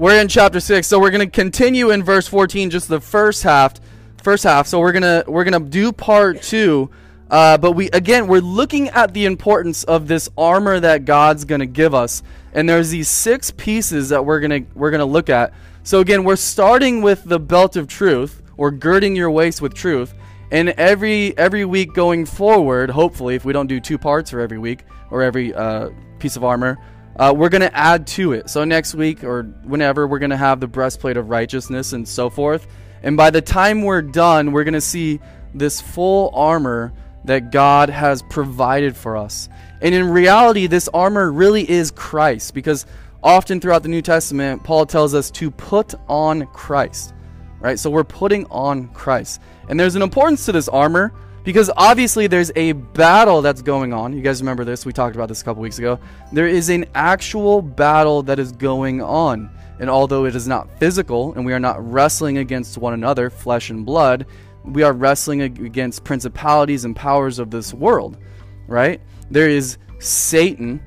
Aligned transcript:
we're 0.00 0.18
in 0.18 0.28
chapter 0.28 0.60
6. 0.60 0.86
So 0.86 0.98
we're 0.98 1.10
going 1.10 1.28
to 1.28 1.30
continue 1.30 1.90
in 1.90 2.02
verse 2.02 2.26
14 2.26 2.70
just 2.70 2.88
the 2.88 3.00
first 3.00 3.42
half 3.42 3.74
first 4.22 4.44
half. 4.44 4.66
So 4.66 4.80
we're 4.80 4.92
going 4.92 5.02
to 5.02 5.24
we're 5.30 5.44
going 5.44 5.62
to 5.62 5.68
do 5.68 5.92
part 5.92 6.40
2. 6.42 6.90
Uh, 7.30 7.58
but 7.58 7.72
we 7.72 7.90
again 7.90 8.26
we're 8.26 8.40
looking 8.40 8.88
at 8.88 9.12
the 9.12 9.26
importance 9.26 9.84
of 9.84 10.08
this 10.08 10.30
armor 10.38 10.80
that 10.80 11.04
God's 11.04 11.44
going 11.44 11.60
to 11.60 11.66
give 11.66 11.94
us. 11.94 12.22
And 12.54 12.66
there's 12.66 12.88
these 12.88 13.10
six 13.10 13.50
pieces 13.50 14.08
that 14.08 14.24
we're 14.24 14.40
going 14.40 14.64
to 14.64 14.70
we're 14.74 14.90
going 14.90 15.00
to 15.00 15.04
look 15.04 15.28
at. 15.28 15.52
So 15.82 16.00
again, 16.00 16.24
we're 16.24 16.36
starting 16.36 17.02
with 17.02 17.22
the 17.24 17.38
belt 17.38 17.76
of 17.76 17.86
truth 17.86 18.42
or 18.56 18.70
girding 18.70 19.14
your 19.14 19.30
waist 19.30 19.60
with 19.60 19.74
truth. 19.74 20.14
And 20.50 20.70
every 20.70 21.36
every 21.36 21.66
week 21.66 21.92
going 21.92 22.24
forward, 22.24 22.88
hopefully, 22.88 23.34
if 23.34 23.44
we 23.44 23.52
don't 23.52 23.66
do 23.66 23.78
two 23.80 23.98
parts 23.98 24.32
or 24.32 24.40
every 24.40 24.58
week 24.58 24.82
or 25.10 25.22
every 25.22 25.52
uh, 25.52 25.90
piece 26.18 26.36
of 26.36 26.42
armor, 26.42 26.78
uh, 27.20 27.34
we're 27.36 27.50
going 27.50 27.60
to 27.60 27.76
add 27.76 28.06
to 28.06 28.32
it. 28.32 28.48
So 28.48 28.64
next 28.64 28.94
week 28.94 29.22
or 29.22 29.42
whenever, 29.64 30.06
we're 30.06 30.20
going 30.20 30.30
to 30.30 30.38
have 30.38 30.58
the 30.58 30.66
breastplate 30.66 31.18
of 31.18 31.28
righteousness 31.28 31.92
and 31.92 32.08
so 32.08 32.30
forth. 32.30 32.66
And 33.02 33.14
by 33.14 33.28
the 33.28 33.42
time 33.42 33.82
we're 33.82 34.00
done, 34.00 34.52
we're 34.52 34.64
going 34.64 34.72
to 34.72 34.80
see 34.80 35.20
this 35.52 35.82
full 35.82 36.30
armor 36.32 36.94
that 37.26 37.52
God 37.52 37.90
has 37.90 38.22
provided 38.22 38.96
for 38.96 39.18
us. 39.18 39.50
And 39.82 39.94
in 39.94 40.08
reality, 40.08 40.66
this 40.66 40.88
armor 40.94 41.30
really 41.30 41.68
is 41.68 41.90
Christ 41.90 42.54
because 42.54 42.86
often 43.22 43.60
throughout 43.60 43.82
the 43.82 43.90
New 43.90 44.00
Testament, 44.00 44.64
Paul 44.64 44.86
tells 44.86 45.12
us 45.14 45.30
to 45.32 45.50
put 45.50 45.94
on 46.08 46.46
Christ. 46.46 47.12
Right? 47.58 47.78
So 47.78 47.90
we're 47.90 48.02
putting 48.02 48.46
on 48.46 48.88
Christ. 48.94 49.42
And 49.68 49.78
there's 49.78 49.94
an 49.94 50.00
importance 50.00 50.46
to 50.46 50.52
this 50.52 50.68
armor 50.68 51.12
because 51.44 51.70
obviously 51.76 52.26
there's 52.26 52.52
a 52.56 52.72
battle 52.72 53.42
that's 53.42 53.62
going 53.62 53.92
on. 53.92 54.12
You 54.12 54.22
guys 54.22 54.40
remember 54.40 54.64
this? 54.64 54.84
We 54.84 54.92
talked 54.92 55.16
about 55.16 55.28
this 55.28 55.42
a 55.42 55.44
couple 55.44 55.62
weeks 55.62 55.78
ago. 55.78 55.98
There 56.32 56.46
is 56.46 56.68
an 56.68 56.86
actual 56.94 57.62
battle 57.62 58.22
that 58.24 58.38
is 58.38 58.52
going 58.52 59.00
on. 59.02 59.50
And 59.78 59.88
although 59.88 60.26
it 60.26 60.36
is 60.36 60.46
not 60.46 60.78
physical 60.78 61.32
and 61.34 61.44
we 61.44 61.54
are 61.54 61.60
not 61.60 61.82
wrestling 61.90 62.38
against 62.38 62.76
one 62.76 62.92
another, 62.92 63.30
flesh 63.30 63.70
and 63.70 63.86
blood, 63.86 64.26
we 64.64 64.82
are 64.82 64.92
wrestling 64.92 65.40
against 65.40 66.04
principalities 66.04 66.84
and 66.84 66.94
powers 66.94 67.38
of 67.38 67.50
this 67.50 67.72
world, 67.72 68.18
right? 68.66 69.00
There 69.30 69.48
is 69.48 69.78
Satan, 69.98 70.82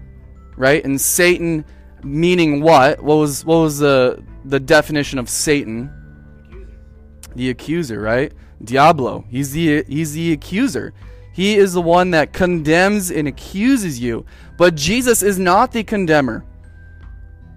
right? 0.56 0.84
And 0.86 1.02
Satan 1.02 1.66
meaning 2.04 2.62
what? 2.62 3.02
What 3.02 3.16
was 3.16 3.44
what 3.46 3.58
was 3.58 3.80
the 3.80 4.24
the 4.46 4.60
definition 4.60 5.18
of 5.18 5.30
Satan? 5.30 5.92
The 7.36 7.50
accuser, 7.50 8.00
right? 8.00 8.32
Diablo. 8.64 9.26
He's 9.30 9.52
the 9.52 9.84
he's 9.88 10.14
the 10.14 10.34
accuser. 10.34 10.94
He 11.34 11.56
is 11.56 11.74
the 11.74 11.82
one 11.82 12.12
that 12.12 12.32
condemns 12.32 13.12
and 13.12 13.28
accuses 13.28 14.00
you. 14.00 14.26
But 14.58 14.76
Jesus 14.76 15.24
is 15.24 15.40
not 15.40 15.72
the 15.72 15.84
condemner. 15.84 16.46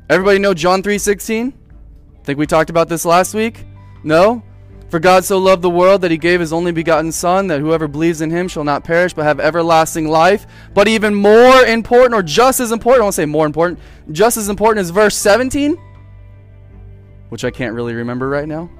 Everybody 0.08 0.38
know 0.38 0.54
John 0.54 0.82
3:16? 0.82 1.52
Think 2.24 2.38
we 2.38 2.46
talked 2.46 2.70
about 2.70 2.88
this 2.88 3.04
last 3.04 3.34
week? 3.34 3.66
No? 4.02 4.42
For 4.88 5.00
God 5.00 5.24
so 5.24 5.38
loved 5.38 5.62
the 5.62 5.70
world 5.70 6.00
that 6.02 6.12
he 6.12 6.16
gave 6.16 6.38
his 6.38 6.52
only 6.52 6.70
begotten 6.70 7.10
son 7.10 7.48
that 7.48 7.60
whoever 7.60 7.88
believes 7.88 8.20
in 8.20 8.30
him 8.30 8.46
shall 8.46 8.62
not 8.62 8.84
perish 8.84 9.12
but 9.12 9.24
have 9.24 9.40
everlasting 9.40 10.08
life. 10.08 10.46
But 10.74 10.86
even 10.86 11.14
more 11.14 11.64
important 11.64 12.14
or 12.14 12.22
just 12.22 12.60
as 12.60 12.70
important, 12.70 13.02
I 13.02 13.04
won't 13.04 13.14
say 13.14 13.26
more 13.26 13.46
important, 13.46 13.80
just 14.12 14.36
as 14.36 14.48
important 14.48 14.84
is 14.84 14.90
verse 14.90 15.16
17, 15.16 15.76
which 17.30 17.44
I 17.44 17.50
can't 17.50 17.74
really 17.74 17.94
remember 17.94 18.28
right 18.28 18.46
now. 18.46 18.70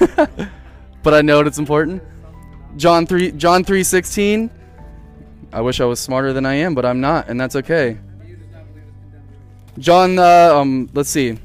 but 1.04 1.14
I 1.14 1.22
know 1.22 1.40
it's 1.40 1.58
important. 1.58 2.02
John 2.76 3.06
3 3.06 3.32
John 3.32 3.62
3:16. 3.62 4.50
I 5.52 5.60
wish 5.60 5.80
I 5.80 5.84
was 5.84 6.00
smarter 6.00 6.32
than 6.32 6.44
I 6.44 6.54
am, 6.54 6.74
but 6.74 6.84
I'm 6.84 7.00
not, 7.00 7.28
and 7.28 7.40
that's 7.40 7.54
okay. 7.54 7.98
John 9.78 10.18
uh, 10.18 10.56
um 10.56 10.90
let's 10.94 11.10
see. 11.10 11.38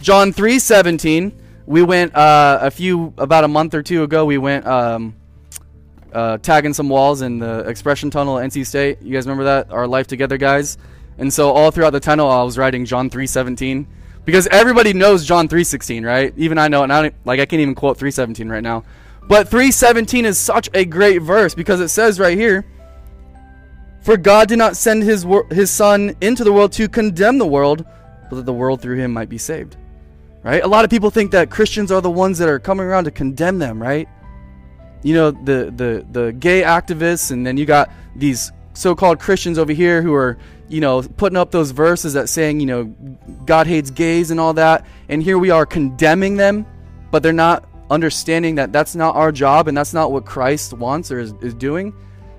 John 0.00 0.32
3:17. 0.32 1.32
We 1.66 1.82
went 1.82 2.16
uh, 2.16 2.58
a 2.62 2.70
few 2.70 3.12
about 3.18 3.44
a 3.44 3.48
month 3.48 3.74
or 3.74 3.82
two 3.82 4.02
ago. 4.02 4.24
We 4.24 4.38
went 4.38 4.66
um, 4.66 5.14
uh, 6.14 6.38
tagging 6.38 6.72
some 6.72 6.88
walls 6.88 7.20
in 7.20 7.40
the 7.40 7.58
expression 7.68 8.10
tunnel 8.10 8.38
at 8.38 8.50
NC 8.50 8.66
State. 8.66 9.02
You 9.02 9.12
guys 9.12 9.26
remember 9.26 9.44
that? 9.44 9.70
Our 9.70 9.86
life 9.86 10.06
together 10.06 10.38
guys. 10.38 10.78
And 11.18 11.30
so 11.30 11.50
all 11.50 11.70
throughout 11.70 11.90
the 11.90 12.00
tunnel, 12.00 12.30
I 12.30 12.42
was 12.42 12.56
writing 12.56 12.86
John 12.86 13.10
3:17 13.10 13.86
because 14.28 14.46
everybody 14.48 14.92
knows 14.92 15.24
John 15.24 15.48
3:16, 15.48 16.04
right? 16.04 16.34
Even 16.36 16.58
I 16.58 16.68
know, 16.68 16.82
and 16.82 16.92
I 16.92 17.00
don't, 17.00 17.14
like 17.24 17.40
I 17.40 17.46
can't 17.46 17.62
even 17.62 17.74
quote 17.74 17.96
3:17 17.96 18.50
right 18.50 18.62
now. 18.62 18.84
But 19.26 19.48
3:17 19.48 20.26
is 20.26 20.36
such 20.36 20.68
a 20.74 20.84
great 20.84 21.22
verse 21.22 21.54
because 21.54 21.80
it 21.80 21.88
says 21.88 22.20
right 22.20 22.36
here, 22.36 22.66
"For 24.02 24.18
God 24.18 24.48
did 24.48 24.58
not 24.58 24.76
send 24.76 25.02
his 25.02 25.24
wor- 25.24 25.46
his 25.50 25.70
son 25.70 26.14
into 26.20 26.44
the 26.44 26.52
world 26.52 26.72
to 26.72 26.90
condemn 26.90 27.38
the 27.38 27.46
world, 27.46 27.86
but 28.28 28.36
that 28.36 28.44
the 28.44 28.52
world 28.52 28.82
through 28.82 28.96
him 28.96 29.14
might 29.14 29.30
be 29.30 29.38
saved." 29.38 29.78
Right? 30.44 30.62
A 30.62 30.68
lot 30.68 30.84
of 30.84 30.90
people 30.90 31.08
think 31.08 31.30
that 31.30 31.48
Christians 31.48 31.90
are 31.90 32.02
the 32.02 32.10
ones 32.10 32.36
that 32.36 32.50
are 32.50 32.58
coming 32.58 32.84
around 32.84 33.04
to 33.04 33.10
condemn 33.10 33.58
them, 33.58 33.80
right? 33.80 34.06
You 35.02 35.14
know, 35.14 35.30
the 35.30 35.72
the 35.74 36.04
the 36.12 36.32
gay 36.32 36.60
activists 36.60 37.30
and 37.30 37.46
then 37.46 37.56
you 37.56 37.64
got 37.64 37.90
these 38.14 38.52
so-called 38.74 39.20
Christians 39.20 39.58
over 39.58 39.72
here 39.72 40.02
who 40.02 40.12
are 40.12 40.36
you 40.68 40.80
know, 40.80 41.02
putting 41.02 41.36
up 41.36 41.50
those 41.50 41.70
verses 41.70 42.12
that 42.12 42.28
saying, 42.28 42.60
you 42.60 42.66
know, 42.66 42.84
God 43.46 43.66
hates 43.66 43.90
gays 43.90 44.30
and 44.30 44.38
all 44.38 44.54
that. 44.54 44.86
And 45.08 45.22
here 45.22 45.38
we 45.38 45.50
are 45.50 45.64
condemning 45.64 46.36
them, 46.36 46.66
but 47.10 47.22
they're 47.22 47.32
not 47.32 47.68
understanding 47.90 48.56
that 48.56 48.72
that's 48.72 48.94
not 48.94 49.16
our 49.16 49.32
job 49.32 49.68
and 49.68 49.76
that's 49.76 49.94
not 49.94 50.12
what 50.12 50.26
Christ 50.26 50.74
wants 50.74 51.10
or 51.10 51.20
is, 51.20 51.32
is 51.40 51.54
doing. 51.54 51.94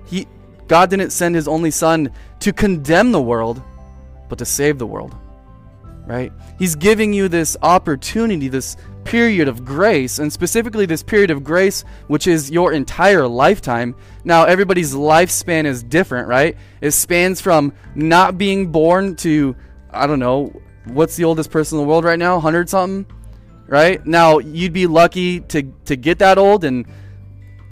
He, 0.06 0.26
God 0.68 0.90
didn't 0.90 1.10
send 1.10 1.34
his 1.34 1.48
only 1.48 1.70
son 1.70 2.12
to 2.40 2.52
condemn 2.52 3.12
the 3.12 3.20
world, 3.20 3.60
but 4.28 4.38
to 4.38 4.44
save 4.44 4.78
the 4.78 4.86
world. 4.86 5.14
Right? 6.06 6.32
He's 6.58 6.74
giving 6.74 7.12
you 7.12 7.28
this 7.28 7.56
opportunity, 7.62 8.48
this 8.48 8.76
period 9.04 9.48
of 9.48 9.64
grace, 9.64 10.18
and 10.18 10.32
specifically 10.32 10.86
this 10.86 11.02
period 11.02 11.30
of 11.30 11.42
grace, 11.42 11.84
which 12.06 12.26
is 12.26 12.50
your 12.50 12.72
entire 12.72 13.26
lifetime. 13.26 13.94
Now, 14.24 14.44
everybody's 14.44 14.94
lifespan 14.94 15.64
is 15.64 15.82
different, 15.82 16.28
right? 16.28 16.56
It 16.80 16.92
spans 16.92 17.40
from 17.40 17.72
not 17.94 18.38
being 18.38 18.70
born 18.70 19.16
to, 19.16 19.56
I 19.90 20.06
don't 20.06 20.18
know, 20.18 20.52
what's 20.84 21.16
the 21.16 21.24
oldest 21.24 21.50
person 21.50 21.78
in 21.78 21.84
the 21.84 21.88
world 21.88 22.04
right 22.04 22.18
now? 22.18 22.34
100 22.34 22.68
something? 22.68 23.06
Right? 23.66 24.04
Now, 24.04 24.38
you'd 24.38 24.72
be 24.72 24.86
lucky 24.86 25.40
to, 25.40 25.62
to 25.84 25.96
get 25.96 26.18
that 26.18 26.38
old, 26.38 26.64
and 26.64 26.86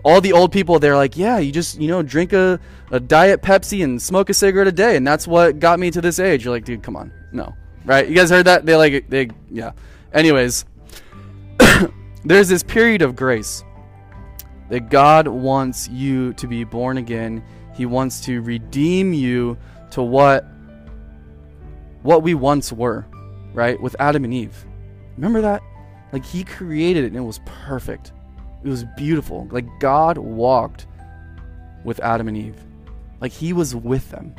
all 0.04 0.20
the 0.20 0.32
old 0.32 0.52
people, 0.52 0.78
they're 0.78 0.96
like, 0.96 1.16
yeah, 1.16 1.38
you 1.38 1.52
just, 1.52 1.80
you 1.80 1.88
know, 1.88 2.02
drink 2.02 2.32
a, 2.32 2.60
a 2.90 3.00
Diet 3.00 3.42
Pepsi 3.42 3.82
and 3.82 4.00
smoke 4.00 4.30
a 4.30 4.34
cigarette 4.34 4.68
a 4.68 4.72
day, 4.72 4.96
and 4.96 5.06
that's 5.06 5.26
what 5.26 5.58
got 5.58 5.78
me 5.78 5.90
to 5.90 6.00
this 6.00 6.18
age. 6.18 6.44
You're 6.44 6.54
like, 6.54 6.64
dude, 6.64 6.82
come 6.82 6.96
on. 6.96 7.12
No. 7.32 7.54
Right? 7.84 8.08
You 8.08 8.14
guys 8.14 8.30
heard 8.30 8.46
that? 8.46 8.64
They 8.64 8.76
like, 8.76 9.08
they, 9.08 9.28
yeah. 9.50 9.72
Anyways, 10.12 10.64
there's 12.28 12.48
this 12.48 12.62
period 12.62 13.00
of 13.00 13.16
grace 13.16 13.64
that 14.68 14.90
God 14.90 15.26
wants 15.26 15.88
you 15.88 16.34
to 16.34 16.46
be 16.46 16.62
born 16.62 16.98
again. 16.98 17.42
He 17.74 17.86
wants 17.86 18.20
to 18.26 18.42
redeem 18.42 19.14
you 19.14 19.56
to 19.92 20.02
what 20.02 20.44
what 22.02 22.22
we 22.22 22.34
once 22.34 22.70
were, 22.70 23.06
right? 23.54 23.80
With 23.80 23.96
Adam 23.98 24.24
and 24.24 24.34
Eve. 24.34 24.66
Remember 25.16 25.40
that? 25.40 25.62
Like 26.12 26.24
he 26.24 26.44
created 26.44 27.04
it 27.04 27.08
and 27.08 27.16
it 27.16 27.22
was 27.22 27.40
perfect. 27.46 28.12
It 28.62 28.68
was 28.68 28.84
beautiful. 28.96 29.48
Like 29.50 29.66
God 29.80 30.18
walked 30.18 30.86
with 31.82 31.98
Adam 32.00 32.28
and 32.28 32.36
Eve. 32.36 32.62
Like 33.22 33.32
he 33.32 33.54
was 33.54 33.74
with 33.74 34.10
them. 34.10 34.34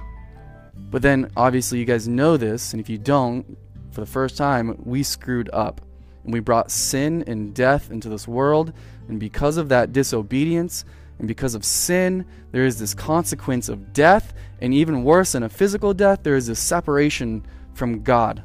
But 0.91 1.01
then 1.01 1.31
obviously 1.35 1.79
you 1.79 1.85
guys 1.85 2.07
know 2.07 2.37
this 2.37 2.71
and 2.71 2.79
if 2.79 2.87
you 2.87 2.99
don't, 2.99 3.57
for 3.89 4.01
the 4.01 4.07
first 4.07 4.37
time, 4.37 4.79
we 4.83 5.01
screwed 5.01 5.49
up 5.51 5.81
and 6.23 6.33
we 6.33 6.39
brought 6.39 6.71
sin 6.71 7.23
and 7.27 7.53
death 7.53 7.91
into 7.91 8.09
this 8.09 8.27
world. 8.27 8.73
And 9.07 9.19
because 9.19 9.57
of 9.57 9.69
that 9.69 9.93
disobedience 9.93 10.85
and 11.17 11.27
because 11.27 11.55
of 11.55 11.65
sin, 11.65 12.25
there 12.51 12.65
is 12.65 12.79
this 12.79 12.93
consequence 12.93 13.69
of 13.69 13.93
death. 13.93 14.33
And 14.61 14.73
even 14.73 15.03
worse 15.03 15.33
than 15.33 15.43
a 15.43 15.49
physical 15.49 15.93
death, 15.93 16.23
there 16.23 16.35
is 16.35 16.47
this 16.47 16.59
separation 16.59 17.45
from 17.73 18.03
God. 18.03 18.43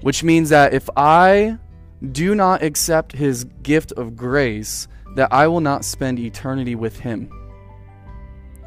Which 0.00 0.24
means 0.24 0.50
that 0.50 0.74
if 0.74 0.88
I 0.96 1.58
do 2.10 2.34
not 2.34 2.62
accept 2.62 3.12
his 3.12 3.44
gift 3.62 3.92
of 3.92 4.16
grace, 4.16 4.88
that 5.14 5.32
I 5.32 5.46
will 5.46 5.60
not 5.60 5.84
spend 5.84 6.18
eternity 6.18 6.74
with 6.74 6.98
him. 7.00 7.30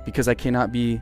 Because 0.05 0.27
I 0.27 0.33
cannot 0.33 0.71
be 0.71 1.01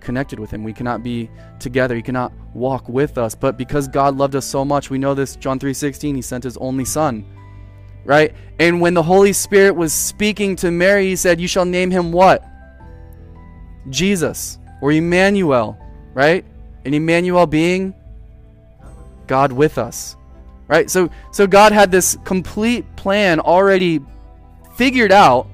connected 0.00 0.38
with 0.38 0.50
him. 0.50 0.62
We 0.62 0.72
cannot 0.72 1.02
be 1.02 1.30
together. 1.58 1.94
He 1.94 2.02
cannot 2.02 2.32
walk 2.54 2.88
with 2.88 3.18
us. 3.18 3.34
But 3.34 3.56
because 3.56 3.88
God 3.88 4.16
loved 4.16 4.36
us 4.36 4.46
so 4.46 4.64
much, 4.64 4.90
we 4.90 4.98
know 4.98 5.14
this 5.14 5.36
John 5.36 5.58
3:16, 5.58 6.14
he 6.14 6.22
sent 6.22 6.44
his 6.44 6.56
only 6.58 6.84
son. 6.84 7.24
Right? 8.04 8.34
And 8.60 8.80
when 8.80 8.94
the 8.94 9.02
Holy 9.02 9.32
Spirit 9.32 9.74
was 9.74 9.92
speaking 9.92 10.54
to 10.56 10.70
Mary, 10.70 11.06
he 11.06 11.16
said, 11.16 11.40
"You 11.40 11.48
shall 11.48 11.64
name 11.64 11.90
him 11.90 12.12
what? 12.12 12.44
Jesus 13.90 14.58
or 14.80 14.92
Emmanuel." 14.92 15.76
Right? 16.14 16.44
And 16.84 16.94
Emmanuel 16.94 17.46
being 17.46 17.94
God 19.26 19.50
with 19.52 19.76
us. 19.76 20.16
Right? 20.68 20.88
So 20.88 21.10
so 21.32 21.46
God 21.46 21.72
had 21.72 21.90
this 21.90 22.16
complete 22.24 22.84
plan 22.96 23.40
already 23.40 24.00
figured 24.76 25.10
out 25.10 25.48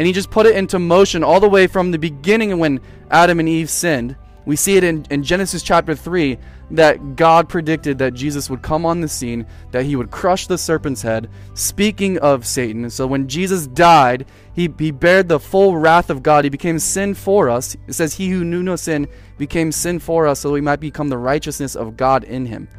and 0.00 0.06
he 0.06 0.14
just 0.14 0.30
put 0.30 0.46
it 0.46 0.56
into 0.56 0.78
motion 0.78 1.22
all 1.22 1.40
the 1.40 1.48
way 1.50 1.66
from 1.66 1.90
the 1.90 1.98
beginning 1.98 2.58
when 2.58 2.80
Adam 3.10 3.38
and 3.38 3.46
Eve 3.46 3.68
sinned. 3.68 4.16
We 4.46 4.56
see 4.56 4.78
it 4.78 4.82
in, 4.82 5.04
in 5.10 5.22
Genesis 5.22 5.62
chapter 5.62 5.94
3 5.94 6.38
that 6.70 7.16
God 7.16 7.50
predicted 7.50 7.98
that 7.98 8.14
Jesus 8.14 8.48
would 8.48 8.62
come 8.62 8.86
on 8.86 9.02
the 9.02 9.08
scene, 9.08 9.44
that 9.72 9.84
he 9.84 9.96
would 9.96 10.10
crush 10.10 10.46
the 10.46 10.56
serpent's 10.56 11.02
head. 11.02 11.28
Speaking 11.52 12.16
of 12.20 12.46
Satan, 12.46 12.88
so 12.88 13.06
when 13.06 13.28
Jesus 13.28 13.66
died, 13.66 14.24
he, 14.54 14.72
he 14.78 14.90
bared 14.90 15.28
the 15.28 15.38
full 15.38 15.76
wrath 15.76 16.08
of 16.08 16.22
God. 16.22 16.44
He 16.44 16.50
became 16.50 16.78
sin 16.78 17.12
for 17.12 17.50
us. 17.50 17.76
It 17.86 17.92
says, 17.92 18.14
He 18.14 18.30
who 18.30 18.42
knew 18.42 18.62
no 18.62 18.76
sin 18.76 19.06
became 19.36 19.70
sin 19.70 19.98
for 19.98 20.26
us, 20.26 20.40
so 20.40 20.50
we 20.50 20.62
might 20.62 20.80
become 20.80 21.10
the 21.10 21.18
righteousness 21.18 21.76
of 21.76 21.98
God 21.98 22.24
in 22.24 22.46
him. 22.46 22.70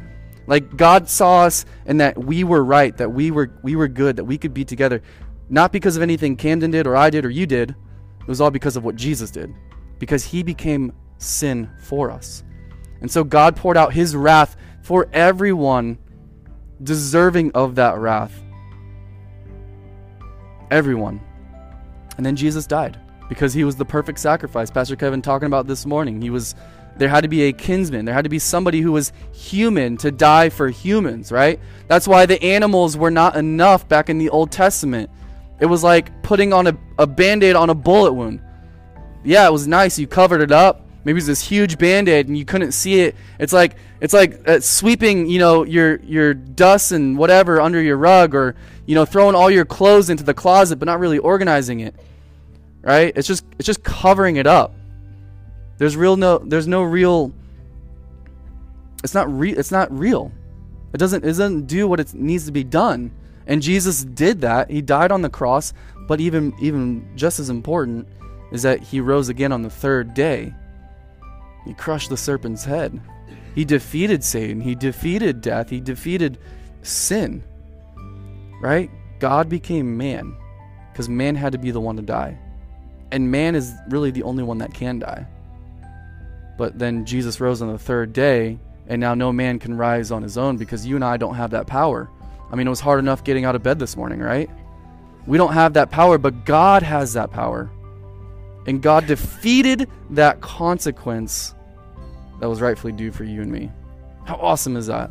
Like 0.48 0.76
God 0.76 1.08
saw 1.08 1.42
us 1.42 1.66
and 1.86 2.00
that 2.00 2.18
we 2.18 2.42
were 2.42 2.64
right, 2.64 2.96
that 2.96 3.12
we 3.12 3.30
were 3.30 3.52
we 3.62 3.76
were 3.76 3.86
good, 3.86 4.16
that 4.16 4.24
we 4.24 4.38
could 4.38 4.52
be 4.52 4.64
together. 4.64 5.02
Not 5.52 5.70
because 5.70 5.98
of 5.98 6.02
anything 6.02 6.34
Camden 6.34 6.70
did 6.70 6.86
or 6.86 6.96
I 6.96 7.10
did 7.10 7.26
or 7.26 7.30
you 7.30 7.44
did. 7.44 7.76
It 8.20 8.26
was 8.26 8.40
all 8.40 8.50
because 8.50 8.74
of 8.74 8.84
what 8.84 8.96
Jesus 8.96 9.30
did. 9.30 9.54
Because 9.98 10.24
he 10.24 10.42
became 10.42 10.94
sin 11.18 11.70
for 11.78 12.10
us. 12.10 12.42
And 13.02 13.10
so 13.10 13.22
God 13.22 13.54
poured 13.54 13.76
out 13.76 13.92
his 13.92 14.16
wrath 14.16 14.56
for 14.80 15.10
everyone 15.12 15.98
deserving 16.82 17.52
of 17.52 17.74
that 17.74 17.98
wrath. 17.98 18.42
Everyone. 20.70 21.20
And 22.16 22.24
then 22.24 22.34
Jesus 22.34 22.66
died 22.66 22.98
because 23.28 23.52
he 23.52 23.62
was 23.62 23.76
the 23.76 23.84
perfect 23.84 24.20
sacrifice. 24.20 24.70
Pastor 24.70 24.96
Kevin 24.96 25.20
talking 25.20 25.46
about 25.46 25.66
this 25.66 25.84
morning. 25.84 26.22
He 26.22 26.30
was 26.30 26.54
there 26.96 27.10
had 27.10 27.22
to 27.22 27.28
be 27.28 27.42
a 27.42 27.52
kinsman. 27.52 28.06
There 28.06 28.14
had 28.14 28.24
to 28.24 28.30
be 28.30 28.38
somebody 28.38 28.80
who 28.80 28.92
was 28.92 29.12
human 29.32 29.98
to 29.98 30.10
die 30.10 30.48
for 30.48 30.70
humans, 30.70 31.30
right? 31.30 31.60
That's 31.88 32.08
why 32.08 32.24
the 32.24 32.42
animals 32.42 32.96
were 32.96 33.10
not 33.10 33.36
enough 33.36 33.86
back 33.86 34.08
in 34.08 34.16
the 34.16 34.30
Old 34.30 34.50
Testament. 34.50 35.10
It 35.62 35.66
was 35.66 35.84
like 35.84 36.24
putting 36.24 36.52
on 36.52 36.66
a, 36.66 36.76
a 36.98 37.06
band 37.06 37.44
aid 37.44 37.54
on 37.54 37.70
a 37.70 37.74
bullet 37.74 38.12
wound. 38.14 38.42
Yeah, 39.22 39.46
it 39.46 39.52
was 39.52 39.68
nice. 39.68 39.96
You 39.96 40.08
covered 40.08 40.40
it 40.40 40.50
up. 40.50 40.84
Maybe 41.04 41.18
it's 41.18 41.28
this 41.28 41.40
huge 41.40 41.78
band 41.78 42.08
aid 42.08 42.26
and 42.26 42.36
you 42.36 42.44
couldn't 42.44 42.72
see 42.72 43.02
it. 43.02 43.14
It's 43.38 43.52
like 43.52 43.76
it's 44.00 44.12
like 44.12 44.48
uh, 44.48 44.58
sweeping, 44.58 45.28
you 45.28 45.38
know, 45.38 45.62
your 45.62 46.00
your 46.00 46.34
dust 46.34 46.90
and 46.90 47.16
whatever 47.16 47.60
under 47.60 47.80
your 47.80 47.96
rug, 47.96 48.34
or 48.34 48.56
you 48.86 48.96
know, 48.96 49.04
throwing 49.04 49.36
all 49.36 49.52
your 49.52 49.64
clothes 49.64 50.10
into 50.10 50.24
the 50.24 50.34
closet, 50.34 50.80
but 50.80 50.86
not 50.86 50.98
really 50.98 51.18
organizing 51.18 51.78
it. 51.78 51.94
Right? 52.80 53.12
It's 53.14 53.28
just 53.28 53.44
it's 53.56 53.66
just 53.66 53.84
covering 53.84 54.36
it 54.38 54.48
up. 54.48 54.74
There's 55.78 55.96
real 55.96 56.16
no 56.16 56.38
there's 56.38 56.66
no 56.66 56.82
real 56.82 57.32
it's 59.04 59.14
not 59.14 59.32
real 59.32 59.56
it's 59.56 59.70
not 59.70 59.96
real. 59.96 60.32
It 60.92 60.98
doesn't 60.98 61.22
it 61.22 61.28
doesn't 61.28 61.66
do 61.66 61.86
what 61.86 62.00
it 62.00 62.14
needs 62.14 62.46
to 62.46 62.52
be 62.52 62.64
done. 62.64 63.12
And 63.46 63.62
Jesus 63.62 64.04
did 64.04 64.40
that. 64.42 64.70
He 64.70 64.82
died 64.82 65.12
on 65.12 65.22
the 65.22 65.30
cross, 65.30 65.72
but 66.08 66.20
even 66.20 66.54
even 66.60 67.10
just 67.16 67.40
as 67.40 67.50
important 67.50 68.06
is 68.52 68.62
that 68.62 68.80
he 68.80 69.00
rose 69.00 69.28
again 69.28 69.52
on 69.52 69.62
the 69.62 69.70
third 69.70 70.14
day. 70.14 70.52
He 71.64 71.74
crushed 71.74 72.10
the 72.10 72.16
serpent's 72.16 72.64
head. 72.64 73.00
He 73.54 73.64
defeated 73.64 74.24
Satan. 74.24 74.60
He 74.60 74.74
defeated 74.74 75.40
death. 75.40 75.70
He 75.70 75.80
defeated 75.80 76.38
sin. 76.82 77.42
Right? 78.60 78.90
God 79.20 79.48
became 79.48 79.96
man 79.96 80.36
because 80.92 81.08
man 81.08 81.34
had 81.34 81.52
to 81.52 81.58
be 81.58 81.70
the 81.70 81.80
one 81.80 81.96
to 81.96 82.02
die. 82.02 82.38
And 83.10 83.30
man 83.30 83.54
is 83.54 83.72
really 83.88 84.10
the 84.10 84.22
only 84.22 84.42
one 84.42 84.58
that 84.58 84.74
can 84.74 84.98
die. 84.98 85.26
But 86.58 86.78
then 86.78 87.04
Jesus 87.04 87.40
rose 87.40 87.62
on 87.62 87.72
the 87.72 87.78
third 87.78 88.12
day, 88.12 88.58
and 88.86 89.00
now 89.00 89.14
no 89.14 89.32
man 89.32 89.58
can 89.58 89.76
rise 89.76 90.10
on 90.10 90.22
his 90.22 90.36
own 90.38 90.56
because 90.56 90.86
you 90.86 90.96
and 90.96 91.04
I 91.04 91.16
don't 91.16 91.34
have 91.34 91.50
that 91.50 91.66
power. 91.66 92.10
I 92.52 92.56
mean, 92.56 92.66
it 92.66 92.70
was 92.70 92.80
hard 92.80 92.98
enough 92.98 93.24
getting 93.24 93.46
out 93.46 93.56
of 93.56 93.62
bed 93.62 93.78
this 93.78 93.96
morning, 93.96 94.20
right? 94.20 94.50
We 95.26 95.38
don't 95.38 95.54
have 95.54 95.72
that 95.72 95.90
power, 95.90 96.18
but 96.18 96.44
God 96.44 96.82
has 96.82 97.14
that 97.14 97.30
power. 97.30 97.70
And 98.66 98.82
God 98.82 99.06
defeated 99.06 99.88
that 100.10 100.40
consequence 100.40 101.54
that 102.40 102.48
was 102.48 102.60
rightfully 102.60 102.92
due 102.92 103.10
for 103.10 103.24
you 103.24 103.40
and 103.42 103.50
me. 103.50 103.70
How 104.24 104.36
awesome 104.36 104.76
is 104.76 104.86
that? 104.86 105.10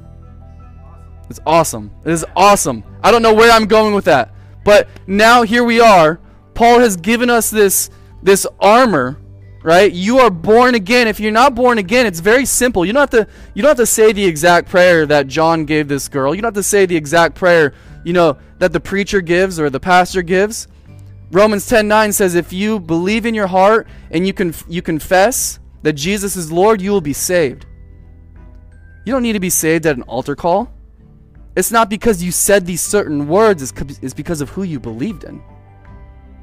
It's 1.29 1.39
awesome. 1.45 1.91
It 2.05 2.11
is 2.11 2.25
awesome. 2.35 2.83
I 3.03 3.11
don't 3.11 3.21
know 3.21 3.33
where 3.33 3.51
I'm 3.51 3.65
going 3.65 3.93
with 3.93 4.05
that. 4.05 4.33
But 4.63 4.87
now 5.07 5.43
here 5.43 5.63
we 5.63 5.79
are. 5.79 6.19
Paul 6.53 6.79
has 6.79 6.95
given 6.95 7.29
us 7.29 7.49
this 7.49 7.89
this 8.21 8.45
armor 8.59 9.20
right? 9.63 9.91
You 9.91 10.19
are 10.19 10.29
born 10.29 10.75
again. 10.75 11.07
If 11.07 11.19
you're 11.19 11.31
not 11.31 11.55
born 11.55 11.77
again, 11.77 12.05
it's 12.05 12.19
very 12.19 12.45
simple. 12.45 12.85
You 12.85 12.93
don't 12.93 13.01
have 13.01 13.25
to 13.25 13.31
you 13.53 13.61
don't 13.61 13.69
have 13.69 13.77
to 13.77 13.85
say 13.85 14.11
the 14.11 14.25
exact 14.25 14.69
prayer 14.69 15.05
that 15.05 15.27
John 15.27 15.65
gave 15.65 15.87
this 15.87 16.07
girl. 16.07 16.33
You 16.33 16.41
don't 16.41 16.49
have 16.49 16.63
to 16.63 16.63
say 16.63 16.85
the 16.85 16.95
exact 16.95 17.35
prayer, 17.35 17.73
you 18.03 18.13
know, 18.13 18.37
that 18.59 18.73
the 18.73 18.79
preacher 18.79 19.21
gives 19.21 19.59
or 19.59 19.69
the 19.69 19.79
pastor 19.79 20.21
gives. 20.21 20.67
Romans 21.31 21.67
10:9 21.69 22.13
says 22.13 22.35
if 22.35 22.51
you 22.51 22.79
believe 22.79 23.25
in 23.25 23.33
your 23.33 23.47
heart 23.47 23.87
and 24.11 24.27
you 24.27 24.33
can 24.33 24.53
you 24.67 24.81
confess 24.81 25.59
that 25.83 25.93
Jesus 25.93 26.35
is 26.35 26.51
Lord, 26.51 26.81
you 26.81 26.91
will 26.91 27.01
be 27.01 27.13
saved. 27.13 27.65
You 29.05 29.13
don't 29.13 29.23
need 29.23 29.33
to 29.33 29.39
be 29.39 29.49
saved 29.49 29.85
at 29.85 29.95
an 29.95 30.03
altar 30.03 30.35
call. 30.35 30.71
It's 31.55 31.71
not 31.71 31.89
because 31.89 32.23
you 32.23 32.31
said 32.31 32.65
these 32.65 32.81
certain 32.81 33.27
words, 33.27 33.73
it's 34.01 34.13
because 34.13 34.41
of 34.41 34.49
who 34.49 34.63
you 34.63 34.79
believed 34.79 35.23
in. 35.23 35.41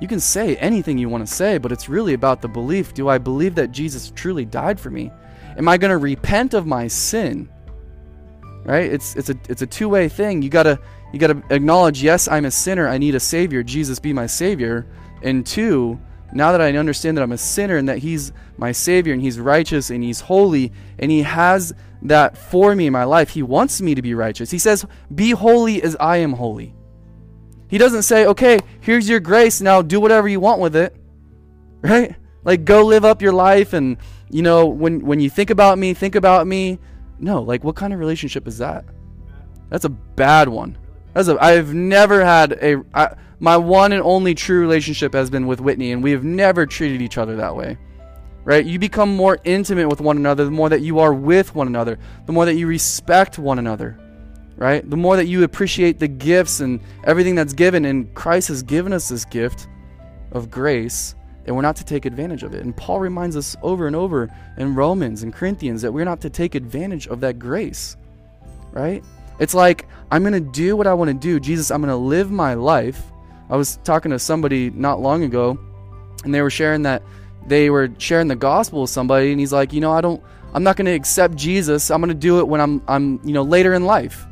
You 0.00 0.06
can 0.09 0.21
say 0.21 0.56
anything 0.56 0.97
you 0.97 1.09
want 1.09 1.27
to 1.27 1.33
say, 1.33 1.59
but 1.59 1.73
it's 1.73 1.89
really 1.89 2.15
about 2.15 2.41
the 2.41 2.49
belief. 2.49 2.95
Do 2.95 3.09
I 3.09 3.19
believe 3.19 3.56
that 3.56 3.73
Jesus 3.73 4.12
truly 4.15 4.45
died 4.45 4.79
for 4.79 4.91
me? 4.91 5.11
Am 5.56 5.69
I 5.69 5.77
going 5.77 5.91
to 5.91 5.99
repent 5.99 6.55
of 6.55 6.67
my 6.67 6.87
sin? 6.87 7.49
Right? 8.65 8.93
It's 8.93 9.17
it's 9.17 9.31
a 9.31 9.35
it's 9.49 9.62
a 9.62 9.67
two-way 9.67 10.09
thing. 10.09 10.43
You 10.43 10.50
got 10.50 10.65
to 10.65 10.79
you 11.12 11.19
got 11.19 11.29
to 11.29 11.43
acknowledge, 11.50 12.03
yes, 12.03 12.29
I'm 12.29 12.45
a 12.45 12.50
sinner. 12.50 12.87
I 12.87 12.99
need 12.99 13.15
a 13.15 13.21
savior. 13.21 13.62
Jesus 13.62 13.99
be 13.99 14.12
my 14.12 14.27
savior. 14.27 14.87
And 15.23 15.45
two, 15.45 15.99
now 16.33 16.53
that 16.53 16.61
I 16.61 16.77
understand 16.77 17.17
that 17.17 17.23
I'm 17.23 17.33
a 17.33 17.39
sinner 17.39 17.77
and 17.77 17.89
that 17.89 17.99
he's 17.99 18.33
my 18.56 18.73
savior 18.73 19.15
and 19.15 19.23
he's 19.23 19.41
righteous 19.41 19.91
and 19.91 20.05
he's 20.05 20.21
holy 20.21 20.73
and 20.99 21.11
he 21.11 21.23
has 21.23 21.73
that 22.03 22.37
for 22.37 22.75
me 22.75 22.87
in 22.87 22.93
my 22.93 23.05
life, 23.05 23.31
he 23.31 23.43
wants 23.43 23.81
me 23.81 23.95
to 23.95 24.03
be 24.03 24.15
righteous. 24.15 24.50
He 24.50 24.59
says, 24.59 24.85
"Be 25.12 25.31
holy 25.31 25.83
as 25.83 25.97
I 25.99 26.19
am 26.19 26.35
holy." 26.35 26.75
He 27.69 27.79
doesn't 27.79 28.03
say, 28.03 28.26
okay, 28.26 28.59
here's 28.81 29.09
your 29.09 29.20
grace, 29.20 29.61
now 29.61 29.82
do 29.82 30.00
whatever 30.00 30.26
you 30.26 30.41
want 30.41 30.61
with 30.61 30.76
it. 30.76 30.94
Right? 31.81 32.17
Like 32.43 32.65
go 32.65 32.85
live 32.85 33.05
up 33.05 33.23
your 33.23 33.32
life 33.32 33.73
and 33.73 33.99
you 34.31 34.43
know, 34.43 34.67
when 34.67 35.06
when 35.06 35.20
you 35.20 35.31
think 35.31 35.50
about 35.50 35.79
me, 35.79 35.94
think 35.94 36.17
about 36.17 36.44
me. 36.44 36.81
No, 37.20 37.41
like 37.41 37.62
what 37.62 37.76
kind 37.76 37.93
of 37.93 38.00
relationship 38.00 38.49
is 38.49 38.59
that? 38.59 38.85
That's 39.69 39.85
a 39.85 39.88
bad 39.88 40.49
one. 40.49 40.76
That's 41.15 41.29
a 41.29 41.37
I've 41.41 41.75
never 41.75 42.25
had 42.25 42.53
a 42.61 42.82
I, 42.93 43.15
my 43.38 43.56
one 43.56 43.93
and 43.93 44.03
only 44.03 44.35
true 44.35 44.61
relationship 44.61 45.12
has 45.12 45.31
been 45.31 45.47
with 45.47 45.61
Whitney 45.61 45.93
and 45.93 46.03
we 46.03 46.11
have 46.11 46.25
never 46.25 46.67
treated 46.67 47.00
each 47.00 47.17
other 47.17 47.37
that 47.37 47.55
way. 47.55 47.79
Right? 48.43 48.64
You 48.64 48.81
become 48.81 49.14
more 49.14 49.38
intimate 49.44 49.88
with 49.88 50.00
one 50.00 50.17
another 50.17 50.44
the 50.44 50.50
more 50.50 50.69
that 50.69 50.81
you 50.81 50.99
are 50.99 51.14
with 51.14 51.55
one 51.55 51.69
another, 51.69 51.97
the 52.26 52.32
more 52.32 52.45
that 52.45 52.54
you 52.54 52.66
respect 52.66 53.38
one 53.38 53.61
another 53.61 53.99
right? 54.59 54.88
The 54.88 54.97
more 54.97 55.17
that 55.17 55.27
you 55.27 55.45
appreciate 55.45 55.99
the 55.99 56.09
gifts 56.09 56.61
and 56.61 56.81
everything 57.05 57.35
that's 57.35 57.53
given, 57.53 57.85
and 57.85 58.12
Christ 58.15 58.49
has 58.49 58.62
given 58.62 58.93
us 58.93 59.09
this 59.09 59.25
gift 59.25 59.69
of 60.33 60.50
grace, 60.50 61.15
and 61.47 61.57
we're 61.57 61.62
not 61.62 61.77
to 61.77 61.85
take 61.85 62.05
advantage 62.05 62.43
of 62.43 62.53
it. 62.53 62.65
And 62.65 62.77
Paul 62.77 63.00
reminds 63.00 63.37
us 63.37 63.57
over 63.62 63.87
and 63.87 63.97
over 63.97 64.29
in 64.59 64.75
Romans 64.75 65.23
and 65.23 65.33
Corinthians 65.33 65.81
that 65.83 65.93
we're 65.93 66.05
not 66.05 66.21
to 66.23 66.31
take 66.31 66.55
advantage 66.55 67.07
of 67.07 67.21
that 67.21 67.38
grace, 67.38 67.97
right? 68.73 69.03
It's 69.38 69.55
like, 69.55 69.87
I'm 70.11 70.23
going 70.23 70.35
to 70.35 70.53
do 70.53 70.77
what 70.77 70.87
I 70.87 70.95
want 70.95 71.09
to 71.09 71.15
do. 71.15 71.38
Jesus, 71.38 71.71
I'm 71.71 71.81
going 71.81 71.91
to 71.91 71.97
live 71.97 72.31
my 72.31 72.55
life. 72.55 73.00
I 73.49 73.57
was 73.57 73.77
talking 73.85 74.11
to 74.11 74.19
somebody 74.19 74.71
not 74.71 75.00
long 75.00 75.23
ago, 75.23 75.59
and 76.25 76.35
they 76.35 76.43
were 76.43 76.50
sharing 76.50 76.83
that 76.83 77.03
they 77.47 77.71
were 77.71 77.88
sharing 77.97 78.29
the 78.29 78.37
gospel 78.37 78.83
with 78.83 78.91
somebody, 78.91 79.31
and 79.31 79.41
he's 79.41 79.55
like, 79.55 79.73
you 79.73 79.81
know, 79.81 79.93
I 79.93 80.03
don't, 80.03 80.23
I'm 80.53 80.62
not 80.62 80.77
going 80.77 80.87
to 80.87 80.93
accept 80.93 81.35
Jesus. 81.35 81.91
I'm 81.91 82.00
going 82.00 82.09
to 82.09 82.15
do 82.15 82.41
it 82.41 82.49
when 82.49 82.61
I'm, 82.61 82.83
I'm, 82.87 83.21
you 83.25 83.33
know, 83.33 83.43
later 83.43 83.73
in 83.73 83.87
life. 83.87 84.27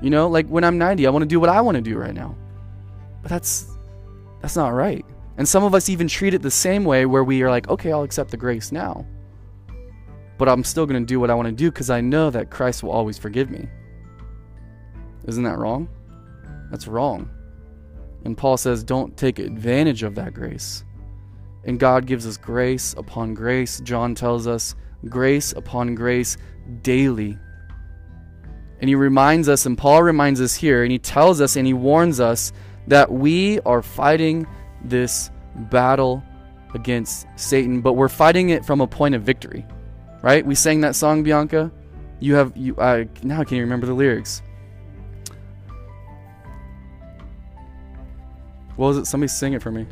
You 0.00 0.10
know, 0.10 0.28
like 0.28 0.46
when 0.46 0.64
I'm 0.64 0.78
90, 0.78 1.06
I 1.06 1.10
want 1.10 1.22
to 1.22 1.28
do 1.28 1.40
what 1.40 1.50
I 1.50 1.60
want 1.60 1.76
to 1.76 1.82
do 1.82 1.98
right 1.98 2.14
now. 2.14 2.36
But 3.22 3.30
that's 3.30 3.66
that's 4.40 4.56
not 4.56 4.70
right. 4.70 5.04
And 5.36 5.48
some 5.48 5.64
of 5.64 5.74
us 5.74 5.88
even 5.88 6.08
treat 6.08 6.34
it 6.34 6.42
the 6.42 6.50
same 6.50 6.84
way 6.84 7.06
where 7.06 7.24
we 7.24 7.42
are 7.42 7.50
like, 7.50 7.68
okay, 7.68 7.92
I'll 7.92 8.02
accept 8.02 8.30
the 8.30 8.36
grace 8.36 8.72
now. 8.72 9.06
But 10.38 10.48
I'm 10.48 10.64
still 10.64 10.86
going 10.86 11.00
to 11.00 11.06
do 11.06 11.20
what 11.20 11.30
I 11.30 11.34
want 11.34 11.46
to 11.46 11.52
do 11.52 11.70
because 11.70 11.90
I 11.90 12.00
know 12.00 12.30
that 12.30 12.50
Christ 12.50 12.82
will 12.82 12.90
always 12.90 13.18
forgive 13.18 13.50
me. 13.50 13.68
Isn't 15.26 15.44
that 15.44 15.58
wrong? 15.58 15.88
That's 16.70 16.86
wrong. 16.86 17.30
And 18.24 18.36
Paul 18.36 18.56
says, 18.56 18.82
don't 18.84 19.16
take 19.16 19.38
advantage 19.38 20.02
of 20.02 20.14
that 20.14 20.34
grace. 20.34 20.84
And 21.64 21.78
God 21.78 22.06
gives 22.06 22.26
us 22.26 22.36
grace 22.36 22.94
upon 22.96 23.34
grace. 23.34 23.80
John 23.80 24.14
tells 24.14 24.46
us, 24.46 24.74
grace 25.08 25.52
upon 25.52 25.94
grace 25.94 26.36
daily 26.82 27.38
and 28.80 28.88
he 28.88 28.94
reminds 28.94 29.48
us, 29.48 29.66
and 29.66 29.76
Paul 29.76 30.02
reminds 30.02 30.40
us 30.40 30.54
here, 30.54 30.82
and 30.82 30.90
he 30.90 30.98
tells 30.98 31.40
us 31.40 31.56
and 31.56 31.66
he 31.66 31.74
warns 31.74 32.18
us 32.18 32.52
that 32.86 33.12
we 33.12 33.60
are 33.60 33.82
fighting 33.82 34.46
this 34.82 35.30
battle 35.54 36.22
against 36.74 37.26
Satan, 37.36 37.80
but 37.80 37.94
we're 37.94 38.08
fighting 38.08 38.50
it 38.50 38.64
from 38.64 38.80
a 38.80 38.86
point 38.86 39.14
of 39.14 39.22
victory. 39.22 39.66
Right? 40.22 40.44
We 40.44 40.54
sang 40.54 40.80
that 40.82 40.96
song, 40.96 41.22
Bianca. 41.22 41.70
You 42.20 42.34
have 42.34 42.54
you 42.54 42.76
I 42.78 43.08
now 43.22 43.42
can 43.44 43.56
you 43.56 43.62
remember 43.62 43.86
the 43.86 43.94
lyrics? 43.94 44.42
What 48.76 48.88
was 48.88 48.98
it? 48.98 49.06
Somebody 49.06 49.28
sing 49.28 49.54
it 49.54 49.62
for 49.62 49.70
me. 49.70 49.86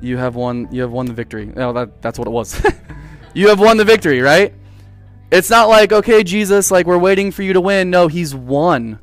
You 0.00 0.16
have 0.16 0.34
won 0.34 0.68
you 0.72 0.80
have 0.80 0.90
won 0.90 1.04
the 1.04 1.12
victory. 1.12 1.46
No, 1.46 1.74
that 1.74 2.00
that's 2.00 2.18
what 2.18 2.26
it 2.26 2.30
was. 2.30 2.62
you 3.34 3.48
have 3.48 3.60
won 3.60 3.76
the 3.76 3.84
victory, 3.84 4.20
right? 4.20 4.54
It's 5.30 5.50
not 5.50 5.68
like, 5.68 5.92
okay, 5.92 6.24
Jesus, 6.24 6.70
like 6.70 6.86
we're 6.86 6.98
waiting 6.98 7.30
for 7.30 7.42
you 7.42 7.52
to 7.52 7.60
win. 7.60 7.90
No, 7.90 8.08
he's 8.08 8.34
won. 8.34 8.98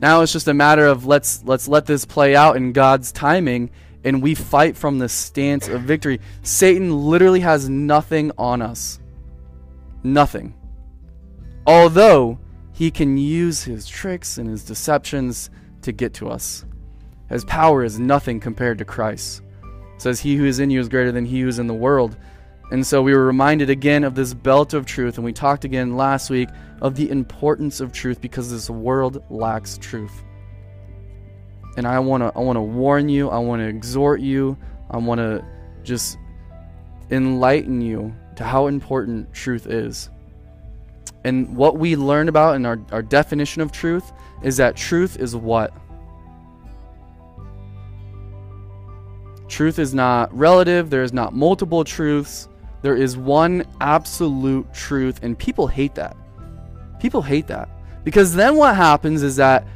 Now 0.00 0.22
it's 0.22 0.32
just 0.32 0.48
a 0.48 0.54
matter 0.54 0.86
of 0.86 1.06
let's 1.06 1.42
let's 1.44 1.68
let 1.68 1.86
this 1.86 2.04
play 2.04 2.34
out 2.34 2.56
in 2.56 2.72
God's 2.72 3.12
timing 3.12 3.70
and 4.04 4.22
we 4.22 4.34
fight 4.34 4.76
from 4.76 4.98
the 4.98 5.08
stance 5.08 5.68
of 5.68 5.82
victory. 5.82 6.20
Satan 6.42 6.94
literally 7.08 7.40
has 7.40 7.68
nothing 7.68 8.30
on 8.36 8.60
us. 8.60 9.00
Nothing. 10.02 10.54
Although 11.66 12.38
he 12.72 12.90
can 12.90 13.16
use 13.16 13.62
his 13.62 13.86
tricks 13.86 14.36
and 14.36 14.48
his 14.48 14.64
deceptions 14.64 15.48
to 15.82 15.92
get 15.92 16.12
to 16.14 16.28
us. 16.28 16.64
His 17.30 17.44
power 17.44 17.84
is 17.84 17.98
nothing 17.98 18.40
compared 18.40 18.78
to 18.78 18.84
Christ. 18.84 19.42
It 19.94 20.02
says 20.02 20.20
he 20.20 20.36
who 20.36 20.44
is 20.44 20.58
in 20.58 20.70
you 20.70 20.80
is 20.80 20.88
greater 20.88 21.12
than 21.12 21.24
he 21.24 21.40
who 21.40 21.48
is 21.48 21.58
in 21.58 21.66
the 21.66 21.72
world. 21.72 22.16
And 22.70 22.86
so 22.86 23.02
we 23.02 23.14
were 23.14 23.26
reminded 23.26 23.70
again 23.70 24.04
of 24.04 24.14
this 24.14 24.34
belt 24.34 24.74
of 24.74 24.86
truth, 24.86 25.16
and 25.16 25.24
we 25.24 25.32
talked 25.32 25.64
again 25.64 25.96
last 25.96 26.30
week 26.30 26.48
of 26.80 26.96
the 26.96 27.10
importance 27.10 27.80
of 27.80 27.92
truth 27.92 28.20
because 28.20 28.50
this 28.50 28.70
world 28.70 29.22
lacks 29.30 29.78
truth. 29.78 30.22
And 31.76 31.86
I 31.86 31.98
want 31.98 32.22
to 32.22 32.32
I 32.34 32.40
want 32.40 32.56
to 32.56 32.62
warn 32.62 33.08
you, 33.08 33.28
I 33.28 33.38
want 33.38 33.60
to 33.60 33.66
exhort 33.66 34.20
you, 34.20 34.56
I 34.90 34.96
want 34.96 35.18
to 35.18 35.44
just 35.82 36.18
enlighten 37.10 37.80
you 37.80 38.14
to 38.36 38.44
how 38.44 38.66
important 38.66 39.32
truth 39.32 39.66
is. 39.66 40.08
And 41.24 41.56
what 41.56 41.78
we 41.78 41.96
learn 41.96 42.28
about 42.28 42.56
in 42.56 42.66
our, 42.66 42.78
our 42.92 43.02
definition 43.02 43.62
of 43.62 43.72
truth 43.72 44.12
is 44.42 44.56
that 44.58 44.76
truth 44.76 45.18
is 45.18 45.34
what? 45.34 45.72
Truth 49.48 49.78
is 49.78 49.94
not 49.94 50.36
relative, 50.36 50.90
there 50.90 51.02
is 51.02 51.12
not 51.12 51.34
multiple 51.34 51.84
truths. 51.84 52.48
There 52.84 52.96
is 52.96 53.16
one 53.16 53.64
absolute 53.80 54.70
truth, 54.74 55.20
and 55.22 55.38
people 55.38 55.66
hate 55.66 55.94
that. 55.94 56.14
People 57.00 57.22
hate 57.22 57.46
that. 57.46 57.70
Because 58.04 58.34
then 58.34 58.56
what 58.56 58.76
happens 58.76 59.22
is 59.22 59.36
that 59.36 59.66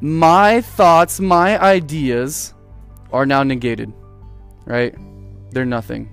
my 0.00 0.60
thoughts, 0.60 1.20
my 1.20 1.56
ideas 1.62 2.52
are 3.12 3.26
now 3.26 3.44
negated, 3.44 3.92
right? 4.64 4.92
They're 5.52 5.64
nothing, 5.64 6.12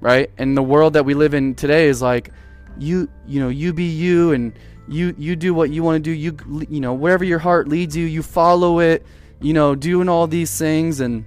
right? 0.00 0.32
And 0.36 0.56
the 0.56 0.64
world 0.64 0.94
that 0.94 1.04
we 1.04 1.14
live 1.14 1.32
in 1.32 1.54
today 1.54 1.86
is 1.86 2.02
like, 2.02 2.32
you, 2.76 3.08
you 3.24 3.38
know, 3.38 3.48
you 3.48 3.72
be 3.72 3.84
you, 3.84 4.32
and 4.32 4.58
you, 4.88 5.14
you 5.16 5.36
do 5.36 5.54
what 5.54 5.70
you 5.70 5.84
want 5.84 6.02
to 6.02 6.02
do. 6.02 6.10
You, 6.10 6.66
you 6.68 6.80
know, 6.80 6.92
wherever 6.92 7.22
your 7.22 7.38
heart 7.38 7.68
leads 7.68 7.96
you, 7.96 8.06
you 8.06 8.24
follow 8.24 8.80
it. 8.80 9.06
You 9.40 9.52
know, 9.52 9.76
doing 9.76 10.08
all 10.08 10.26
these 10.26 10.58
things, 10.58 10.98
and 10.98 11.24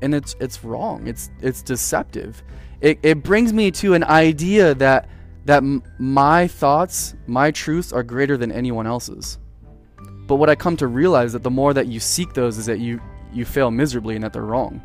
and 0.00 0.14
it's 0.14 0.34
it's 0.40 0.64
wrong. 0.64 1.06
It's 1.06 1.28
it's 1.42 1.62
deceptive. 1.62 2.42
It 2.84 2.98
it 3.02 3.22
brings 3.22 3.54
me 3.54 3.70
to 3.70 3.94
an 3.94 4.04
idea 4.04 4.74
that 4.74 5.08
that 5.46 5.64
my 5.98 6.46
thoughts, 6.46 7.14
my 7.26 7.50
truths 7.50 7.94
are 7.94 8.02
greater 8.02 8.36
than 8.36 8.52
anyone 8.52 8.86
else's. 8.86 9.38
But 10.26 10.36
what 10.36 10.50
I 10.50 10.54
come 10.54 10.76
to 10.76 10.86
realize 10.86 11.32
that 11.32 11.42
the 11.42 11.50
more 11.50 11.72
that 11.72 11.86
you 11.86 11.98
seek 11.98 12.34
those 12.34 12.58
is 12.58 12.66
that 12.66 12.80
you 12.80 13.00
you 13.32 13.46
fail 13.46 13.70
miserably 13.70 14.16
and 14.16 14.22
that 14.22 14.34
they're 14.34 14.42
wrong. 14.42 14.82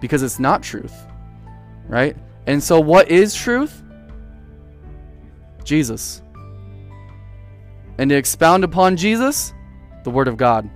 Because 0.00 0.22
it's 0.22 0.40
not 0.40 0.62
truth. 0.62 0.94
Right? 1.86 2.16
And 2.46 2.62
so 2.62 2.80
what 2.80 3.10
is 3.10 3.34
truth? 3.34 3.82
Jesus. 5.62 6.22
And 7.98 8.08
to 8.08 8.16
expound 8.16 8.64
upon 8.64 8.96
Jesus, 8.96 9.52
the 10.04 10.10
word 10.10 10.26
of 10.26 10.38
God. 10.38 10.70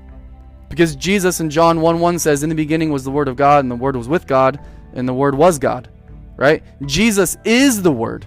Because 0.68 0.94
Jesus 0.94 1.40
in 1.40 1.48
John 1.48 1.80
1 1.80 2.00
1 2.00 2.18
says, 2.18 2.42
In 2.42 2.50
the 2.50 2.54
beginning 2.54 2.90
was 2.90 3.04
the 3.04 3.10
Word 3.10 3.28
of 3.28 3.36
God, 3.36 3.64
and 3.64 3.70
the 3.70 3.76
Word 3.76 3.96
was 3.96 4.08
with 4.08 4.26
God, 4.26 4.58
and 4.92 5.08
the 5.08 5.14
Word 5.14 5.34
was 5.34 5.58
God. 5.58 5.88
Right? 6.36 6.62
Jesus 6.86 7.36
is 7.44 7.82
the 7.82 7.92
Word. 7.92 8.26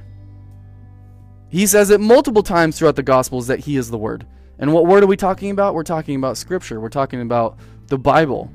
He 1.50 1.66
says 1.66 1.90
it 1.90 2.02
multiple 2.02 2.44
times 2.44 2.78
throughout 2.78 2.96
the 2.96 3.04
Gospels 3.04 3.48
that 3.48 3.60
He 3.60 3.78
is 3.78 3.90
the 3.90 3.98
Word. 3.98 4.26
And 4.60 4.74
what 4.74 4.88
word 4.88 5.04
are 5.04 5.08
we 5.08 5.18
talking 5.18 5.52
about? 5.52 5.76
We're 5.76 5.84
talking 5.84 6.16
about 6.16 6.38
Scripture. 6.38 6.80
We're 6.80 6.90
talking 6.90 7.22
about 7.22 7.60
the 7.88 7.98
Bible. 7.98 8.52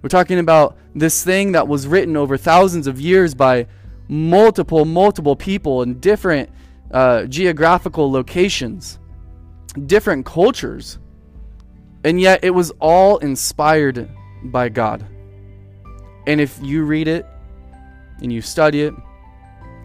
We're 0.00 0.08
talking 0.08 0.38
about 0.38 0.76
this 0.94 1.24
thing 1.24 1.52
that 1.52 1.66
was 1.66 1.86
written 1.86 2.16
over 2.16 2.36
thousands 2.36 2.86
of 2.86 3.00
years 3.00 3.34
by 3.34 3.66
multiple, 4.08 4.84
multiple 4.84 5.34
people 5.34 5.82
in 5.82 5.98
different 5.98 6.50
uh, 6.92 7.24
geographical 7.24 8.10
locations, 8.10 8.98
different 9.86 10.24
cultures. 10.24 10.98
And 12.04 12.20
yet 12.20 12.44
it 12.44 12.50
was 12.50 12.70
all 12.78 13.18
inspired 13.18 14.08
by 14.44 14.68
God. 14.68 15.04
And 16.28 16.40
if 16.40 16.58
you 16.62 16.84
read 16.84 17.08
it 17.08 17.26
and 18.22 18.32
you 18.32 18.40
study 18.40 18.82
it, 18.82 18.94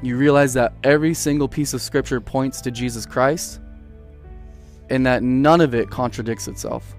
you 0.01 0.17
realize 0.17 0.53
that 0.53 0.73
every 0.83 1.13
single 1.13 1.47
piece 1.47 1.73
of 1.73 1.81
scripture 1.81 2.19
points 2.19 2.61
to 2.61 2.71
Jesus 2.71 3.05
Christ 3.05 3.59
and 4.89 5.05
that 5.05 5.23
none 5.23 5.61
of 5.61 5.75
it 5.75 5.89
contradicts 5.89 6.47
itself. 6.47 6.95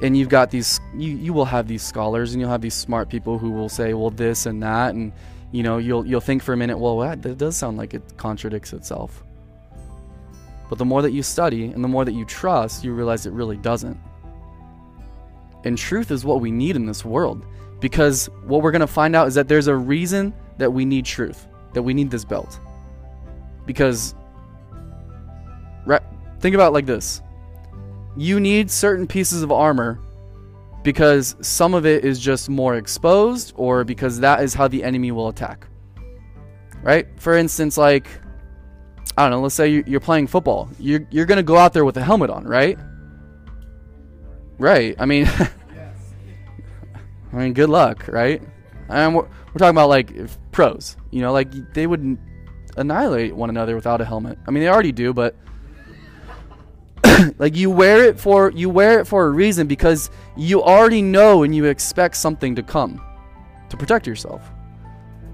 And 0.00 0.16
you've 0.16 0.28
got 0.28 0.50
these 0.50 0.80
you, 0.96 1.16
you 1.16 1.32
will 1.32 1.44
have 1.44 1.66
these 1.66 1.82
scholars 1.82 2.32
and 2.32 2.40
you'll 2.40 2.50
have 2.50 2.60
these 2.60 2.74
smart 2.74 3.08
people 3.08 3.38
who 3.38 3.50
will 3.50 3.68
say, 3.68 3.94
well, 3.94 4.10
this 4.10 4.46
and 4.46 4.62
that 4.62 4.94
and 4.94 5.12
you 5.50 5.62
know, 5.62 5.78
you'll 5.78 6.06
you'll 6.06 6.20
think 6.20 6.42
for 6.42 6.52
a 6.52 6.56
minute, 6.56 6.78
well, 6.78 6.98
that, 6.98 7.22
that 7.22 7.38
does 7.38 7.56
sound 7.56 7.78
like 7.78 7.94
it 7.94 8.02
contradicts 8.16 8.72
itself. 8.72 9.24
But 10.68 10.78
the 10.78 10.84
more 10.84 11.02
that 11.02 11.12
you 11.12 11.22
study 11.22 11.64
and 11.64 11.82
the 11.82 11.88
more 11.88 12.04
that 12.04 12.12
you 12.12 12.24
trust, 12.26 12.84
you 12.84 12.92
realize 12.92 13.26
it 13.26 13.32
really 13.32 13.56
doesn't. 13.56 13.98
And 15.64 15.76
truth 15.76 16.10
is 16.10 16.24
what 16.24 16.40
we 16.40 16.50
need 16.50 16.76
in 16.76 16.86
this 16.86 17.04
world. 17.04 17.44
Because 17.80 18.26
what 18.44 18.62
we're 18.62 18.72
going 18.72 18.80
to 18.80 18.86
find 18.86 19.14
out 19.14 19.28
is 19.28 19.34
that 19.34 19.48
there's 19.48 19.68
a 19.68 19.76
reason 19.76 20.34
that 20.58 20.72
we 20.72 20.84
need 20.84 21.04
truth, 21.04 21.46
that 21.74 21.82
we 21.82 21.94
need 21.94 22.10
this 22.10 22.24
belt. 22.24 22.58
Because, 23.66 24.14
think 26.40 26.54
about 26.54 26.72
like 26.72 26.86
this 26.86 27.20
you 28.18 28.40
need 28.40 28.70
certain 28.70 29.06
pieces 29.06 29.42
of 29.42 29.52
armor 29.52 30.00
because 30.82 31.36
some 31.40 31.72
of 31.72 31.86
it 31.86 32.04
is 32.04 32.18
just 32.18 32.48
more 32.48 32.76
exposed 32.76 33.52
or 33.56 33.84
because 33.84 34.18
that 34.20 34.42
is 34.42 34.54
how 34.54 34.66
the 34.66 34.82
enemy 34.82 35.12
will 35.12 35.28
attack. 35.28 35.68
Right? 36.82 37.06
For 37.20 37.36
instance, 37.36 37.76
like, 37.76 38.08
I 39.16 39.22
don't 39.22 39.30
know, 39.30 39.40
let's 39.40 39.54
say 39.54 39.84
you're 39.86 40.00
playing 40.00 40.26
football. 40.26 40.68
You're, 40.80 41.06
you're 41.10 41.26
going 41.26 41.36
to 41.36 41.44
go 41.44 41.56
out 41.56 41.72
there 41.72 41.84
with 41.84 41.96
a 41.96 42.02
helmet 42.02 42.30
on, 42.30 42.44
right? 42.44 42.78
Right. 44.58 44.96
I 44.98 45.06
mean, 45.06 45.30
I 47.32 47.36
mean, 47.36 47.52
good 47.52 47.68
luck, 47.68 48.08
right? 48.08 48.42
And 48.88 49.14
we're, 49.14 49.22
we're 49.22 49.58
talking 49.58 49.70
about 49.70 49.88
like 49.88 50.12
pros, 50.52 50.96
you 51.10 51.20
know, 51.20 51.32
like 51.32 51.74
they 51.74 51.86
would 51.86 52.18
annihilate 52.76 53.34
one 53.34 53.50
another 53.50 53.74
without 53.74 54.00
a 54.00 54.04
helmet. 54.04 54.38
I 54.46 54.50
mean, 54.50 54.62
they 54.62 54.68
already 54.68 54.92
do, 54.92 55.12
but 55.12 55.36
like 57.38 57.56
you 57.56 57.70
wear 57.70 58.04
it 58.04 58.18
for 58.18 58.50
you 58.50 58.70
wear 58.70 59.00
it 59.00 59.06
for 59.06 59.26
a 59.26 59.30
reason 59.30 59.66
because 59.66 60.10
you 60.36 60.62
already 60.62 61.02
know 61.02 61.42
and 61.42 61.54
you 61.54 61.66
expect 61.66 62.16
something 62.16 62.54
to 62.54 62.62
come 62.62 63.00
to 63.68 63.76
protect 63.76 64.06
yourself. 64.06 64.42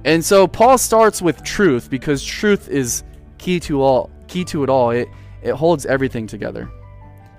And 0.05 0.23
so 0.25 0.47
Paul 0.47 0.77
starts 0.79 1.23
with 1.23 1.43
truth 1.43 1.89
because 1.89 2.23
truth 2.23 2.69
is 2.69 3.05
key 3.39 3.61
to 3.61 3.83
all 3.83 4.11
key 4.27 4.45
to 4.45 4.65
it 4.65 4.71
all. 4.71 4.91
It 4.91 5.09
it 5.43 5.53
holds 5.53 5.87
everything 5.87 6.27
together. 6.27 6.71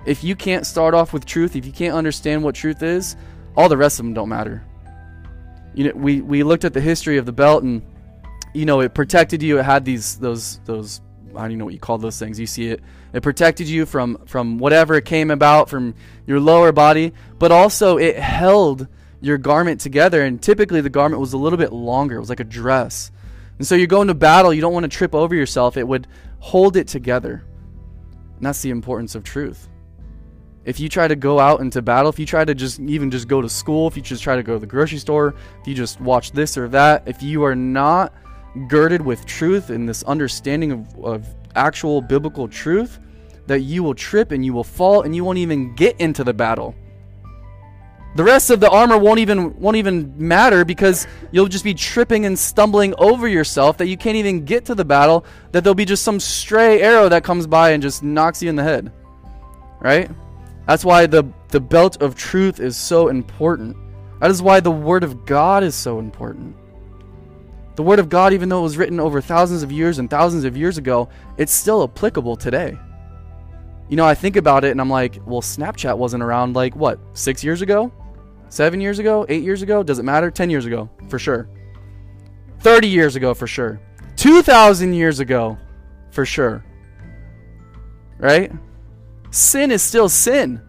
If 0.05 0.23
you 0.23 0.35
can't 0.35 0.65
start 0.65 0.93
off 0.93 1.13
with 1.13 1.25
truth, 1.25 1.55
if 1.55 1.65
you 1.65 1.71
can't 1.71 1.95
understand 1.95 2.43
what 2.43 2.53
truth 2.53 2.83
is, 2.83 3.15
all 3.55 3.69
the 3.69 3.77
rest 3.77 3.99
of 3.99 4.05
them 4.05 4.13
don't 4.13 4.29
matter. 4.29 4.63
You 5.73 5.85
know, 5.85 5.91
we, 5.95 6.21
we 6.21 6.43
looked 6.43 6.65
at 6.65 6.73
the 6.73 6.81
history 6.81 7.17
of 7.17 7.25
the 7.25 7.33
belt 7.33 7.63
and 7.63 7.81
you 8.55 8.65
know, 8.65 8.79
it 8.79 8.93
protected 8.93 9.43
you. 9.43 9.59
It 9.59 9.65
had 9.65 9.83
these 9.83 10.17
those 10.17 10.59
those 10.65 11.01
I 11.35 11.41
don't 11.41 11.51
even 11.51 11.59
know 11.59 11.65
what 11.65 11.73
you 11.73 11.79
call 11.79 11.97
those 11.97 12.17
things. 12.17 12.39
You 12.39 12.47
see 12.47 12.69
it. 12.69 12.81
It 13.13 13.21
protected 13.21 13.67
you 13.67 13.85
from 13.85 14.17
from 14.25 14.57
whatever 14.57 14.95
it 14.95 15.05
came 15.05 15.29
about 15.29 15.69
from 15.69 15.93
your 16.25 16.39
lower 16.39 16.71
body, 16.71 17.13
but 17.37 17.51
also 17.51 17.97
it 17.97 18.17
held 18.17 18.87
your 19.19 19.37
garment 19.37 19.81
together. 19.81 20.23
And 20.23 20.41
typically, 20.41 20.79
the 20.79 20.89
garment 20.89 21.19
was 21.19 21.33
a 21.33 21.37
little 21.37 21.57
bit 21.57 21.73
longer. 21.73 22.15
It 22.15 22.21
was 22.21 22.29
like 22.29 22.39
a 22.39 22.45
dress. 22.45 23.11
And 23.57 23.67
so 23.67 23.75
you 23.75 23.87
go 23.87 24.01
into 24.01 24.13
battle. 24.13 24.53
You 24.53 24.61
don't 24.61 24.73
want 24.73 24.85
to 24.85 24.97
trip 24.97 25.13
over 25.13 25.35
yourself. 25.35 25.75
It 25.75 25.87
would 25.87 26.07
hold 26.39 26.77
it 26.77 26.87
together. 26.87 27.43
And 28.37 28.45
that's 28.45 28.61
the 28.61 28.69
importance 28.69 29.15
of 29.15 29.23
truth 29.23 29.67
if 30.65 30.79
you 30.79 30.89
try 30.89 31.07
to 31.07 31.15
go 31.15 31.39
out 31.39 31.61
into 31.61 31.81
battle, 31.81 32.09
if 32.09 32.17
you 32.17 32.25
try 32.25 32.43
to 32.43 32.55
just 32.55 32.79
even 32.79 33.11
just 33.11 33.27
go 33.27 33.41
to 33.41 33.47
school, 33.47 33.87
if 33.87 33.95
you 33.95 34.01
just 34.01 34.23
try 34.23 34.35
to 34.35 34.43
go 34.43 34.53
to 34.53 34.59
the 34.59 34.65
grocery 34.65 34.97
store, 34.97 35.35
if 35.61 35.67
you 35.67 35.75
just 35.75 36.01
watch 36.01 36.31
this 36.31 36.57
or 36.57 36.67
that, 36.69 37.03
if 37.07 37.21
you 37.21 37.43
are 37.43 37.55
not 37.55 38.13
girded 38.67 39.01
with 39.01 39.25
truth 39.25 39.69
and 39.69 39.87
this 39.87 40.03
understanding 40.03 40.71
of, 40.71 41.05
of 41.05 41.35
actual 41.55 42.01
biblical 42.01 42.47
truth, 42.47 42.99
that 43.45 43.59
you 43.59 43.83
will 43.83 43.93
trip 43.93 44.31
and 44.31 44.43
you 44.43 44.53
will 44.53 44.63
fall 44.63 45.03
and 45.03 45.15
you 45.15 45.23
won't 45.23 45.37
even 45.37 45.75
get 45.75 45.99
into 45.99 46.23
the 46.23 46.33
battle. 46.33 46.73
The 48.15 48.23
rest 48.23 48.49
of 48.49 48.59
the 48.61 48.69
armor 48.69 48.97
won't 48.97 49.19
even 49.19 49.59
won't 49.59 49.75
even 49.75 50.13
matter 50.17 50.63
because 50.63 51.05
you'll 51.31 51.49
just 51.49 51.65
be 51.65 51.73
tripping 51.73 52.25
and 52.25 52.39
stumbling 52.39 52.95
over 52.97 53.27
yourself 53.27 53.77
that 53.77 53.87
you 53.87 53.97
can't 53.97 54.15
even 54.15 54.45
get 54.45 54.65
to 54.65 54.73
the 54.73 54.85
battle, 54.85 55.25
that 55.51 55.63
there'll 55.63 55.75
be 55.75 55.85
just 55.85 56.03
some 56.03 56.19
stray 56.19 56.81
arrow 56.81 57.09
that 57.09 57.25
comes 57.25 57.45
by 57.45 57.71
and 57.71 57.83
just 57.83 58.03
knocks 58.03 58.41
you 58.41 58.49
in 58.49 58.55
the 58.55 58.63
head. 58.63 58.91
Right? 59.81 60.09
That's 60.67 60.85
why 60.85 61.05
the, 61.05 61.25
the 61.49 61.59
belt 61.59 62.01
of 62.01 62.15
truth 62.15 62.59
is 62.59 62.75
so 62.75 63.09
important. 63.09 63.77
That 64.19 64.31
is 64.31 64.41
why 64.41 64.59
the 64.59 64.71
Word 64.71 65.03
of 65.03 65.25
God 65.25 65.63
is 65.63 65.75
so 65.75 65.99
important. 65.99 66.55
The 67.75 67.83
Word 67.83 67.99
of 67.99 68.09
God, 68.09 68.33
even 68.33 68.49
though 68.49 68.59
it 68.59 68.63
was 68.63 68.77
written 68.77 68.99
over 68.99 69.21
thousands 69.21 69.61
of 69.61 69.71
years 69.71 69.99
and 69.99 70.09
thousands 70.09 70.45
of 70.45 70.55
years 70.55 70.77
ago, 70.77 71.09
it's 71.37 71.53
still 71.53 71.83
applicable 71.83 72.37
today. 72.37 72.77
You 73.89 73.97
know, 73.97 74.05
I 74.05 74.15
think 74.15 74.37
about 74.37 74.63
it 74.63 74.71
and 74.71 74.81
I'm 74.81 74.89
like, 74.89 75.19
well, 75.25 75.41
Snapchat 75.41 75.97
wasn't 75.97 76.23
around 76.23 76.55
like 76.55 76.75
what, 76.75 76.99
six 77.13 77.43
years 77.43 77.61
ago? 77.61 77.91
Seven 78.49 78.79
years 78.79 78.99
ago? 78.99 79.25
Eight 79.29 79.43
years 79.43 79.61
ago? 79.61 79.83
Does 79.83 79.99
it 79.99 80.03
matter? 80.03 80.31
Ten 80.31 80.49
years 80.49 80.65
ago, 80.65 80.89
for 81.09 81.19
sure. 81.19 81.49
30 82.61 82.87
years 82.87 83.15
ago, 83.15 83.33
for 83.33 83.47
sure. 83.47 83.79
2,000 84.15 84.93
years 84.93 85.19
ago, 85.19 85.57
for 86.11 86.25
sure. 86.25 86.63
Right? 88.17 88.51
Sin 89.35 89.69
is 89.71 89.81
still 89.81 90.07
sin. 90.07 90.61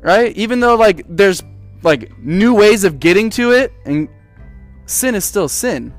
Right? 0.00 0.36
Even 0.36 0.60
though, 0.60 0.74
like, 0.76 1.04
there's 1.08 1.42
like 1.82 2.16
new 2.18 2.54
ways 2.54 2.84
of 2.84 3.00
getting 3.00 3.30
to 3.30 3.52
it, 3.52 3.72
and 3.84 4.08
sin 4.86 5.14
is 5.14 5.24
still 5.24 5.48
sin. 5.48 5.94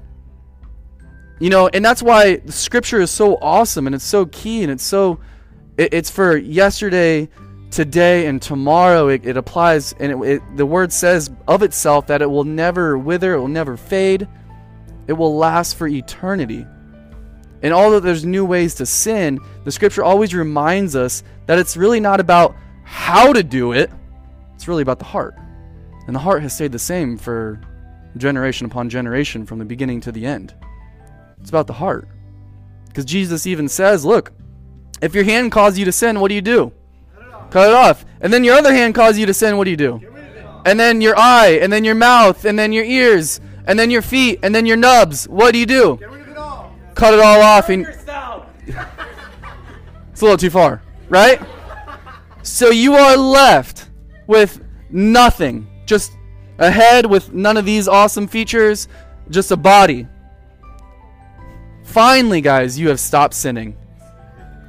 You 1.39 1.49
know, 1.49 1.67
and 1.73 1.83
that's 1.83 2.03
why 2.03 2.37
the 2.37 2.51
scripture 2.51 3.01
is 3.01 3.11
so 3.11 3.37
awesome 3.41 3.85
and 3.87 3.95
it's 3.95 4.05
so 4.05 4.27
key 4.27 4.63
and 4.63 4.71
it's 4.71 4.83
so 4.83 5.19
it, 5.77 5.93
it's 5.93 6.09
for 6.09 6.37
yesterday, 6.37 7.27
today, 7.71 8.27
and 8.27 8.41
tomorrow. 8.41 9.07
It, 9.07 9.25
it 9.25 9.35
applies, 9.35 9.93
and 9.93 10.11
it, 10.11 10.35
it, 10.35 10.57
the 10.57 10.65
word 10.65 10.93
says 10.93 11.31
of 11.47 11.63
itself 11.63 12.07
that 12.07 12.21
it 12.21 12.29
will 12.29 12.43
never 12.43 12.97
wither, 12.97 13.33
it 13.33 13.39
will 13.39 13.47
never 13.47 13.77
fade, 13.77 14.27
it 15.07 15.13
will 15.13 15.35
last 15.35 15.75
for 15.75 15.87
eternity. 15.87 16.65
And 17.63 17.73
although 17.73 18.01
there's 18.01 18.25
new 18.25 18.45
ways 18.45 18.75
to 18.75 18.85
sin, 18.85 19.39
the 19.63 19.71
scripture 19.71 20.03
always 20.03 20.35
reminds 20.35 20.95
us 20.95 21.23
that 21.45 21.57
it's 21.57 21.77
really 21.77 22.01
not 22.01 22.19
about 22.19 22.55
how 22.83 23.31
to 23.31 23.41
do 23.41 23.71
it, 23.71 23.89
it's 24.53 24.67
really 24.67 24.81
about 24.81 24.99
the 24.99 25.05
heart. 25.05 25.35
And 26.05 26.15
the 26.15 26.19
heart 26.19 26.41
has 26.41 26.53
stayed 26.53 26.73
the 26.73 26.79
same 26.79 27.17
for 27.17 27.61
generation 28.17 28.65
upon 28.65 28.89
generation 28.89 29.45
from 29.45 29.59
the 29.59 29.65
beginning 29.65 30.01
to 30.01 30.11
the 30.11 30.25
end. 30.25 30.53
It's 31.39 31.49
about 31.49 31.67
the 31.67 31.73
heart. 31.73 32.07
Because 32.87 33.05
Jesus 33.05 33.47
even 33.47 33.69
says, 33.69 34.05
look, 34.05 34.33
if 35.01 35.15
your 35.15 35.23
hand 35.23 35.51
causes 35.51 35.79
you 35.79 35.85
to 35.85 35.91
sin, 35.91 36.19
what 36.19 36.27
do 36.27 36.35
you 36.35 36.41
do? 36.41 36.71
Cut 37.15 37.23
it, 37.23 37.51
Cut 37.51 37.69
it 37.69 37.75
off. 37.75 38.05
And 38.19 38.31
then 38.31 38.43
your 38.43 38.55
other 38.55 38.73
hand 38.73 38.93
causes 38.93 39.19
you 39.19 39.25
to 39.25 39.33
sin, 39.33 39.57
what 39.57 39.63
do 39.63 39.71
you 39.71 39.77
do? 39.77 40.01
And 40.65 40.79
then 40.79 41.01
your 41.01 41.17
eye, 41.17 41.59
and 41.61 41.71
then 41.71 41.83
your 41.83 41.95
mouth, 41.95 42.45
and 42.45 42.57
then 42.57 42.71
your 42.71 42.85
ears, 42.85 43.41
and 43.65 43.79
then 43.79 43.89
your 43.89 44.01
feet, 44.01 44.39
and 44.43 44.53
then 44.53 44.65
your 44.65 44.77
nubs. 44.77 45.27
What 45.27 45.53
do 45.53 45.59
you 45.59 45.65
do? 45.65 45.99
Cut 46.95 47.13
it 47.13 47.19
all 47.19 47.41
off. 47.41 47.69
And 47.69 47.85
it's 47.85 48.05
a 50.21 50.25
little 50.25 50.37
too 50.37 50.49
far, 50.49 50.81
right? 51.09 51.41
So 52.43 52.69
you 52.69 52.95
are 52.95 53.17
left 53.17 53.89
with 54.27 54.63
nothing. 54.89 55.67
Just 55.85 56.11
a 56.59 56.69
head 56.69 57.05
with 57.05 57.33
none 57.33 57.57
of 57.57 57.65
these 57.65 57.87
awesome 57.87 58.27
features, 58.27 58.87
just 59.29 59.51
a 59.51 59.57
body. 59.57 60.07
Finally, 61.83 62.41
guys, 62.41 62.79
you 62.79 62.89
have 62.89 62.99
stopped 62.99 63.33
sinning. 63.33 63.77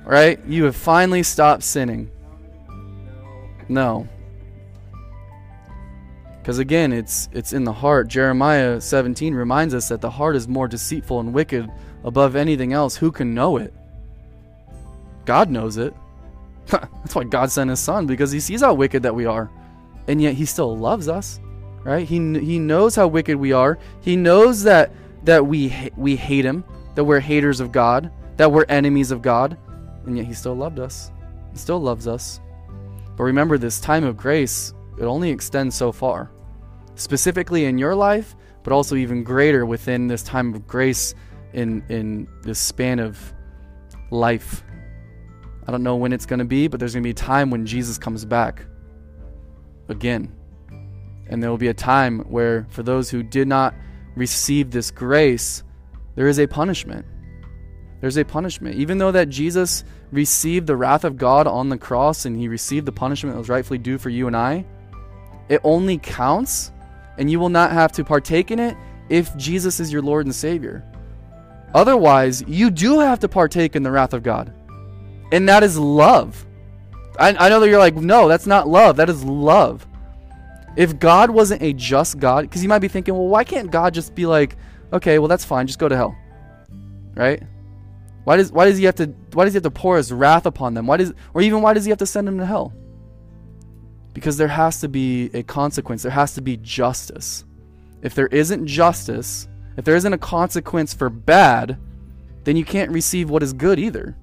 Right? 0.05 0.39
You 0.47 0.65
have 0.65 0.77
finally 0.77 1.23
stopped 1.23 1.63
sinning. 1.63 2.11
No. 3.69 4.09
Because 6.39 6.59
again, 6.59 6.93
it's 6.93 7.31
it's 7.33 7.55
in 7.55 7.65
the 7.65 7.73
heart. 7.73 8.09
Jeremiah 8.09 8.79
17 8.81 9.35
reminds 9.35 9.73
us 9.73 9.89
that 9.89 10.03
the 10.03 10.11
heart 10.11 10.37
is 10.37 10.47
more 10.47 10.69
deceitful 10.69 11.21
and 11.21 11.33
wicked 11.33 11.71
above 12.05 12.37
anything 12.37 12.73
else. 12.73 12.97
Who 12.97 13.11
can 13.11 13.35
know 13.35 13.57
it? 13.57 13.73
God 15.25 15.51
knows 15.51 15.77
it. 15.77 15.95
That's 16.67 17.15
why 17.15 17.25
God 17.25 17.51
sent 17.51 17.71
his 17.71 17.81
son 17.81 18.07
because 18.07 18.31
he 18.31 18.41
sees 18.41 18.61
how 18.61 18.75
wicked 18.75 19.03
that 19.03 19.15
we 19.15 19.27
are. 19.27 19.51
And 20.07 20.21
yet 20.21 20.35
he 20.35 20.45
still 20.45 20.77
loves 20.77 21.09
us. 21.09 21.41
Right? 21.83 22.07
He 22.07 22.17
he 22.39 22.59
knows 22.59 22.97
how 22.97 23.09
wicked 23.09 23.37
we 23.37 23.53
are. 23.53 23.79
He 24.01 24.17
knows 24.17 24.63
that 24.63 24.91
that 25.25 25.47
we 25.47 25.91
we 25.97 26.17
hate 26.17 26.45
him, 26.45 26.65
that 26.95 27.05
we're 27.05 27.21
haters 27.21 27.61
of 27.61 27.73
God, 27.73 28.11
that 28.39 28.51
we're 28.51 28.65
enemies 28.69 29.11
of 29.11 29.21
God 29.21 29.59
and 30.07 30.17
yet 30.17 30.27
he 30.27 30.35
still 30.35 30.55
loved 30.55 30.79
us. 30.79 31.11
He 31.53 31.59
still 31.59 31.81
loves 31.81 32.07
us. 32.07 32.41
But 33.17 33.25
remember, 33.25 33.59
this 33.59 33.81
time 33.81 34.05
of 34.05 34.17
grace, 34.17 34.75
it 34.99 35.05
only 35.05 35.31
extends 35.31 35.75
so 35.75 35.93
far. 35.93 36.31
Specifically 36.97 37.65
in 37.67 37.79
your 37.79 37.95
life, 37.95 38.37
but 38.63 38.73
also 38.73 38.97
even 38.97 39.25
greater 39.25 39.67
within 39.67 40.07
this 40.07 40.23
time 40.23 40.55
of 40.55 40.67
grace 40.67 41.15
in, 41.55 41.85
in 41.89 42.29
this 42.43 42.59
span 42.59 42.99
of 42.99 43.33
life. 44.11 44.63
I 45.67 45.73
don't 45.73 45.83
know 45.83 45.97
when 45.97 46.13
it's 46.13 46.27
going 46.27 46.41
to 46.41 46.45
be, 46.45 46.69
but 46.69 46.79
there's 46.79 46.93
going 46.93 47.03
to 47.03 47.07
be 47.07 47.13
a 47.13 47.15
time 47.15 47.51
when 47.51 47.65
Jesus 47.65 47.97
comes 47.97 48.25
back 48.25 48.67
again. 49.89 50.35
And 51.27 51.43
there 51.43 51.51
will 51.51 51.59
be 51.59 51.69
a 51.69 51.75
time 51.75 52.21
where, 52.21 52.67
for 52.69 52.83
those 52.83 53.09
who 53.09 53.23
did 53.23 53.49
not 53.49 53.75
receive 54.15 54.71
this 54.71 54.91
grace, 54.91 55.63
there 56.17 56.29
is 56.29 56.39
a 56.39 56.47
punishment. 56.47 57.07
There's 58.01 58.19
a 58.19 58.25
punishment. 58.25 58.77
Even 58.77 58.99
though 58.99 59.13
that 59.13 59.31
Jesus 59.31 59.85
received 60.13 60.67
the 60.67 60.77
wrath 60.77 61.05
of 61.05 61.17
God 61.17 61.47
on 61.47 61.71
the 61.71 61.79
cross 61.79 62.27
and 62.27 62.37
he 62.37 62.49
received 62.49 62.87
the 62.87 62.93
punishment 62.93 63.35
that 63.35 63.39
was 63.39 63.49
rightfully 63.49 63.79
due 63.79 63.97
for 63.97 64.11
you 64.11 64.27
and 64.27 64.37
I, 64.37 64.67
it 65.49 65.61
only 65.65 65.99
counts 65.99 66.71
and 67.17 67.31
you 67.31 67.41
will 67.41 67.49
not 67.49 67.73
have 67.73 67.93
to 67.93 68.05
partake 68.05 68.51
in 68.51 68.59
it 68.59 68.77
if 69.09 69.35
Jesus 69.37 69.81
is 69.81 69.93
your 69.93 70.03
Lord 70.03 70.27
and 70.27 70.35
Savior. 70.35 70.85
Otherwise, 71.75 72.45
you 72.47 72.71
do 72.71 73.01
have 73.01 73.19
to 73.21 73.29
partake 73.29 73.75
in 73.75 73.83
the 73.83 73.91
wrath 73.91 74.15
of 74.15 74.23
God. 74.23 74.53
And 75.33 75.49
that 75.49 75.65
is 75.65 75.77
love. 75.77 76.47
I, 77.19 77.35
I 77.35 77.49
know 77.49 77.61
that 77.61 77.69
you're 77.69 77.79
like, 77.79 77.97
no, 77.97 78.29
that's 78.29 78.47
not 78.47 78.69
love. 78.69 78.97
That 78.97 79.11
is 79.11 79.25
love. 79.25 79.87
If 80.77 80.99
God 80.99 81.31
wasn't 81.31 81.63
a 81.63 81.73
just 81.73 82.19
God, 82.19 82.43
because 82.43 82.63
you 82.63 82.69
might 82.69 82.79
be 82.79 82.89
thinking, 82.89 83.15
well, 83.15 83.29
why 83.29 83.45
can't 83.45 83.71
God 83.71 83.95
just 83.95 84.15
be 84.15 84.27
like, 84.27 84.57
okay, 84.93 85.19
well, 85.19 85.29
that's 85.29 85.45
fine, 85.45 85.67
just 85.67 85.79
go 85.79 85.89
to 85.89 85.97
hell? 85.97 86.17
Right? 87.15 87.43
Why 88.25 88.39
does 88.39 88.51
why 88.51 88.65
does 88.65 88.79
he 88.79 88.85
have 88.85 88.95
to 88.97 89.07
why 89.33 89.45
does 89.45 89.53
he 89.53 89.57
have 89.57 89.65
to 89.65 89.71
pour 89.71 89.97
his 89.97 90.11
wrath 90.11 90.47
upon 90.47 90.75
them? 90.75 90.87
Why 90.87 90.97
does 90.97 91.13
or 91.35 91.43
even 91.43 91.61
why 91.63 91.75
does 91.75 91.85
he 91.85 91.91
have 91.91 91.99
to 91.99 92.07
send 92.07 92.27
them 92.27 92.39
to 92.39 92.47
hell? 92.47 92.73
Because 94.15 94.37
there 94.37 94.49
has 94.49 94.81
to 94.81 94.89
be 94.89 95.31
a 95.35 95.43
consequence. 95.43 96.03
There 96.03 96.13
has 96.13 96.35
to 96.35 96.41
be 96.41 96.57
justice. 96.57 97.45
If 98.03 98.15
there 98.15 98.29
isn't 98.29 98.67
justice, 98.67 99.47
if 99.77 99.85
there 99.85 99.97
isn't 99.97 100.13
a 100.13 100.19
consequence 100.19 100.95
for 100.95 101.09
bad, 101.11 101.79
then 102.45 102.57
you 102.57 102.65
can't 102.65 102.91
receive 102.91 103.31
what 103.31 103.43
is 103.43 103.53
good 103.53 103.79
either. 103.79 104.17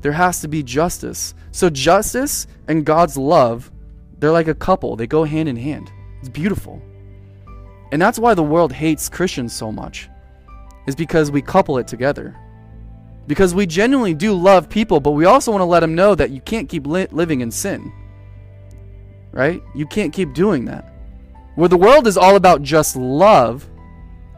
There 0.00 0.12
has 0.12 0.40
to 0.40 0.48
be 0.48 0.62
justice. 0.62 1.34
So 1.50 1.70
justice 1.70 2.46
and 2.68 2.84
God's 2.84 3.16
love, 3.16 3.70
they're 4.18 4.30
like 4.30 4.48
a 4.48 4.54
couple. 4.54 4.96
They 4.96 5.06
go 5.06 5.24
hand 5.24 5.48
in 5.48 5.56
hand. 5.56 5.90
It's 6.20 6.28
beautiful. 6.28 6.82
And 7.90 8.00
that's 8.00 8.18
why 8.18 8.34
the 8.34 8.42
world 8.42 8.72
hates 8.72 9.08
Christians 9.08 9.52
so 9.52 9.72
much. 9.72 10.08
Is 10.86 10.94
because 10.94 11.30
we 11.30 11.42
couple 11.42 11.78
it 11.78 11.86
together. 11.86 12.36
Because 13.26 13.54
we 13.54 13.66
genuinely 13.66 14.14
do 14.14 14.32
love 14.32 14.68
people, 14.68 15.00
but 15.00 15.10
we 15.12 15.26
also 15.26 15.50
want 15.50 15.60
to 15.60 15.66
let 15.66 15.80
them 15.80 15.94
know 15.94 16.14
that 16.14 16.30
you 16.30 16.40
can't 16.40 16.68
keep 16.68 16.86
li- 16.86 17.08
living 17.10 17.40
in 17.40 17.50
sin. 17.50 17.92
Right? 19.32 19.62
You 19.74 19.86
can't 19.86 20.12
keep 20.12 20.32
doing 20.32 20.64
that. 20.64 20.94
Where 21.54 21.68
the 21.68 21.76
world 21.76 22.06
is 22.06 22.16
all 22.16 22.36
about 22.36 22.62
just 22.62 22.96
love, 22.96 23.68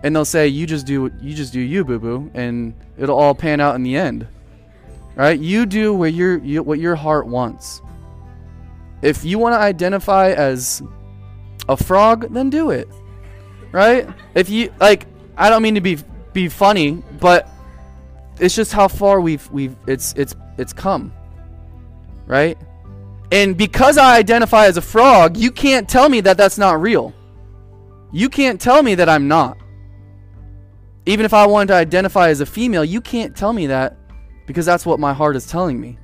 and 0.02 0.14
they'll 0.14 0.24
say 0.24 0.48
you 0.48 0.66
just 0.66 0.86
do 0.86 1.10
you 1.20 1.34
just 1.34 1.52
do 1.52 1.60
you 1.60 1.84
boo 1.84 1.98
boo, 1.98 2.30
and 2.34 2.74
it'll 2.98 3.18
all 3.18 3.34
pan 3.34 3.60
out 3.60 3.74
in 3.74 3.82
the 3.82 3.96
end. 3.96 4.26
Right? 5.14 5.38
You 5.38 5.66
do 5.66 5.92
what 5.92 6.14
your 6.14 6.38
you, 6.38 6.62
what 6.62 6.78
your 6.78 6.94
heart 6.94 7.26
wants. 7.26 7.82
If 9.02 9.24
you 9.24 9.38
want 9.38 9.54
to 9.54 9.58
identify 9.58 10.30
as 10.30 10.82
a 11.68 11.76
frog, 11.76 12.32
then 12.32 12.50
do 12.50 12.70
it. 12.70 12.88
Right? 13.72 14.08
If 14.34 14.48
you 14.48 14.72
like, 14.80 15.06
I 15.36 15.50
don't 15.50 15.62
mean 15.62 15.74
to 15.74 15.80
be 15.80 15.98
be 16.32 16.48
funny, 16.48 17.02
but 17.18 17.48
it's 18.38 18.54
just 18.54 18.72
how 18.72 18.88
far 18.88 19.20
we've 19.20 19.48
we've 19.50 19.76
it's 19.86 20.14
it's 20.14 20.34
it's 20.58 20.72
come. 20.72 21.12
Right? 22.26 22.56
And 23.32 23.56
because 23.56 23.96
I 23.96 24.16
identify 24.16 24.66
as 24.66 24.76
a 24.76 24.82
frog, 24.82 25.36
you 25.36 25.52
can't 25.52 25.88
tell 25.88 26.08
me 26.08 26.20
that 26.22 26.36
that's 26.36 26.58
not 26.58 26.80
real. 26.80 27.14
You 28.12 28.28
can't 28.28 28.60
tell 28.60 28.82
me 28.82 28.96
that 28.96 29.08
I'm 29.08 29.28
not. 29.28 29.56
Even 31.06 31.24
if 31.24 31.32
I 31.32 31.46
wanted 31.46 31.68
to 31.68 31.74
identify 31.74 32.28
as 32.28 32.40
a 32.40 32.46
female, 32.46 32.84
you 32.84 33.00
can't 33.00 33.36
tell 33.36 33.52
me 33.52 33.66
that 33.68 33.96
because 34.46 34.66
that's 34.66 34.84
what 34.84 35.00
my 35.00 35.12
heart 35.12 35.36
is 35.36 35.46
telling 35.46 35.80
me. 35.80 35.98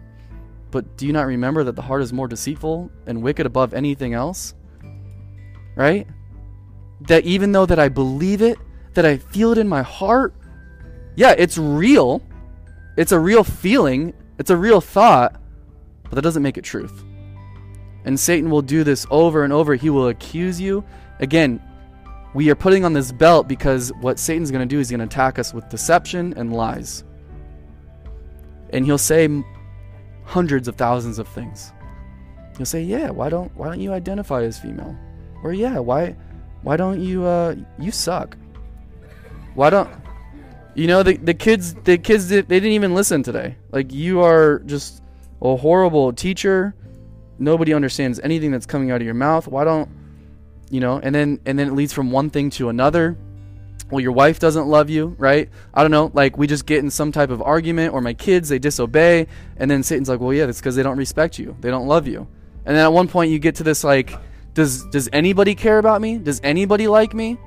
But 0.70 0.96
do 0.96 1.06
you 1.06 1.12
not 1.12 1.26
remember 1.26 1.64
that 1.64 1.76
the 1.76 1.82
heart 1.82 2.02
is 2.02 2.12
more 2.12 2.28
deceitful 2.28 2.90
and 3.06 3.22
wicked 3.22 3.46
above 3.46 3.74
anything 3.74 4.14
else? 4.14 4.54
Right? 5.74 6.06
That 7.02 7.24
even 7.24 7.52
though 7.52 7.66
that 7.66 7.78
I 7.78 7.88
believe 7.88 8.42
it, 8.42 8.58
that 8.94 9.04
I 9.04 9.18
feel 9.18 9.52
it 9.52 9.58
in 9.58 9.68
my 9.68 9.82
heart, 9.82 10.34
yeah, 11.14 11.34
it's 11.36 11.58
real. 11.58 12.22
It's 12.96 13.12
a 13.12 13.18
real 13.18 13.44
feeling. 13.44 14.14
It's 14.38 14.50
a 14.50 14.56
real 14.56 14.80
thought. 14.80 15.40
But 16.04 16.12
that 16.12 16.22
doesn't 16.22 16.42
make 16.42 16.56
it 16.58 16.64
truth. 16.64 17.04
And 18.04 18.18
Satan 18.18 18.50
will 18.50 18.62
do 18.62 18.84
this 18.84 19.06
over 19.10 19.44
and 19.44 19.52
over. 19.52 19.74
He 19.74 19.90
will 19.90 20.08
accuse 20.08 20.60
you. 20.60 20.84
Again, 21.18 21.60
we 22.36 22.50
are 22.50 22.54
putting 22.54 22.84
on 22.84 22.92
this 22.92 23.12
belt 23.12 23.48
because 23.48 23.94
what 24.02 24.18
Satan's 24.18 24.50
going 24.50 24.60
to 24.60 24.66
do 24.66 24.78
is 24.78 24.90
he's 24.90 24.96
going 24.96 25.08
to 25.08 25.10
attack 25.10 25.38
us 25.38 25.54
with 25.54 25.66
deception 25.70 26.34
and 26.36 26.52
lies. 26.52 27.02
And 28.74 28.84
he'll 28.84 28.98
say 28.98 29.26
hundreds 30.24 30.68
of 30.68 30.76
thousands 30.76 31.18
of 31.18 31.26
things. 31.28 31.72
He'll 32.58 32.66
say, 32.66 32.82
"Yeah, 32.82 33.08
why 33.08 33.30
don't 33.30 33.56
why 33.56 33.68
don't 33.68 33.80
you 33.80 33.94
identify 33.94 34.42
as 34.42 34.58
female?" 34.58 34.94
Or, 35.42 35.54
"Yeah, 35.54 35.78
why 35.78 36.14
why 36.60 36.76
don't 36.76 37.00
you 37.00 37.24
uh 37.24 37.54
you 37.78 37.90
suck?" 37.90 38.36
Why 39.54 39.70
don't 39.70 39.88
you 40.74 40.88
know 40.88 41.02
the 41.02 41.16
the 41.16 41.32
kids 41.32 41.72
the 41.84 41.96
kids 41.96 42.28
they 42.28 42.42
didn't 42.42 42.66
even 42.66 42.94
listen 42.94 43.22
today. 43.22 43.56
Like 43.70 43.94
you 43.94 44.20
are 44.20 44.58
just 44.66 45.02
a 45.40 45.56
horrible 45.56 46.12
teacher. 46.12 46.74
Nobody 47.38 47.72
understands 47.72 48.20
anything 48.20 48.50
that's 48.50 48.66
coming 48.66 48.90
out 48.90 49.00
of 49.00 49.06
your 49.06 49.14
mouth. 49.14 49.48
Why 49.48 49.64
don't 49.64 49.88
you 50.70 50.80
know? 50.80 50.98
And 50.98 51.14
then 51.14 51.40
and 51.46 51.58
then 51.58 51.68
it 51.68 51.74
leads 51.74 51.92
from 51.92 52.10
one 52.10 52.30
thing 52.30 52.50
to 52.50 52.68
another. 52.68 53.16
Well, 53.90 54.00
your 54.00 54.12
wife 54.12 54.40
doesn't 54.40 54.66
love 54.66 54.90
you, 54.90 55.14
right? 55.18 55.48
I 55.72 55.82
don't 55.82 55.92
know. 55.92 56.10
Like 56.12 56.36
we 56.36 56.46
just 56.46 56.66
get 56.66 56.80
in 56.80 56.90
some 56.90 57.12
type 57.12 57.30
of 57.30 57.40
argument, 57.40 57.94
or 57.94 58.00
my 58.00 58.14
kids 58.14 58.48
they 58.48 58.58
disobey, 58.58 59.28
and 59.56 59.70
then 59.70 59.82
Satan's 59.82 60.08
like, 60.08 60.18
well, 60.18 60.32
yeah, 60.32 60.46
that's 60.46 60.58
because 60.58 60.74
they 60.74 60.82
don't 60.82 60.98
respect 60.98 61.38
you. 61.38 61.56
They 61.60 61.70
don't 61.70 61.86
love 61.86 62.08
you. 62.08 62.26
And 62.64 62.76
then 62.76 62.84
at 62.84 62.92
one 62.92 63.06
point 63.06 63.30
you 63.30 63.38
get 63.38 63.54
to 63.56 63.62
this 63.62 63.84
like, 63.84 64.12
does 64.54 64.84
does 64.86 65.08
anybody 65.12 65.54
care 65.54 65.78
about 65.78 66.00
me? 66.00 66.18
Does 66.18 66.40
anybody 66.42 66.88
like 66.88 67.14
me? 67.14 67.38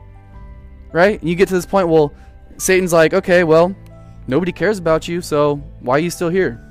Right? 0.94 1.20
And 1.20 1.30
you 1.30 1.36
get 1.36 1.50
to 1.50 1.54
this 1.56 1.66
point. 1.66 1.90
Well, 1.90 2.14
Satan's 2.58 2.94
like, 2.94 3.14
okay, 3.14 3.44
well, 3.44 3.76
nobody 4.28 4.52
cares 4.52 4.80
about 4.80 5.08
you, 5.08 5.22
so 5.22 5.56
why 5.82 5.96
are 5.96 6.00
you 6.00 6.10
still 6.10 6.30
here? 6.30 6.64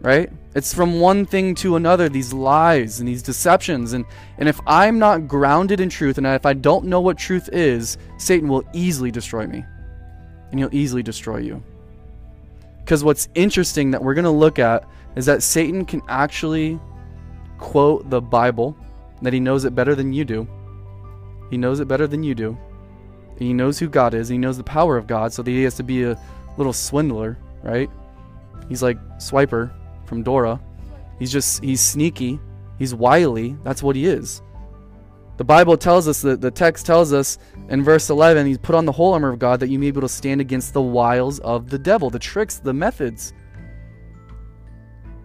Right? 0.00 0.30
It's 0.54 0.74
from 0.74 0.98
one 0.98 1.26
thing 1.26 1.54
to 1.56 1.76
another, 1.76 2.08
these 2.08 2.32
lies 2.32 2.98
and 2.98 3.08
these 3.08 3.22
deceptions. 3.22 3.92
And, 3.92 4.04
and 4.38 4.48
if 4.48 4.60
I'm 4.66 4.98
not 4.98 5.28
grounded 5.28 5.78
in 5.78 5.88
truth 5.88 6.18
and 6.18 6.26
if 6.26 6.44
I 6.44 6.54
don't 6.54 6.86
know 6.86 7.00
what 7.00 7.18
truth 7.18 7.48
is, 7.52 7.98
Satan 8.18 8.48
will 8.48 8.64
easily 8.72 9.12
destroy 9.12 9.46
me. 9.46 9.64
And 10.50 10.58
he'll 10.58 10.74
easily 10.74 11.04
destroy 11.04 11.38
you. 11.38 11.62
Because 12.78 13.04
what's 13.04 13.28
interesting 13.36 13.92
that 13.92 14.02
we're 14.02 14.14
going 14.14 14.24
to 14.24 14.30
look 14.30 14.58
at 14.58 14.88
is 15.14 15.24
that 15.26 15.44
Satan 15.44 15.84
can 15.84 16.02
actually 16.08 16.80
quote 17.58 18.10
the 18.10 18.20
Bible, 18.20 18.76
that 19.22 19.32
he 19.32 19.38
knows 19.38 19.64
it 19.64 19.74
better 19.74 19.94
than 19.94 20.12
you 20.12 20.24
do. 20.24 20.48
He 21.50 21.58
knows 21.58 21.78
it 21.78 21.86
better 21.86 22.08
than 22.08 22.24
you 22.24 22.34
do. 22.34 22.58
And 23.30 23.40
he 23.40 23.52
knows 23.52 23.78
who 23.78 23.88
God 23.88 24.14
is, 24.14 24.30
and 24.30 24.34
he 24.34 24.38
knows 24.38 24.56
the 24.56 24.64
power 24.64 24.96
of 24.96 25.06
God, 25.06 25.32
so 25.32 25.42
that 25.42 25.50
he 25.50 25.62
has 25.62 25.76
to 25.76 25.84
be 25.84 26.02
a 26.02 26.20
little 26.56 26.72
swindler, 26.72 27.38
right? 27.62 27.88
He's 28.68 28.82
like 28.82 28.98
Swiper 29.18 29.70
from 30.10 30.22
Dora. 30.22 30.60
He's 31.18 31.32
just, 31.32 31.64
he's 31.64 31.80
sneaky. 31.80 32.38
He's 32.78 32.94
wily. 32.94 33.56
That's 33.62 33.82
what 33.82 33.96
he 33.96 34.04
is. 34.04 34.42
The 35.38 35.44
Bible 35.44 35.78
tells 35.78 36.06
us 36.06 36.20
that 36.20 36.42
the 36.42 36.50
text 36.50 36.84
tells 36.84 37.14
us 37.14 37.38
in 37.70 37.82
verse 37.82 38.10
11, 38.10 38.46
he's 38.46 38.58
put 38.58 38.74
on 38.74 38.84
the 38.84 38.92
whole 38.92 39.14
armor 39.14 39.32
of 39.32 39.38
God 39.38 39.60
that 39.60 39.68
you 39.68 39.78
may 39.78 39.84
be 39.84 39.98
able 39.98 40.02
to 40.02 40.08
stand 40.08 40.40
against 40.40 40.74
the 40.74 40.82
wiles 40.82 41.38
of 41.38 41.70
the 41.70 41.78
devil, 41.78 42.10
the 42.10 42.18
tricks, 42.18 42.58
the 42.58 42.74
methods. 42.74 43.32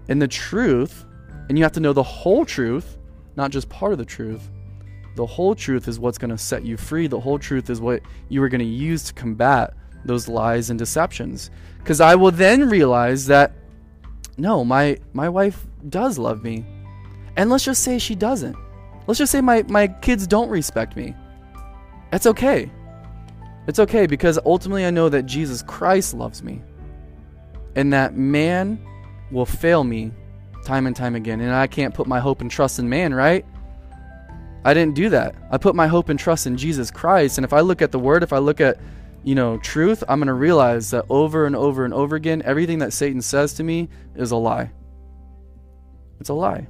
And 0.08 0.22
the 0.22 0.28
truth, 0.28 1.04
and 1.50 1.58
you 1.58 1.66
have 1.66 1.74
to 1.74 1.80
know 1.80 1.92
the 1.92 2.04
whole 2.04 2.46
truth, 2.46 2.98
not 3.36 3.52
just 3.52 3.68
part 3.68 3.92
of 3.92 3.98
the 3.98 4.06
truth. 4.06 4.52
The 5.16 5.26
whole 5.26 5.56
truth 5.56 5.88
is 5.88 6.00
what's 6.00 6.18
going 6.18 6.30
to 6.30 6.38
set 6.38 6.64
you 6.64 6.78
free. 6.78 7.08
The 7.08 7.20
whole 7.20 7.40
truth 7.40 7.70
is 7.70 7.82
what 7.82 8.02
you 8.30 8.44
are 8.44 8.50
going 8.50 8.60
to 8.60 8.66
use 8.66 9.04
to 9.06 9.14
combat 9.14 9.74
those 10.06 10.28
lies 10.28 10.70
and 10.70 10.78
deceptions. 10.78 11.50
Because 11.80 12.00
I 12.00 12.16
will 12.16 12.32
then 12.32 12.70
realize 12.70 13.26
that 13.26 13.54
no, 14.38 14.66
my 14.66 14.98
my 15.14 15.30
wife 15.30 15.66
does 15.90 16.18
love 16.18 16.44
me. 16.44 16.66
And 17.38 17.50
let's 17.50 17.66
just 17.66 17.84
say 17.84 18.00
she 18.00 18.16
doesn't. 18.16 18.56
Let's 19.08 19.18
just 19.18 19.32
say 19.32 19.42
my, 19.42 19.64
my 19.64 19.88
kids 19.88 20.26
don't 20.26 20.50
respect 20.50 20.96
me. 20.96 21.16
That's 22.12 22.26
okay. 22.26 22.72
It's 23.68 23.80
okay 23.80 24.06
because 24.08 24.40
ultimately 24.46 24.86
I 24.86 24.92
know 24.92 25.10
that 25.10 25.24
Jesus 25.26 25.62
Christ 25.62 26.14
loves 26.14 26.44
me. 26.44 26.62
And 27.76 27.92
that 27.92 28.16
man 28.16 28.80
will 29.32 29.46
fail 29.46 29.84
me 29.84 30.12
time 30.64 30.88
and 30.88 30.96
time 30.96 31.16
again. 31.16 31.42
And 31.42 31.54
I 31.54 31.68
can't 31.68 31.94
put 31.94 32.08
my 32.08 32.20
hope 32.20 32.42
and 32.42 32.50
trust 32.50 32.80
in 32.80 32.88
man, 32.88 33.14
right? 33.14 33.46
I 34.64 34.74
didn't 34.74 34.96
do 34.96 35.10
that. 35.10 35.36
I 35.52 35.58
put 35.58 35.76
my 35.76 35.88
hope 35.88 36.10
and 36.10 36.18
trust 36.18 36.48
in 36.48 36.58
Jesus 36.58 36.90
Christ. 36.90 37.38
And 37.38 37.46
if 37.46 37.54
I 37.54 37.60
look 37.60 37.82
at 37.82 37.92
the 37.92 38.00
word, 38.00 38.24
if 38.24 38.34
I 38.34 38.38
look 38.38 38.62
at, 38.62 38.80
you 39.26 39.34
know, 39.34 39.58
truth, 39.58 40.04
I'm 40.08 40.20
going 40.20 40.28
to 40.28 40.34
realize 40.34 40.92
that 40.92 41.04
over 41.10 41.48
and 41.48 41.56
over 41.56 41.84
and 41.84 41.94
over 41.94 42.16
again, 42.16 42.44
everything 42.46 42.78
that 42.80 42.94
Satan 42.94 43.24
says 43.24 43.56
to 43.56 43.64
me 43.64 43.90
is 44.16 44.30
a 44.30 44.36
lie. 44.36 44.72
It's 46.20 46.30
a 46.30 46.34
lie. 46.34 46.68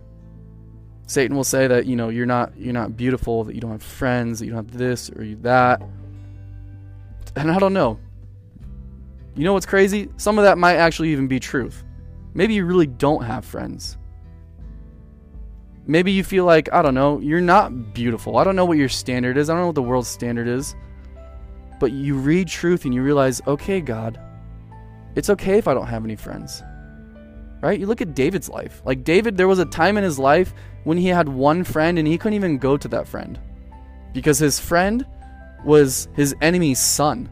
Satan 1.06 1.36
will 1.36 1.44
say 1.44 1.68
that, 1.68 1.86
you 1.86 1.98
know, 1.98 2.08
you're 2.08 2.26
not 2.26 2.58
you're 2.58 2.74
not 2.74 2.96
beautiful, 2.96 3.44
that 3.44 3.54
you 3.54 3.62
don't 3.62 3.72
have 3.72 3.84
friends, 3.84 4.39
that 4.39 4.46
you 4.46 4.54
don't 4.54 4.65
have 4.65 4.78
this 4.78 5.12
or 5.12 5.24
you 5.24 5.36
that. 5.41 5.82
And 7.36 7.52
I 7.52 7.60
don't 7.60 7.74
know. 7.74 8.00
You 9.36 9.44
know 9.44 9.52
what's 9.52 9.65
crazy? 9.65 10.08
Some 10.15 10.39
of 10.39 10.46
that 10.46 10.58
might 10.58 10.78
actually 10.78 11.10
even 11.10 11.28
be 11.28 11.41
truth. 11.41 11.84
Maybe 12.34 12.54
you 12.54 12.65
really 12.65 12.88
don't 12.88 13.24
have 13.24 13.44
friends. 13.44 13.98
Maybe 15.86 16.13
you 16.13 16.24
feel 16.24 16.46
like, 16.46 16.72
I 16.74 16.82
don't 16.82 16.96
know, 16.96 17.20
you're 17.20 17.41
not 17.41 17.94
beautiful. 17.94 18.38
I 18.38 18.46
don't 18.46 18.56
know 18.56 18.65
what 18.65 18.78
your 18.78 18.89
standard 18.89 19.38
is. 19.38 19.50
I 19.50 19.54
don't 19.54 19.63
know 19.63 19.68
what 19.68 19.76
the 19.76 19.84
world's 19.84 20.08
standard 20.08 20.48
is. 20.48 20.74
But 21.80 21.92
you 21.92 22.16
read 22.16 22.48
truth 22.48 22.86
and 22.86 22.94
you 22.94 23.04
realize, 23.04 23.42
okay, 23.48 23.82
God, 23.82 24.20
it's 25.16 25.30
okay 25.30 25.58
if 25.58 25.68
I 25.68 25.74
don't 25.74 25.88
have 25.88 26.06
any 26.06 26.16
friends. 26.16 26.64
Right? 27.62 27.80
You 27.80 27.88
look 27.88 28.02
at 28.02 28.16
David's 28.16 28.50
life. 28.50 28.82
Like, 28.86 29.04
David, 29.04 29.38
there 29.38 29.48
was 29.48 29.60
a 29.60 29.66
time 29.66 29.98
in 29.98 30.04
his 30.04 30.20
life 30.20 30.54
when 30.84 30.98
he 30.98 31.08
had 31.08 31.28
one 31.28 31.64
friend 31.64 31.98
and 31.98 32.08
he 32.08 32.18
couldn't 32.18 32.36
even 32.36 32.58
go 32.58 32.78
to 32.78 32.88
that 32.90 33.08
friend 33.08 33.40
because 34.14 34.38
his 34.38 34.60
friend 34.60 35.06
was 35.66 36.08
his 36.14 36.36
enemy's 36.42 36.80
son. 36.80 37.30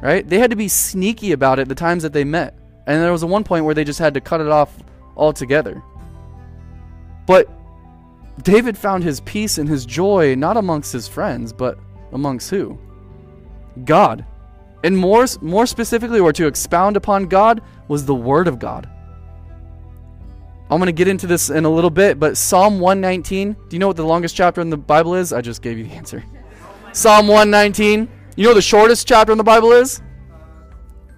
Right? 0.00 0.28
They 0.28 0.38
had 0.38 0.50
to 0.50 0.56
be 0.56 0.68
sneaky 0.68 1.32
about 1.32 1.58
it 1.58 1.68
the 1.68 1.74
times 1.74 2.02
that 2.02 2.12
they 2.12 2.24
met. 2.24 2.56
And 2.86 3.02
there 3.02 3.12
was 3.12 3.22
a 3.22 3.26
one 3.26 3.44
point 3.44 3.64
where 3.64 3.74
they 3.74 3.84
just 3.84 3.98
had 3.98 4.14
to 4.14 4.20
cut 4.20 4.40
it 4.40 4.48
off 4.48 4.76
altogether. 5.16 5.82
But 7.26 7.48
David 8.42 8.76
found 8.76 9.04
his 9.04 9.20
peace 9.20 9.58
and 9.58 9.68
his 9.68 9.86
joy 9.86 10.34
not 10.34 10.56
amongst 10.56 10.92
his 10.92 11.06
friends, 11.06 11.52
but 11.52 11.78
amongst 12.12 12.50
who? 12.50 12.78
God. 13.84 14.24
And 14.84 14.96
more, 14.96 15.26
more 15.40 15.66
specifically, 15.66 16.20
or 16.20 16.32
to 16.32 16.46
expound 16.46 16.96
upon 16.96 17.26
God, 17.26 17.62
was 17.88 18.04
the 18.04 18.14
Word 18.14 18.48
of 18.48 18.58
God. 18.58 18.88
I'm 20.70 20.78
going 20.78 20.86
to 20.86 20.92
get 20.92 21.06
into 21.06 21.26
this 21.26 21.50
in 21.50 21.64
a 21.64 21.70
little 21.70 21.90
bit, 21.90 22.18
but 22.18 22.36
Psalm 22.36 22.80
119, 22.80 23.52
do 23.52 23.76
you 23.76 23.78
know 23.78 23.88
what 23.88 23.96
the 23.96 24.04
longest 24.04 24.34
chapter 24.34 24.60
in 24.60 24.70
the 24.70 24.76
Bible 24.76 25.14
is? 25.14 25.32
I 25.32 25.40
just 25.40 25.60
gave 25.60 25.76
you 25.76 25.84
the 25.84 25.92
answer. 25.92 26.24
Psalm 26.92 27.28
119. 27.28 28.08
You 28.36 28.44
know 28.44 28.54
the 28.54 28.62
shortest 28.62 29.06
chapter 29.06 29.32
in 29.32 29.38
the 29.38 29.44
Bible 29.44 29.72
is? 29.72 30.00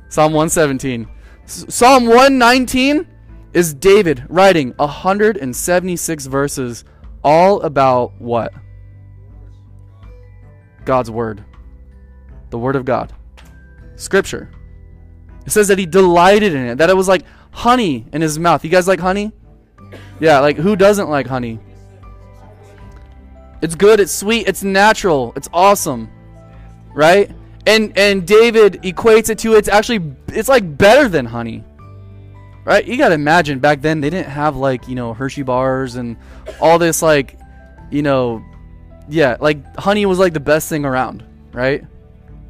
Psalm 0.09 0.33
117. 0.33 1.09
Psalm 1.47 2.07
119 2.07 3.07
is 3.53 3.75
David 3.75 4.25
writing 4.29 4.73
176 4.77 6.27
verses 6.27 6.85
all 7.23 7.63
about 7.63 8.21
what? 8.21 8.53
God's 10.85 11.11
Word. 11.11 11.45
The 12.55 12.59
Word 12.59 12.77
of 12.77 12.85
God. 12.85 13.13
Scripture. 13.97 14.49
It 15.45 15.51
says 15.51 15.67
that 15.67 15.77
he 15.77 15.87
delighted 15.87 16.55
in 16.55 16.67
it, 16.69 16.79
that 16.79 16.89
it 16.89 16.97
was 16.97 17.09
like 17.09 17.25
honey 17.51 18.07
in 18.13 18.23
his 18.23 18.39
mouth. 18.39 18.63
You 18.63 18.71
guys 18.71 18.87
like 18.87 19.01
honey? 19.01 19.33
Yeah, 20.21 20.39
like 20.39 20.57
who 20.57 20.77
doesn't 20.77 21.11
like 21.11 21.27
honey? 21.27 21.59
It's 23.61 23.75
good, 23.75 23.99
it's 23.99 24.13
sweet, 24.13 24.47
it's 24.47 24.63
natural, 24.63 25.33
it's 25.35 25.49
awesome. 25.53 26.09
Right? 26.93 27.29
And 27.67 27.93
and 27.99 28.25
David 28.25 28.75
equates 28.85 29.31
it 29.31 29.39
to 29.41 29.55
it's 29.55 29.69
actually 29.69 30.15
it's 30.29 30.49
like 30.49 30.79
better 30.79 31.09
than 31.09 31.27
honey 31.27 31.65
right? 32.65 32.87
You 32.87 32.97
got 32.97 33.09
to 33.09 33.15
imagine 33.17 33.59
back 33.59 33.81
then 33.81 34.01
they 34.01 34.11
didn't 34.11 34.31
have 34.31 34.57
like 34.57 34.87
you 34.87 34.95
know 34.95 35.13
Hershey 35.13 35.43
bars 35.43 35.97
and 35.97 36.17
all 36.61 36.79
this 36.79 37.03
like, 37.03 37.37
you 37.91 38.03
know, 38.03 38.45
yeah, 39.09 39.39
like 39.41 39.77
honey 39.77 40.07
was 40.07 40.21
like 40.21 40.35
the 40.35 40.41
best 40.41 40.69
thing 40.69 40.85
around, 40.85 41.25
right? 41.53 41.85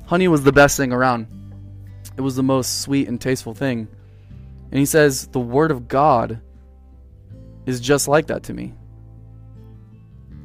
Honey 0.06 0.28
was 0.28 0.42
the 0.42 0.52
best 0.52 0.76
thing 0.76 0.92
around. 0.92 1.26
It 2.16 2.20
was 2.20 2.36
the 2.36 2.42
most 2.42 2.82
sweet 2.82 3.08
and 3.08 3.20
tasteful 3.20 3.54
thing. 3.54 3.88
And 4.70 4.78
he 4.78 4.86
says 4.86 5.26
the 5.28 5.40
word 5.40 5.70
of 5.70 5.88
God 5.88 6.40
is 7.66 7.80
just 7.80 8.08
like 8.08 8.26
that 8.26 8.44
to 8.44 8.54
me. 8.54 8.74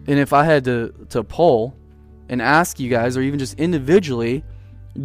And 0.08 0.17
if 0.17 0.34
I 0.34 0.43
had 0.43 0.63
to 0.65 0.93
to 1.10 1.24
poll 1.24 1.76
and 2.30 2.41
ask 2.41 2.80
you 2.80 2.89
guys 2.89 3.17
or 3.17 3.22
even 3.22 3.39
just 3.39 3.60
individually, 3.60 4.43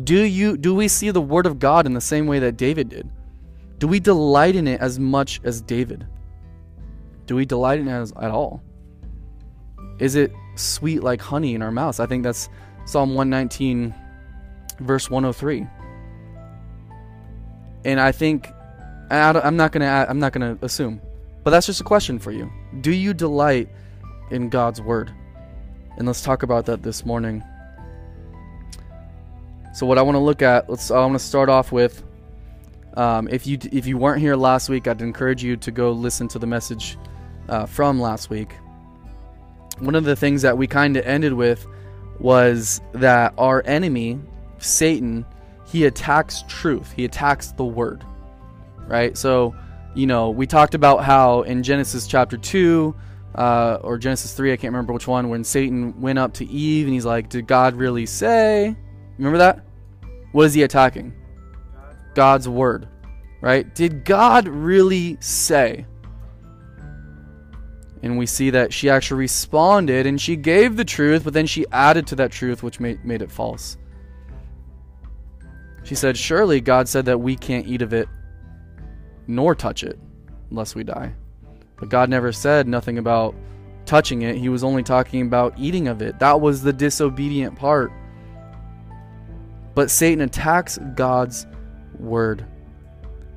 do 0.05 0.23
you 0.23 0.57
do 0.57 0.75
we 0.75 0.89
see 0.89 1.11
the 1.11 1.21
word 1.21 1.47
of 1.47 1.59
God 1.59 1.87
in 1.87 1.95
the 1.95 2.01
same 2.01 2.27
way 2.27 2.39
that 2.39 2.57
David 2.57 2.89
did? 2.89 3.09
Do 3.79 3.89
we 3.89 4.01
delight 4.01 4.57
in 4.57 4.67
it 4.67 4.81
as 4.81 4.99
much 4.99 5.41
as 5.45 5.61
David? 5.61 6.07
Do 7.27 7.37
we 7.37 7.45
delight 7.45 7.81
in 7.81 7.89
it 7.89 7.93
as, 7.93 8.13
at 8.13 8.31
all? 8.31 8.63
Is 9.99 10.15
it 10.15 10.33
sweet 10.55 11.03
like 11.03 11.21
honey 11.21 11.55
in 11.55 11.63
our 11.63 11.71
mouths? 11.71 12.01
I 12.01 12.07
think 12.07 12.23
that's 12.23 12.49
Psalm 12.85 13.15
119, 13.15 13.95
verse 14.81 15.11
103. 15.11 15.67
And 17.85 18.01
I 18.01 18.13
think 18.13 18.49
I'm 19.11 19.57
not 19.57 19.73
gonna 19.73 20.07
I'm 20.09 20.19
not 20.19 20.33
gonna 20.33 20.59
assume, 20.63 21.01
but 21.43 21.51
that's 21.51 21.67
just 21.67 21.81
a 21.81 21.85
question 21.85 22.19
for 22.19 22.33
you. 22.33 22.51
Do 22.81 22.93
you 22.93 23.15
delight 23.15 23.69
in 24.31 24.49
God's 24.49 24.81
word? 24.81 25.13
And 25.97 26.07
let's 26.07 26.23
talk 26.23 26.43
about 26.43 26.67
that 26.67 26.83
this 26.83 27.05
morning. 27.05 27.43
So 29.75 29.87
what 29.87 29.99
I 29.99 30.03
want 30.03 30.15
to 30.15 30.21
look 30.21 30.41
at, 30.41 30.71
let's 30.71 30.91
I 30.91 30.99
want 31.01 31.15
to 31.15 31.19
start 31.19 31.49
off 31.49 31.73
with 31.73 32.03
um, 32.97 33.29
if 33.29 33.47
you 33.47 33.59
if 33.73 33.87
you 33.87 33.99
weren't 33.99 34.21
here 34.21 34.37
last 34.37 34.69
week, 34.69 34.87
I'd 34.87 35.03
encourage 35.03 35.43
you 35.43 35.57
to 35.59 35.71
go 35.71 35.93
listen 35.93 36.29
to 36.29 36.39
the 36.39 36.47
message 36.47 36.97
uh, 37.49 37.67
from 37.67 38.01
last 38.01 38.31
week. 38.31 38.53
One 39.81 39.97
of 39.97 40.05
the 40.05 40.15
things 40.15 40.43
that 40.43 40.57
we 40.57 40.67
kind 40.67 40.97
of 40.97 41.05
ended 41.05 41.33
with 41.33 41.67
was 42.21 42.81
that 42.93 43.35
our 43.37 43.63
enemy 43.67 44.21
Satan, 44.59 45.25
he 45.67 45.87
attacks 45.87 46.45
truth. 46.49 46.93
He 46.93 47.05
attacks 47.05 47.53
the 47.53 47.65
word. 47.65 48.05
Right? 48.87 49.17
So, 49.17 49.55
you 49.95 50.07
know, 50.07 50.31
we 50.31 50.47
talked 50.47 50.75
about 50.75 51.05
how 51.05 51.43
in 51.43 51.63
Genesis 51.63 52.07
chapter 52.07 52.37
2 52.37 52.95
uh, 53.35 53.79
or 53.83 53.99
Genesis 53.99 54.35
3, 54.35 54.53
I 54.53 54.57
can't 54.57 54.73
remember 54.73 54.93
which 54.93 55.09
one, 55.09 55.29
when 55.29 55.43
Satan 55.43 56.01
went 56.01 56.19
up 56.19 56.35
to 56.35 56.47
Eve 56.47 56.87
and 56.87 56.95
he's 56.95 57.05
like, 57.05 57.29
Did 57.29 57.47
God 57.47 57.75
really 57.75 58.07
say? 58.07 58.77
Remember 59.19 59.39
that? 59.39 59.65
What 60.33 60.47
is 60.47 60.55
he 60.55 60.63
attacking? 60.63 61.13
God's 62.15 62.49
word. 62.49 62.89
Right? 63.41 63.75
Did 63.75 64.05
God 64.05 64.49
really 64.49 65.17
say? 65.21 65.87
And 68.03 68.19
we 68.19 68.27
see 68.27 68.51
that 68.51 68.73
she 68.73 68.91
actually 68.91 69.21
responded 69.21 70.07
and 70.07 70.21
she 70.21 70.37
gave 70.37 70.77
the 70.77 70.85
truth, 70.85 71.25
but 71.25 71.33
then 71.33 71.47
she 71.47 71.65
added 71.73 72.07
to 72.09 72.17
that 72.17 72.31
truth, 72.31 72.63
which 72.63 72.79
made, 72.79 73.05
made 73.05 73.23
it 73.23 73.31
false. 73.31 73.79
She 75.85 75.95
said, 75.95 76.17
Surely 76.17 76.61
God 76.61 76.89
said 76.89 77.05
that 77.05 77.19
we 77.19 77.37
can't 77.37 77.67
eat 77.67 77.83
of 77.83 77.93
it 77.93 78.09
nor 79.27 79.55
touch 79.55 79.83
it 79.83 79.99
unless 80.51 80.75
we 80.75 80.85
die. 80.85 81.15
But 81.77 81.89
God 81.89 82.09
never 82.09 82.33
said 82.33 82.69
nothing 82.69 82.99
about 82.99 83.35
touching 83.87 84.23
it. 84.23 84.37
He 84.37 84.49
was 84.49 84.65
only 84.65 84.83
talking 84.83 85.23
about 85.23 85.55
eating 85.59 85.89
of 85.89 86.03
it. 86.03 86.19
That 86.19 86.41
was 86.41 86.63
the 86.63 86.73
disobedient 86.73 87.57
part. 87.57 87.93
But 89.75 89.91
Satan 89.91 90.23
attacks 90.23 90.79
God's 90.95 91.47
word. 91.99 92.47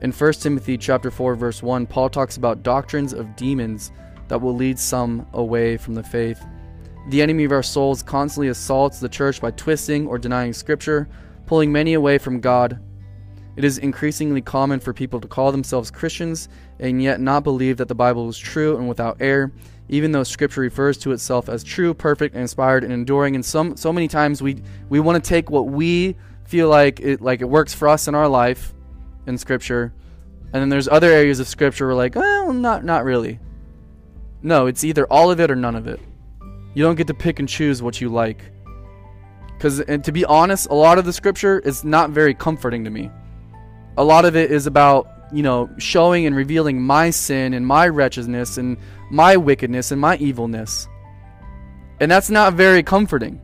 In 0.01 0.11
1 0.11 0.33
Timothy 0.33 0.77
chapter 0.77 1.09
4 1.09 1.35
verse 1.35 1.63
1, 1.63 1.87
Paul 1.87 2.09
talks 2.09 2.37
about 2.37 2.63
doctrines 2.63 3.13
of 3.13 3.35
demons 3.35 3.91
that 4.27 4.39
will 4.39 4.55
lead 4.55 4.77
some 4.77 5.25
away 5.33 5.77
from 5.77 5.95
the 5.95 6.03
faith. 6.03 6.45
The 7.09 7.21
enemy 7.21 7.45
of 7.45 7.51
our 7.51 7.63
souls 7.63 8.03
constantly 8.03 8.49
assaults 8.49 8.99
the 8.99 9.09
church 9.09 9.41
by 9.41 9.51
twisting 9.51 10.07
or 10.07 10.19
denying 10.19 10.53
Scripture, 10.53 11.07
pulling 11.47 11.71
many 11.71 11.93
away 11.93 12.17
from 12.17 12.39
God. 12.39 12.79
It 13.55 13.63
is 13.63 13.79
increasingly 13.79 14.41
common 14.41 14.79
for 14.79 14.93
people 14.93 15.19
to 15.19 15.27
call 15.27 15.51
themselves 15.51 15.89
Christians 15.89 16.47
and 16.79 17.01
yet 17.01 17.19
not 17.19 17.43
believe 17.43 17.77
that 17.77 17.87
the 17.87 17.95
Bible 17.95 18.29
is 18.29 18.37
true 18.37 18.77
and 18.77 18.87
without 18.87 19.17
error, 19.19 19.51
even 19.89 20.11
though 20.11 20.23
Scripture 20.23 20.61
refers 20.61 20.95
to 20.99 21.11
itself 21.11 21.49
as 21.49 21.63
true, 21.63 21.95
perfect, 21.95 22.35
and 22.35 22.43
inspired 22.43 22.83
and 22.83 22.93
enduring. 22.93 23.33
And 23.33 23.43
some 23.43 23.75
so 23.75 23.91
many 23.91 24.07
times 24.07 24.43
we 24.43 24.61
we 24.89 24.99
want 24.99 25.23
to 25.23 25.27
take 25.27 25.49
what 25.49 25.67
we 25.67 26.15
feel 26.45 26.69
like 26.69 26.99
it 26.99 27.19
like 27.19 27.41
it 27.41 27.49
works 27.49 27.73
for 27.73 27.87
us 27.87 28.07
in 28.07 28.13
our 28.13 28.27
life 28.27 28.75
in 29.25 29.39
Scripture, 29.39 29.91
and 30.53 30.61
then 30.61 30.69
there's 30.69 30.87
other 30.87 31.11
areas 31.11 31.39
of 31.39 31.47
Scripture 31.47 31.87
we're 31.87 31.95
like, 31.95 32.13
well, 32.13 32.53
not 32.53 32.85
not 32.85 33.03
really. 33.03 33.39
No, 34.43 34.67
it's 34.67 34.83
either 34.83 35.05
all 35.07 35.31
of 35.31 35.39
it 35.39 35.49
or 35.49 35.55
none 35.55 35.75
of 35.75 35.87
it. 35.87 35.99
You 36.75 36.83
don't 36.83 36.95
get 36.95 37.07
to 37.07 37.15
pick 37.15 37.39
and 37.39 37.49
choose 37.49 37.81
what 37.81 37.99
you 37.99 38.09
like. 38.09 38.51
Because, 39.57 39.79
and 39.81 40.03
to 40.03 40.11
be 40.11 40.23
honest, 40.25 40.67
a 40.69 40.75
lot 40.75 40.99
of 40.99 41.05
the 41.05 41.13
scripture 41.13 41.59
is 41.59 41.83
not 41.83 42.11
very 42.11 42.33
comforting 42.33 42.83
to 42.83 42.89
me. 42.89 43.09
A 43.97 44.03
lot 44.03 44.25
of 44.25 44.35
it 44.35 44.51
is 44.51 44.67
about, 44.67 45.07
you 45.33 45.41
know, 45.41 45.69
showing 45.79 46.27
and 46.27 46.35
revealing 46.35 46.79
my 46.81 47.09
sin 47.09 47.53
and 47.53 47.65
my 47.65 47.87
wretchedness 47.87 48.57
and 48.57 48.77
my 49.09 49.35
wickedness 49.35 49.91
and 49.91 49.99
my 49.99 50.15
evilness. 50.17 50.87
And 51.99 52.11
that's 52.11 52.29
not 52.29 52.53
very 52.53 52.83
comforting. 52.83 53.41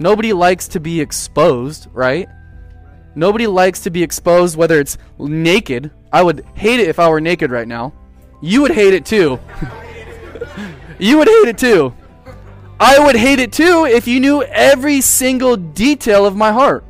Nobody 0.00 0.32
likes 0.32 0.66
to 0.68 0.80
be 0.80 1.00
exposed, 1.00 1.88
right? 1.92 2.28
Nobody 3.14 3.46
likes 3.46 3.80
to 3.80 3.90
be 3.90 4.02
exposed, 4.02 4.56
whether 4.56 4.80
it's 4.80 4.96
naked. 5.18 5.90
I 6.10 6.22
would 6.22 6.44
hate 6.54 6.80
it 6.80 6.88
if 6.88 6.98
I 6.98 7.08
were 7.08 7.20
naked 7.20 7.50
right 7.50 7.68
now. 7.68 7.92
You 8.40 8.62
would 8.62 8.72
hate 8.72 8.94
it 8.94 9.04
too. 9.04 9.38
You 10.98 11.18
would 11.18 11.28
hate 11.28 11.48
it 11.48 11.58
too. 11.58 11.92
I 12.86 12.98
would 12.98 13.16
hate 13.16 13.40
it 13.40 13.50
too 13.50 13.86
if 13.86 14.06
you 14.06 14.20
knew 14.20 14.42
every 14.42 15.00
single 15.00 15.56
detail 15.56 16.26
of 16.26 16.36
my 16.36 16.52
heart. 16.52 16.84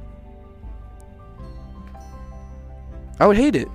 I 3.21 3.29
would 3.29 3.37
hate 3.37 3.55
it. 3.55 3.69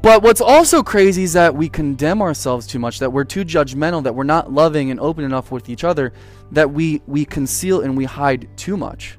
But 0.00 0.22
what's 0.22 0.40
also 0.40 0.82
crazy 0.82 1.24
is 1.24 1.34
that 1.34 1.54
we 1.54 1.68
condemn 1.68 2.22
ourselves 2.22 2.66
too 2.66 2.78
much, 2.78 2.98
that 3.00 3.12
we're 3.12 3.24
too 3.24 3.44
judgmental, 3.44 4.02
that 4.04 4.14
we're 4.14 4.24
not 4.24 4.50
loving 4.50 4.90
and 4.90 4.98
open 4.98 5.22
enough 5.22 5.50
with 5.50 5.68
each 5.68 5.84
other, 5.84 6.14
that 6.52 6.70
we, 6.70 7.02
we 7.06 7.26
conceal 7.26 7.82
and 7.82 7.94
we 7.94 8.06
hide 8.06 8.48
too 8.56 8.78
much. 8.78 9.18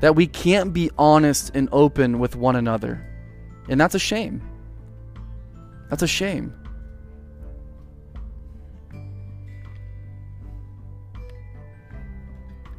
That 0.00 0.16
we 0.16 0.26
can't 0.26 0.72
be 0.72 0.90
honest 0.98 1.52
and 1.54 1.68
open 1.70 2.18
with 2.18 2.34
one 2.34 2.56
another. 2.56 3.06
And 3.68 3.80
that's 3.80 3.94
a 3.94 4.00
shame. 4.00 4.42
That's 5.88 6.02
a 6.02 6.08
shame. 6.08 6.52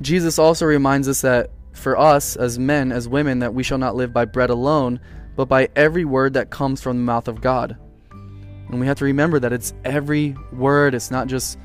Jesus 0.02 0.38
also 0.38 0.66
reminds 0.66 1.08
us 1.08 1.22
that 1.22 1.52
for 1.74 1.98
us 1.98 2.36
as 2.36 2.60
men, 2.60 2.92
as 2.92 3.08
women, 3.08 3.40
that 3.40 3.54
we 3.54 3.64
shall 3.64 3.78
not 3.78 3.96
live 3.96 4.14
by 4.14 4.26
bread 4.26 4.50
alone, 4.50 5.00
but 5.36 5.46
by 5.46 5.70
every 5.76 6.06
word 6.06 6.34
that 6.34 6.50
comes 6.50 6.82
from 6.82 6.98
the 6.98 7.04
mouth 7.04 7.28
of 7.28 7.42
God. 7.42 7.78
And 8.12 8.80
we 8.80 8.88
have 8.88 8.98
to 8.98 9.06
remember 9.06 9.40
that 9.40 9.54
it's 9.54 9.74
every 9.86 10.36
word, 10.52 10.94
it's 10.94 11.12
not 11.12 11.28
just 11.28 11.58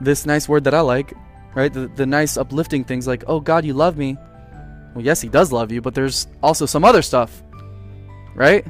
this 0.00 0.24
nice 0.24 0.48
word 0.48 0.64
that 0.64 0.74
I 0.74 0.80
like, 0.80 1.12
right? 1.54 1.72
The, 1.72 1.88
the 1.88 2.06
nice 2.06 2.36
uplifting 2.36 2.84
things 2.84 3.06
like, 3.06 3.24
oh, 3.26 3.40
God, 3.40 3.64
you 3.64 3.74
love 3.74 3.98
me. 3.98 4.16
Well, 4.94 5.04
yes, 5.04 5.20
He 5.20 5.28
does 5.28 5.52
love 5.52 5.70
you, 5.70 5.80
but 5.80 5.94
there's 5.94 6.28
also 6.42 6.66
some 6.66 6.84
other 6.84 7.02
stuff, 7.02 7.42
right? 8.34 8.66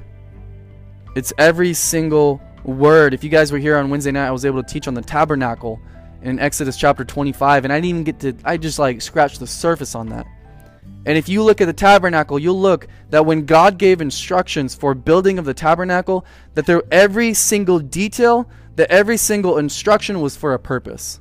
It's 1.14 1.32
every 1.38 1.74
single 1.74 2.40
word. 2.64 3.14
If 3.14 3.22
you 3.22 3.30
guys 3.30 3.52
were 3.52 3.58
here 3.58 3.76
on 3.76 3.90
Wednesday 3.90 4.10
night, 4.10 4.26
I 4.26 4.30
was 4.30 4.44
able 4.44 4.62
to 4.62 4.68
teach 4.68 4.88
on 4.88 4.94
the 4.94 5.02
tabernacle 5.02 5.80
in 6.22 6.38
Exodus 6.38 6.76
chapter 6.76 7.04
25, 7.04 7.64
and 7.64 7.72
I 7.72 7.76
didn't 7.76 7.86
even 7.86 8.04
get 8.04 8.20
to, 8.20 8.36
I 8.44 8.56
just 8.56 8.78
like 8.78 9.00
scratched 9.02 9.40
the 9.40 9.46
surface 9.46 9.94
on 9.94 10.08
that. 10.08 10.26
And 11.06 11.16
if 11.16 11.28
you 11.28 11.42
look 11.42 11.60
at 11.60 11.66
the 11.66 11.72
tabernacle, 11.72 12.38
you'll 12.38 12.60
look 12.60 12.88
that 13.10 13.24
when 13.24 13.46
God 13.46 13.78
gave 13.78 14.00
instructions 14.00 14.74
for 14.74 14.94
building 14.94 15.38
of 15.38 15.44
the 15.44 15.54
tabernacle, 15.54 16.26
that 16.54 16.66
there 16.66 16.82
every 16.90 17.34
single 17.34 17.78
detail, 17.78 18.50
that 18.76 18.90
every 18.90 19.16
single 19.16 19.58
instruction 19.58 20.20
was 20.20 20.36
for 20.36 20.54
a 20.54 20.58
purpose. 20.58 21.20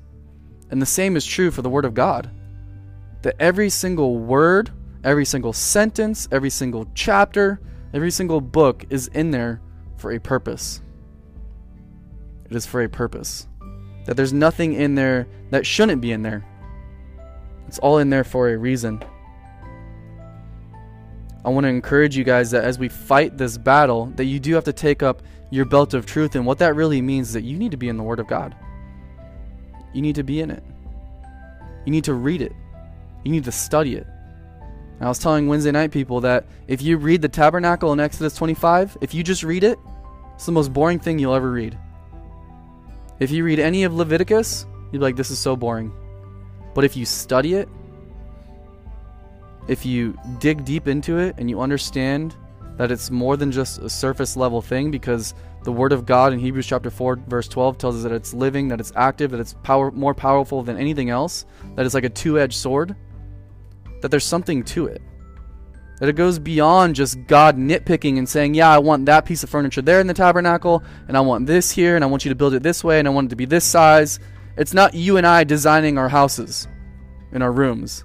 And 0.70 0.82
the 0.82 0.86
same 0.86 1.16
is 1.16 1.26
true 1.26 1.52
for 1.52 1.62
the 1.62 1.70
word 1.70 1.86
of 1.86 1.94
God. 1.94 2.30
That 3.22 3.36
every 3.40 3.70
single 3.70 4.18
word, 4.18 4.72
every 5.04 5.26
single 5.26 5.54
sentence, 5.54 6.28
every 6.32 6.50
single 6.50 6.88
chapter, 6.94 7.62
every 7.94 8.12
single 8.12 8.42
book 8.42 8.86
is 8.90 9.08
in 9.08 9.32
there 9.32 9.62
for 9.96 10.12
a 10.12 10.20
purpose. 10.20 10.82
It 12.50 12.56
is 12.56 12.66
for 12.66 12.82
a 12.84 12.90
purpose. 12.90 13.48
That 14.08 14.15
there's 14.15 14.34
nothing 14.34 14.74
in 14.74 14.96
there 14.96 15.28
that 15.52 15.65
shouldn't 15.65 16.02
be 16.02 16.12
in 16.12 16.24
there. 16.24 16.43
It's 17.67 17.80
all 17.80 18.00
in 18.00 18.10
there 18.10 18.24
for 18.24 18.50
a 18.50 18.58
reason. 18.58 19.04
I 21.46 21.50
want 21.50 21.65
to 21.65 21.70
encourage 21.70 22.17
you 22.17 22.24
guys 22.24 22.52
that 22.52 22.63
as 22.63 22.80
we 22.80 22.89
fight 22.89 23.38
this 23.38 23.58
battle, 23.58 24.08
that 24.15 24.26
you 24.26 24.39
do 24.39 24.56
have 24.56 24.63
to 24.63 24.74
take 24.74 25.04
up 25.04 25.22
your 25.50 25.65
belt 25.65 25.93
of 25.93 26.06
truth. 26.06 26.36
And 26.36 26.46
what 26.46 26.58
that 26.60 26.76
really 26.76 27.02
means 27.02 27.28
is 27.28 27.34
that 27.34 27.43
you 27.43 27.58
need 27.58 27.72
to 27.72 27.78
be 27.78 27.89
in 27.89 27.98
the 27.98 28.04
Word 28.04 28.20
of 28.20 28.28
God. 28.28 28.56
You 29.93 30.02
need 30.02 30.15
to 30.15 30.24
be 30.24 30.41
in 30.41 30.52
it. 30.52 30.63
You 31.86 31.91
need 31.91 32.06
to 32.06 32.13
read 32.13 32.41
it. 32.41 32.54
You 33.24 33.32
need 33.32 33.43
to 33.43 33.52
study 33.52 33.96
it. 33.96 34.08
And 34.96 35.06
I 35.06 35.10
was 35.10 35.20
telling 35.20 35.48
Wednesday 35.48 35.72
night 35.72 35.91
people 35.91 36.22
that 36.22 36.46
if 36.67 36.82
you 36.82 36.98
read 36.98 37.22
the 37.22 37.30
tabernacle 37.30 37.93
in 37.93 38.00
Exodus 38.00 38.36
25, 38.36 38.98
if 39.02 39.13
you 39.13 39.24
just 39.24 39.43
read 39.43 39.63
it, 39.63 39.78
it's 40.36 40.46
the 40.46 40.52
most 40.52 40.72
boring 40.72 41.00
thing 41.00 41.20
you'll 41.20 41.34
ever 41.34 41.52
read. 41.52 41.78
If 43.19 43.32
you 43.32 43.43
read 43.43 43.60
any 43.60 43.84
of 43.84 43.93
Leviticus, 43.93 44.65
you'd 44.91 44.99
be 44.99 45.06
like, 45.06 45.15
this 45.15 45.32
is 45.32 45.39
so 45.39 45.56
boring. 45.56 45.91
But 46.75 46.84
if 46.84 46.95
you 46.95 47.06
study 47.06 47.56
it, 47.56 47.67
if 49.67 49.86
you 49.86 50.17
dig 50.39 50.63
deep 50.63 50.88
into 50.88 51.17
it 51.17 51.36
and 51.38 51.49
you 51.49 51.60
understand 51.60 52.36
that 52.77 52.91
it's 52.91 53.10
more 53.10 53.36
than 53.36 53.51
just 53.51 53.80
a 53.80 53.89
surface 53.89 54.38
level 54.38 54.62
thing 54.62 54.91
because 54.91 55.34
the 55.63 55.71
word 55.71 55.91
of 55.91 56.06
God 56.06 56.32
in 56.32 56.39
Hebrews 56.39 56.67
chapter 56.67 56.89
4 56.89 57.17
verse 57.27 57.47
12 57.47 57.77
tells 57.77 57.97
us 57.97 58.03
that 58.03 58.12
it's 58.12 58.34
living, 58.34 58.67
that 58.67 58.80
it's 58.80 58.93
active, 58.95 59.32
that 59.32 59.39
it's 59.39 59.56
power 59.63 59.91
more 59.91 60.13
powerful 60.13 60.62
than 60.62 60.77
anything 60.77 61.10
else, 61.10 61.45
that 61.75 61.86
it's 61.86 61.95
like 61.95 62.03
a 62.03 62.10
two-edged 62.10 62.53
sword, 62.53 62.95
that 64.01 64.12
there's 64.12 64.23
something 64.23 64.63
to 64.63 64.86
it. 64.86 65.01
That 66.00 66.10
it 66.10 66.14
goes 66.14 66.38
beyond 66.38 66.96
just 66.96 67.26
God 67.26 67.58
nitpicking 67.58 68.18
and 68.18 68.30
saying, 68.30 68.54
Yeah, 68.54 68.70
I 68.70 68.78
want 68.78 69.06
that 69.08 69.26
piece 69.26 69.44
of 69.44 69.50
furniture 69.50 69.82
there 69.82 70.00
in 70.00 70.08
the 70.08 70.14
tabernacle, 70.14 70.84
and 71.08 71.18
I 71.18 71.22
want 71.22 71.48
this 71.48 71.72
here, 71.72 71.96
and 71.96 72.04
I 72.04 72.08
want 72.08 72.24
you 72.24 72.30
to 72.30 72.36
build 72.36 72.54
it 72.54 72.64
this 72.64 72.84
way, 72.84 73.00
and 73.00 73.08
I 73.08 73.12
want 73.12 73.28
it 73.28 73.30
to 73.32 73.36
be 73.36 73.46
this 73.46 73.66
size. 73.66 74.20
It's 74.58 74.74
not 74.74 74.94
you 74.94 75.18
and 75.18 75.26
I 75.26 75.44
designing 75.44 75.98
our 75.98 76.10
houses 76.10 76.68
in 77.32 77.42
our 77.42 77.52
rooms. 77.52 78.04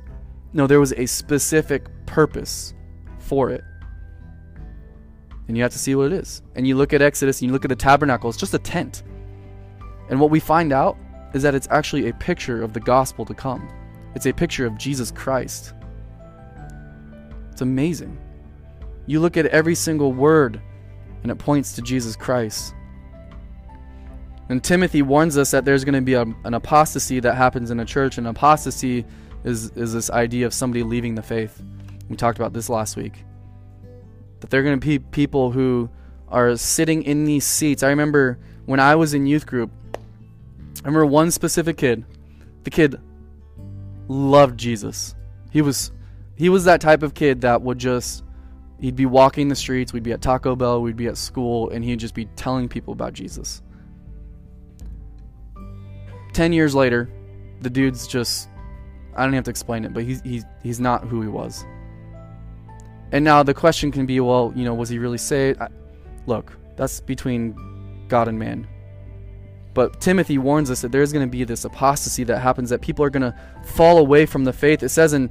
No, 0.53 0.67
there 0.67 0.81
was 0.81 0.93
a 0.95 1.07
specific 1.07 1.87
purpose 2.07 2.75
for 3.19 3.51
it. 3.51 3.65
And 5.49 5.57
you 5.57 5.63
have 5.63 5.73
to 5.73 5.79
see 5.79 5.95
what 5.95 6.13
it 6.13 6.13
is. 6.13 6.43
And 6.55 6.67
you 6.67 6.77
look 6.77 6.93
at 6.93 7.03
Exodus 7.03 7.41
and 7.41 7.49
you 7.49 7.53
look 7.53 7.65
at 7.65 7.69
the 7.69 7.77
tabernacle, 7.77 8.29
it's 8.29 8.39
just 8.39 8.55
a 8.55 8.59
tent. 8.59 9.03
And 10.09 10.21
what 10.21 10.31
we 10.31 10.41
find 10.41 10.73
out 10.73 10.97
is 11.35 11.43
that 11.43 11.55
it's 11.55 11.69
actually 11.71 12.09
a 12.09 12.15
picture 12.15 12.63
of 12.63 12.73
the 12.73 12.81
gospel 12.81 13.25
to 13.25 13.35
come, 13.35 13.69
it's 14.15 14.27
a 14.27 14.33
picture 14.33 14.67
of 14.67 14.77
Jesus 14.77 15.11
Christ. 15.11 15.73
It's 17.53 17.61
amazing. 17.61 18.19
You 19.07 19.21
look 19.21 19.37
at 19.37 19.47
every 19.47 19.75
single 19.75 20.13
word, 20.13 20.61
and 21.23 21.31
it 21.31 21.37
points 21.37 21.75
to 21.75 21.83
Jesus 21.83 22.17
Christ. 22.17 22.75
And 24.49 24.63
Timothy 24.63 25.03
warns 25.03 25.39
us 25.39 25.51
that 25.53 25.65
there's 25.65 25.85
going 25.85 25.95
to 25.95 26.01
be 26.01 26.15
a, 26.15 26.23
an 26.45 26.55
apostasy 26.55 27.21
that 27.21 27.35
happens 27.35 27.71
in 27.71 27.81
a 27.81 27.85
church. 27.85 28.19
And 28.19 28.27
apostasy 28.27 29.05
is 29.45 29.71
is 29.73 29.93
this 29.93 30.11
idea 30.11 30.47
of 30.47 30.55
somebody 30.55 30.83
leaving 30.83 31.15
the 31.15 31.23
faith. 31.23 31.63
We 32.09 32.17
talked 32.17 32.39
about 32.39 32.53
this 32.53 32.69
last 32.69 32.97
week. 32.97 33.25
That 34.41 34.51
they're 34.51 34.63
going 34.63 34.79
to 34.79 34.87
be 34.87 34.99
people 34.99 35.51
who 35.51 35.89
are 36.29 36.57
sitting 36.57 37.03
in 37.03 37.25
these 37.25 37.45
seats. 37.45 37.83
I 37.83 37.89
remember 37.89 38.39
when 38.67 38.81
I 38.81 38.97
was 38.97 39.15
in 39.15 39.27
youth 39.27 39.47
group, 39.47 39.71
I 39.97 40.87
remember 40.87 41.07
one 41.07 41.31
specific 41.31 41.77
kid. 41.77 42.05
The 42.65 42.71
kid 42.71 43.01
loved 44.09 44.59
Jesus. 44.59 45.15
He 45.51 45.63
was 45.63 45.93
he 46.37 46.49
was 46.49 46.65
that 46.65 46.81
type 46.81 47.03
of 47.03 47.15
kid 47.15 47.43
that 47.43 47.63
would 47.63 47.79
just 47.79 48.25
he'd 48.81 48.97
be 48.97 49.07
walking 49.07 49.49
the 49.49 49.57
streets, 49.57 49.93
we'd 49.93 50.03
be 50.03 50.13
at 50.13 50.21
Taco 50.21 50.57
Bell, 50.57 50.83
we'd 50.83 50.97
be 50.97 51.07
at 51.07 51.17
school, 51.17 51.71
and 51.71 51.85
he'd 51.85 52.01
just 52.01 52.15
be 52.15 52.27
telling 52.37 52.69
people 52.69 52.93
about 52.93 53.13
Jesus. 53.13 53.63
Ten 56.33 56.53
years 56.53 56.75
later, 56.75 57.09
the 57.61 57.71
dude's 57.71 58.07
just 58.07 58.49
I 59.15 59.25
don't 59.25 59.35
have 59.35 59.45
to 59.45 59.51
explain 59.51 59.85
it, 59.85 59.93
but 59.93 60.05
he's 60.05 60.21
he's 60.23 60.45
he's 60.63 60.81
not 60.81 61.05
who 61.05 61.23
he 61.23 61.29
was. 61.29 61.65
And 63.13 63.25
now 63.25 63.43
the 63.43 63.55
question 63.55 63.93
can 63.93 64.07
be, 64.07 64.21
well, 64.21 64.53
you 64.57 64.65
know, 64.65 64.73
was 64.73 64.89
he 64.89 64.99
really 64.99 65.19
saved? 65.19 65.61
I, 65.61 65.69
look, 66.27 66.57
that's 66.77 67.01
between 67.01 67.55
God 68.09 68.27
and 68.27 68.39
man. 68.39 68.67
But 69.75 70.01
Timothy 70.01 70.39
warns 70.39 70.71
us 70.71 70.81
that 70.83 70.93
there's 70.93 71.13
going 71.13 71.27
to 71.27 71.31
be 71.31 71.45
this 71.45 71.65
apostasy 71.65 72.25
that 72.25 72.39
happens, 72.39 72.71
that 72.71 72.81
people 72.81 73.05
are 73.05 73.11
going 73.11 73.23
to 73.23 73.35
fall 73.65 73.99
away 73.99 74.27
from 74.27 74.45
the 74.45 74.53
faith. 74.53 74.83
It 74.83 74.91
says 74.91 75.13
in 75.13 75.31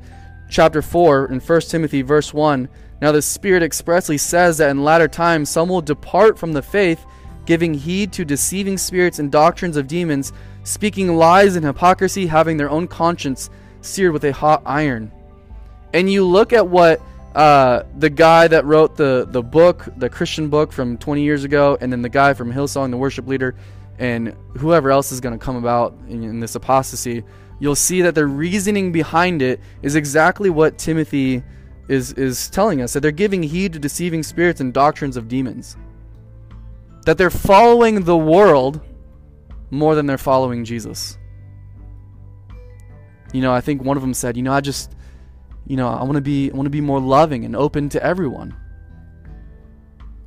chapter 0.51 0.81
4, 0.81 1.31
in 1.31 1.39
1 1.39 1.61
Timothy, 1.61 2.03
verse 2.03 2.33
1 2.33 2.69
Now 3.01 3.11
the 3.11 3.21
Spirit 3.21 3.63
expressly 3.63 4.17
says 4.17 4.59
that 4.59 4.69
in 4.69 4.83
latter 4.83 5.07
times 5.07 5.49
some 5.49 5.69
will 5.69 5.81
depart 5.81 6.37
from 6.37 6.51
the 6.51 6.61
faith, 6.61 7.03
giving 7.45 7.73
heed 7.73 8.13
to 8.13 8.25
deceiving 8.25 8.77
spirits 8.77 9.17
and 9.17 9.31
doctrines 9.31 9.77
of 9.77 9.87
demons, 9.87 10.33
speaking 10.63 11.15
lies 11.15 11.55
and 11.55 11.65
hypocrisy, 11.65 12.27
having 12.27 12.57
their 12.57 12.69
own 12.69 12.87
conscience 12.87 13.49
seared 13.81 14.13
with 14.13 14.25
a 14.25 14.31
hot 14.31 14.61
iron. 14.65 15.11
And 15.93 16.11
you 16.11 16.25
look 16.25 16.53
at 16.53 16.67
what 16.67 17.01
uh, 17.33 17.83
the 17.97 18.09
guy 18.09 18.47
that 18.49 18.65
wrote 18.65 18.97
the, 18.97 19.25
the 19.29 19.41
book, 19.41 19.87
the 19.97 20.09
Christian 20.09 20.49
book 20.49 20.73
from 20.73 20.97
20 20.97 21.23
years 21.23 21.45
ago, 21.45 21.77
and 21.79 21.91
then 21.91 22.01
the 22.01 22.09
guy 22.09 22.33
from 22.33 22.51
Hillsong, 22.51 22.91
the 22.91 22.97
worship 22.97 23.25
leader, 23.25 23.55
and 23.97 24.35
whoever 24.57 24.91
else 24.91 25.11
is 25.11 25.21
going 25.21 25.37
to 25.37 25.43
come 25.43 25.55
about 25.55 25.97
in, 26.09 26.23
in 26.23 26.39
this 26.41 26.55
apostasy, 26.55 27.23
you'll 27.61 27.75
see 27.75 28.01
that 28.01 28.15
the 28.15 28.25
reasoning 28.25 28.91
behind 28.91 29.41
it 29.41 29.61
is 29.83 29.95
exactly 29.95 30.49
what 30.49 30.79
Timothy 30.79 31.43
is, 31.87 32.11
is 32.13 32.49
telling 32.49 32.81
us 32.81 32.91
that 32.93 33.01
they're 33.01 33.11
giving 33.11 33.43
heed 33.43 33.71
to 33.73 33.79
deceiving 33.79 34.23
spirits 34.23 34.59
and 34.59 34.73
doctrines 34.73 35.15
of 35.15 35.27
demons. 35.27 35.77
That 37.05 37.19
they're 37.19 37.29
following 37.29 38.03
the 38.03 38.17
world 38.17 38.81
more 39.69 39.93
than 39.93 40.07
they're 40.07 40.17
following 40.17 40.65
Jesus. 40.65 41.19
You 43.31 43.41
know, 43.41 43.53
I 43.53 43.61
think 43.61 43.83
one 43.83 43.95
of 43.95 44.01
them 44.01 44.13
said, 44.13 44.35
"You 44.35 44.43
know, 44.43 44.51
I 44.51 44.59
just, 44.59 44.95
you 45.67 45.77
know, 45.77 45.87
I 45.87 46.03
want 46.03 46.15
to 46.15 46.21
be, 46.21 46.51
I 46.51 46.55
want 46.55 46.65
to 46.65 46.71
be 46.71 46.81
more 46.81 46.99
loving 46.99 47.45
and 47.45 47.55
open 47.55 47.89
to 47.89 48.03
everyone." 48.03 48.55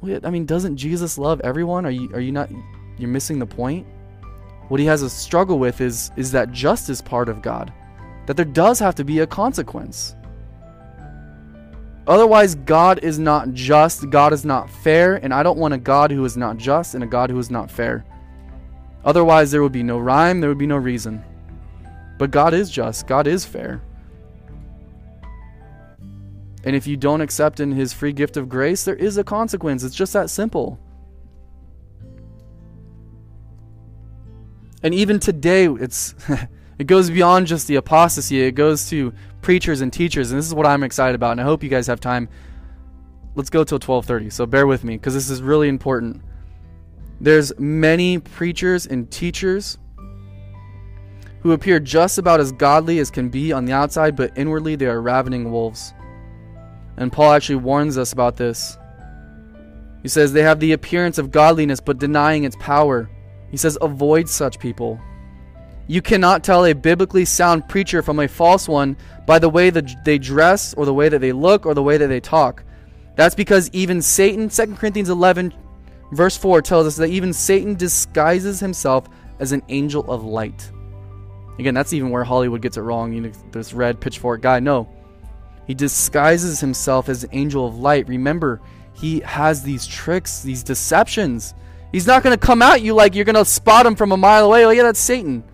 Well, 0.00 0.20
I 0.22 0.30
mean, 0.30 0.46
doesn't 0.46 0.76
Jesus 0.76 1.18
love 1.18 1.40
everyone? 1.40 1.84
Are 1.84 1.90
you, 1.90 2.10
are 2.14 2.20
you 2.20 2.32
not? 2.32 2.48
You're 2.96 3.10
missing 3.10 3.38
the 3.38 3.46
point. 3.46 3.86
What 4.68 4.80
he 4.80 4.86
has 4.86 5.02
a 5.02 5.10
struggle 5.10 5.58
with 5.58 5.80
is, 5.80 6.10
is 6.16 6.32
that 6.32 6.52
justice 6.52 7.00
part 7.00 7.28
of 7.28 7.42
God, 7.42 7.72
that 8.26 8.36
there 8.36 8.44
does 8.44 8.78
have 8.78 8.94
to 8.96 9.04
be 9.04 9.20
a 9.20 9.26
consequence. 9.26 10.16
Otherwise, 12.06 12.54
God 12.54 13.02
is 13.02 13.18
not 13.18 13.52
just, 13.52 14.10
God 14.10 14.32
is 14.32 14.44
not 14.44 14.68
fair, 14.68 15.16
and 15.16 15.32
I 15.32 15.42
don't 15.42 15.58
want 15.58 15.74
a 15.74 15.78
God 15.78 16.10
who 16.10 16.24
is 16.24 16.36
not 16.36 16.58
just 16.58 16.94
and 16.94 17.02
a 17.02 17.06
God 17.06 17.30
who 17.30 17.38
is 17.38 17.50
not 17.50 17.70
fair. 17.70 18.04
Otherwise, 19.04 19.50
there 19.50 19.62
would 19.62 19.72
be 19.72 19.82
no 19.82 19.98
rhyme, 19.98 20.40
there 20.40 20.50
would 20.50 20.58
be 20.58 20.66
no 20.66 20.76
reason. 20.76 21.24
But 22.18 22.30
God 22.30 22.54
is 22.54 22.70
just, 22.70 23.06
God 23.06 23.26
is 23.26 23.44
fair. 23.44 23.82
And 26.64 26.74
if 26.74 26.86
you 26.86 26.96
don't 26.96 27.20
accept 27.20 27.60
in 27.60 27.72
his 27.72 27.92
free 27.92 28.12
gift 28.12 28.36
of 28.36 28.48
grace, 28.48 28.84
there 28.84 28.94
is 28.94 29.18
a 29.18 29.24
consequence. 29.24 29.82
It's 29.82 29.94
just 29.94 30.14
that 30.14 30.30
simple. 30.30 30.78
And 34.84 34.94
even 34.94 35.18
today, 35.18 35.66
it's 35.66 36.14
it 36.78 36.86
goes 36.86 37.10
beyond 37.10 37.46
just 37.46 37.66
the 37.66 37.76
apostasy. 37.76 38.42
It 38.42 38.52
goes 38.52 38.88
to 38.90 39.14
preachers 39.40 39.80
and 39.80 39.92
teachers, 39.92 40.30
and 40.30 40.38
this 40.38 40.46
is 40.46 40.54
what 40.54 40.66
I'm 40.66 40.84
excited 40.84 41.14
about. 41.14 41.32
And 41.32 41.40
I 41.40 41.44
hope 41.44 41.62
you 41.62 41.70
guys 41.70 41.86
have 41.86 42.00
time. 42.00 42.28
Let's 43.34 43.50
go 43.50 43.64
till 43.64 43.80
12:30. 43.80 44.30
So 44.30 44.44
bear 44.44 44.66
with 44.66 44.84
me 44.84 44.96
because 44.96 45.14
this 45.14 45.30
is 45.30 45.42
really 45.42 45.68
important. 45.68 46.22
There's 47.18 47.58
many 47.58 48.18
preachers 48.18 48.86
and 48.86 49.10
teachers 49.10 49.78
who 51.40 51.52
appear 51.52 51.80
just 51.80 52.18
about 52.18 52.40
as 52.40 52.52
godly 52.52 52.98
as 52.98 53.10
can 53.10 53.30
be 53.30 53.52
on 53.52 53.64
the 53.64 53.72
outside, 53.72 54.16
but 54.16 54.36
inwardly 54.36 54.76
they 54.76 54.86
are 54.86 55.00
ravening 55.00 55.50
wolves. 55.50 55.94
And 56.98 57.10
Paul 57.10 57.32
actually 57.32 57.56
warns 57.56 57.96
us 57.96 58.12
about 58.12 58.36
this. 58.36 58.76
He 60.02 60.08
says 60.08 60.32
they 60.32 60.42
have 60.42 60.60
the 60.60 60.72
appearance 60.72 61.16
of 61.16 61.30
godliness, 61.30 61.80
but 61.80 61.98
denying 61.98 62.44
its 62.44 62.56
power. 62.60 63.08
He 63.54 63.58
says, 63.58 63.78
avoid 63.80 64.28
such 64.28 64.58
people. 64.58 65.00
You 65.86 66.02
cannot 66.02 66.42
tell 66.42 66.64
a 66.64 66.72
biblically 66.72 67.24
sound 67.24 67.68
preacher 67.68 68.02
from 68.02 68.18
a 68.18 68.26
false 68.26 68.68
one 68.68 68.96
by 69.28 69.38
the 69.38 69.48
way 69.48 69.70
that 69.70 70.04
they 70.04 70.18
dress, 70.18 70.74
or 70.74 70.84
the 70.84 70.92
way 70.92 71.08
that 71.08 71.20
they 71.20 71.30
look, 71.30 71.64
or 71.64 71.72
the 71.72 71.80
way 71.80 71.96
that 71.96 72.08
they 72.08 72.18
talk. 72.18 72.64
That's 73.14 73.36
because 73.36 73.70
even 73.72 74.02
Satan, 74.02 74.48
2 74.48 74.74
Corinthians 74.74 75.08
11, 75.08 75.54
verse 76.10 76.36
4, 76.36 76.62
tells 76.62 76.88
us 76.88 76.96
that 76.96 77.10
even 77.10 77.32
Satan 77.32 77.76
disguises 77.76 78.58
himself 78.58 79.08
as 79.38 79.52
an 79.52 79.62
angel 79.68 80.10
of 80.10 80.24
light. 80.24 80.68
Again, 81.60 81.74
that's 81.74 81.92
even 81.92 82.10
where 82.10 82.24
Hollywood 82.24 82.60
gets 82.60 82.76
it 82.76 82.80
wrong. 82.80 83.12
You 83.12 83.20
know, 83.20 83.32
this 83.52 83.72
red 83.72 84.00
pitchfork 84.00 84.42
guy. 84.42 84.58
No. 84.58 84.88
He 85.68 85.74
disguises 85.74 86.58
himself 86.58 87.08
as 87.08 87.22
an 87.22 87.30
angel 87.32 87.68
of 87.68 87.78
light. 87.78 88.08
Remember, 88.08 88.60
he 88.94 89.20
has 89.20 89.62
these 89.62 89.86
tricks, 89.86 90.42
these 90.42 90.64
deceptions. 90.64 91.54
He's 91.94 92.08
not 92.08 92.24
going 92.24 92.36
to 92.36 92.44
come 92.44 92.60
at 92.60 92.82
you 92.82 92.92
like 92.92 93.14
you're 93.14 93.24
going 93.24 93.36
to 93.36 93.44
spot 93.44 93.86
him 93.86 93.94
from 93.94 94.10
a 94.10 94.16
mile 94.16 94.46
away. 94.46 94.66
Oh, 94.66 94.70
yeah, 94.70 94.82
that's 94.82 94.98
Satan. 94.98 95.44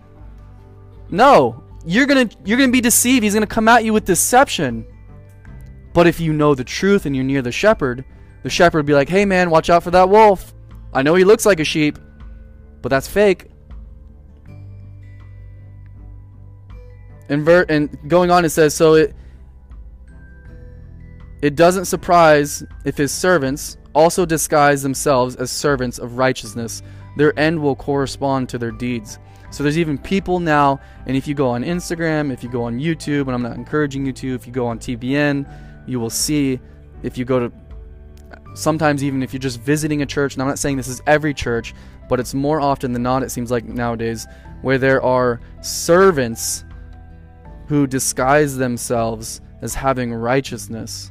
No. 1.11 1.63
You're 1.85 2.07
going 2.07 2.27
to 2.27 2.37
you're 2.43 2.57
going 2.57 2.69
to 2.69 2.73
be 2.73 2.81
deceived. 2.81 3.21
He's 3.23 3.35
going 3.35 3.47
to 3.47 3.53
come 3.53 3.67
at 3.67 3.85
you 3.85 3.93
with 3.93 4.05
deception. 4.05 4.87
But 5.93 6.07
if 6.07 6.19
you 6.19 6.33
know 6.33 6.55
the 6.55 6.63
truth 6.63 7.05
and 7.05 7.15
you're 7.15 7.23
near 7.23 7.43
the 7.43 7.51
shepherd, 7.51 8.03
the 8.41 8.49
shepherd 8.49 8.79
will 8.79 8.87
be 8.87 8.95
like, 8.95 9.07
"Hey 9.07 9.23
man, 9.23 9.51
watch 9.51 9.69
out 9.69 9.83
for 9.83 9.91
that 9.91 10.09
wolf. 10.09 10.51
I 10.91 11.03
know 11.03 11.13
he 11.13 11.25
looks 11.25 11.45
like 11.45 11.59
a 11.59 11.63
sheep, 11.63 11.99
but 12.81 12.89
that's 12.89 13.07
fake. 13.07 13.45
Invert 17.29 17.69
and 17.69 18.09
going 18.09 18.31
on 18.31 18.45
it 18.45 18.49
says 18.49 18.73
so 18.73 18.95
it 18.95 19.15
it 21.43 21.55
doesn't 21.55 21.85
surprise 21.85 22.63
if 22.83 22.97
his 22.97 23.11
servants 23.11 23.77
also 23.93 24.25
disguise 24.25 24.81
themselves 24.81 25.35
as 25.35 25.51
servants 25.51 25.99
of 25.99 26.17
righteousness. 26.17 26.81
Their 27.17 27.37
end 27.37 27.61
will 27.61 27.75
correspond 27.75 28.49
to 28.49 28.57
their 28.57 28.71
deeds. 28.71 29.19
So 29.51 29.63
there's 29.63 29.77
even 29.77 29.97
people 29.97 30.39
now 30.39 30.79
and 31.05 31.17
if 31.17 31.27
you 31.27 31.33
go 31.33 31.49
on 31.49 31.61
instagram 31.61 32.31
if 32.31 32.41
you 32.41 32.49
go 32.49 32.63
on 32.63 32.79
youtube 32.79 33.23
and 33.23 33.31
i'm 33.31 33.41
not 33.41 33.57
encouraging 33.57 34.05
you 34.05 34.13
to 34.13 34.33
if 34.33 34.47
you 34.47 34.53
go 34.53 34.65
on 34.65 34.79
tbn 34.79 35.45
you 35.85 35.99
will 35.99 36.09
see 36.09 36.57
if 37.03 37.17
you 37.17 37.25
go 37.25 37.37
to 37.37 37.51
sometimes 38.53 39.03
even 39.03 39.21
if 39.21 39.33
you're 39.33 39.41
just 39.41 39.59
visiting 39.59 40.03
a 40.03 40.05
church 40.05 40.35
and 40.35 40.41
i'm 40.41 40.47
not 40.47 40.57
saying 40.57 40.77
this 40.77 40.87
is 40.87 41.01
every 41.05 41.33
church 41.33 41.73
but 42.07 42.17
it's 42.17 42.33
more 42.33 42.61
often 42.61 42.93
than 42.93 43.03
not 43.03 43.23
it 43.23 43.29
seems 43.29 43.51
like 43.51 43.65
nowadays 43.65 44.25
where 44.61 44.77
there 44.77 45.01
are 45.03 45.41
servants 45.59 46.63
who 47.71 47.87
disguise 47.87 48.57
themselves 48.57 49.39
as 49.61 49.73
having 49.73 50.13
righteousness, 50.13 51.09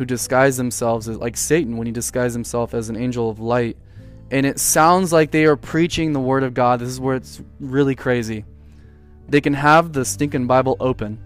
who 0.00 0.06
disguise 0.06 0.56
themselves 0.56 1.10
as 1.10 1.18
like 1.18 1.36
Satan 1.36 1.76
when 1.76 1.86
he 1.86 1.92
disguised 1.92 2.34
himself 2.34 2.72
as 2.72 2.88
an 2.88 2.96
angel 2.96 3.28
of 3.28 3.38
light. 3.38 3.76
And 4.30 4.46
it 4.46 4.58
sounds 4.58 5.12
like 5.12 5.30
they 5.30 5.44
are 5.44 5.56
preaching 5.56 6.14
the 6.14 6.20
word 6.20 6.42
of 6.42 6.54
God. 6.54 6.80
This 6.80 6.88
is 6.88 6.98
where 6.98 7.16
it's 7.16 7.42
really 7.58 7.94
crazy. 7.94 8.46
They 9.28 9.42
can 9.42 9.52
have 9.52 9.92
the 9.92 10.06
stinking 10.06 10.46
Bible 10.46 10.78
open 10.80 11.22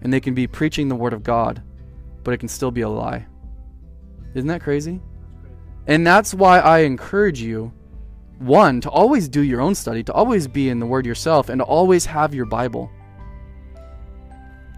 and 0.00 0.10
they 0.10 0.20
can 0.20 0.32
be 0.32 0.46
preaching 0.46 0.88
the 0.88 0.94
word 0.94 1.12
of 1.12 1.22
God, 1.22 1.62
but 2.22 2.32
it 2.32 2.38
can 2.38 2.48
still 2.48 2.70
be 2.70 2.80
a 2.80 2.88
lie. 2.88 3.26
Isn't 4.32 4.48
that 4.48 4.62
crazy? 4.62 5.02
And 5.86 6.06
that's 6.06 6.32
why 6.32 6.60
I 6.60 6.78
encourage 6.78 7.42
you 7.42 7.74
one, 8.38 8.80
to 8.80 8.88
always 8.88 9.28
do 9.28 9.42
your 9.42 9.60
own 9.60 9.74
study, 9.74 10.02
to 10.02 10.14
always 10.14 10.48
be 10.48 10.70
in 10.70 10.78
the 10.78 10.86
Word 10.86 11.04
yourself, 11.04 11.50
and 11.50 11.58
to 11.58 11.64
always 11.64 12.06
have 12.06 12.34
your 12.34 12.46
Bible. 12.46 12.90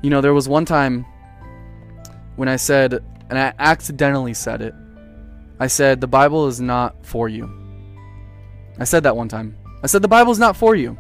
You 0.03 0.11
know, 0.11 0.21
there 0.21 0.35
was 0.35 0.49
one 0.49 0.65
time 0.65 1.07
when 2.35 2.49
I 2.49 2.57
said, 2.57 3.05
and 3.31 3.39
I 3.39 3.53
accidentally 3.59 4.35
said 4.35 4.63
it, 4.63 4.75
I 5.59 5.67
said, 5.67 6.01
the 6.01 6.07
Bible 6.07 6.47
is 6.47 6.61
not 6.61 7.05
for 7.05 7.29
you. 7.29 7.51
I 8.79 8.85
said 8.85 9.03
that 9.05 9.17
one 9.17 9.29
time. 9.29 9.57
I 9.83 9.87
said, 9.87 10.03
the 10.03 10.09
Bible 10.09 10.33
is 10.33 10.39
not 10.39 10.57
for 10.57 10.75
you. 10.75 10.97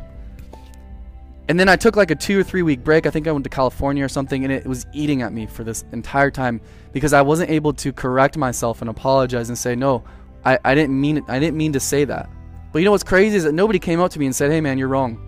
And 1.49 1.61
then 1.61 1.69
I 1.69 1.77
took 1.77 1.95
like 1.95 2.11
a 2.11 2.15
two 2.15 2.41
or 2.41 2.43
three 2.43 2.63
week 2.63 2.83
break. 2.83 3.07
I 3.07 3.11
think 3.11 3.29
I 3.29 3.33
went 3.33 3.45
to 3.45 3.51
California 3.51 4.05
or 4.05 4.09
something, 4.09 4.45
and 4.45 4.53
it 4.53 4.67
was 4.67 4.87
eating 4.93 5.23
at 5.23 5.33
me 5.33 5.47
for 5.47 5.63
this 5.63 5.85
entire 5.93 6.31
time 6.31 6.61
because 6.93 7.13
I 7.13 7.23
wasn't 7.23 7.51
able 7.51 7.73
to 7.75 7.93
correct 7.93 8.37
myself 8.37 8.81
and 8.81 8.91
apologize 8.91 9.49
and 9.49 9.57
say, 9.57 9.77
no, 9.77 10.03
I, 10.45 10.59
I 10.65 10.75
didn't 10.75 11.01
mean 11.01 11.19
it. 11.19 11.25
I 11.29 11.39
didn't 11.39 11.57
mean 11.57 11.73
to 11.75 11.81
say 11.81 12.05
that. 12.05 12.29
But 12.73 12.81
you 12.81 12.85
know 12.85 12.91
what's 12.91 13.05
crazy 13.05 13.37
is 13.37 13.45
that 13.45 13.53
nobody 13.53 13.79
came 13.79 14.01
up 14.01 14.11
to 14.13 14.19
me 14.19 14.27
and 14.27 14.35
said, 14.35 14.51
hey 14.51 14.61
man, 14.61 14.77
you're 14.77 14.89
wrong. 14.89 15.23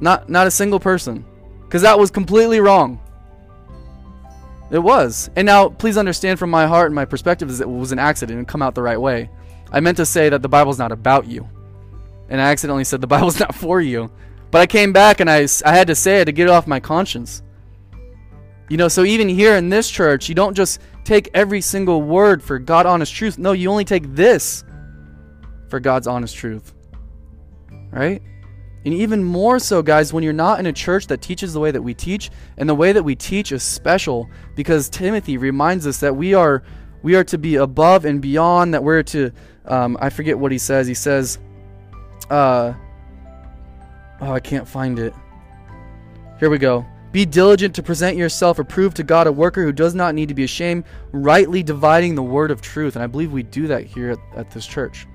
Not 0.00 0.28
not 0.28 0.46
a 0.46 0.50
single 0.50 0.80
person. 0.80 1.24
Because 1.62 1.82
that 1.82 1.98
was 1.98 2.10
completely 2.10 2.60
wrong. 2.60 3.00
It 4.74 4.82
was. 4.82 5.30
And 5.36 5.46
now, 5.46 5.68
please 5.68 5.96
understand 5.96 6.40
from 6.40 6.50
my 6.50 6.66
heart 6.66 6.86
and 6.86 6.96
my 6.96 7.04
perspective 7.04 7.48
is 7.48 7.60
it 7.60 7.70
was 7.70 7.92
an 7.92 8.00
accident 8.00 8.38
and 8.38 8.48
come 8.48 8.60
out 8.60 8.74
the 8.74 8.82
right 8.82 9.00
way. 9.00 9.30
I 9.70 9.78
meant 9.78 9.98
to 9.98 10.04
say 10.04 10.28
that 10.28 10.42
the 10.42 10.48
Bible's 10.48 10.80
not 10.80 10.90
about 10.90 11.28
you. 11.28 11.48
And 12.28 12.40
I 12.40 12.50
accidentally 12.50 12.82
said 12.82 13.00
the 13.00 13.06
Bible's 13.16 13.38
not 13.38 13.54
for 13.54 13.80
you. 13.80 14.10
But 14.50 14.62
I 14.62 14.66
came 14.66 14.92
back 14.92 15.20
and 15.20 15.30
I, 15.30 15.46
I 15.64 15.76
had 15.76 15.86
to 15.86 15.94
say 15.94 16.22
it 16.22 16.24
to 16.24 16.32
get 16.32 16.48
it 16.48 16.50
off 16.50 16.66
my 16.66 16.80
conscience. 16.80 17.44
You 18.68 18.76
know, 18.76 18.88
so 18.88 19.04
even 19.04 19.28
here 19.28 19.54
in 19.54 19.68
this 19.68 19.88
church, 19.88 20.28
you 20.28 20.34
don't 20.34 20.54
just 20.54 20.80
take 21.04 21.30
every 21.34 21.60
single 21.60 22.02
word 22.02 22.42
for 22.42 22.58
God 22.58 22.84
honest 22.84 23.14
truth. 23.14 23.38
No, 23.38 23.52
you 23.52 23.70
only 23.70 23.84
take 23.84 24.12
this 24.12 24.64
for 25.68 25.78
God's 25.78 26.08
honest 26.08 26.34
truth. 26.34 26.74
Right? 27.92 28.22
And 28.84 28.92
even 28.92 29.24
more 29.24 29.58
so, 29.58 29.82
guys, 29.82 30.12
when 30.12 30.22
you're 30.22 30.32
not 30.32 30.60
in 30.60 30.66
a 30.66 30.72
church 30.72 31.06
that 31.06 31.22
teaches 31.22 31.54
the 31.54 31.60
way 31.60 31.70
that 31.70 31.80
we 31.80 31.94
teach, 31.94 32.30
and 32.58 32.68
the 32.68 32.74
way 32.74 32.92
that 32.92 33.02
we 33.02 33.16
teach 33.16 33.50
is 33.50 33.62
special 33.62 34.28
because 34.54 34.88
Timothy 34.90 35.38
reminds 35.38 35.86
us 35.86 35.98
that 36.00 36.14
we 36.14 36.34
are 36.34 36.62
we 37.02 37.14
are 37.16 37.24
to 37.24 37.38
be 37.38 37.56
above 37.56 38.04
and 38.04 38.20
beyond. 38.20 38.74
That 38.74 38.84
we're 38.84 39.02
to 39.04 39.32
um, 39.64 39.96
I 40.00 40.10
forget 40.10 40.38
what 40.38 40.52
he 40.52 40.58
says. 40.58 40.86
He 40.86 40.94
says, 40.94 41.38
uh, 42.28 42.74
oh, 44.20 44.32
I 44.32 44.40
can't 44.40 44.68
find 44.68 44.98
it. 44.98 45.14
Here 46.38 46.50
we 46.50 46.58
go. 46.58 46.84
Be 47.10 47.24
diligent 47.24 47.76
to 47.76 47.82
present 47.82 48.16
yourself 48.16 48.58
approved 48.58 48.96
to 48.96 49.02
God, 49.04 49.26
a 49.28 49.32
worker 49.32 49.62
who 49.62 49.72
does 49.72 49.94
not 49.94 50.14
need 50.14 50.28
to 50.28 50.34
be 50.34 50.44
ashamed, 50.44 50.84
rightly 51.12 51.62
dividing 51.62 52.16
the 52.16 52.22
word 52.22 52.50
of 52.50 52.60
truth. 52.60 52.96
And 52.96 53.04
I 53.04 53.06
believe 53.06 53.32
we 53.32 53.44
do 53.44 53.68
that 53.68 53.84
here 53.84 54.10
at, 54.10 54.18
at 54.36 54.50
this 54.50 54.66
church 54.66 55.06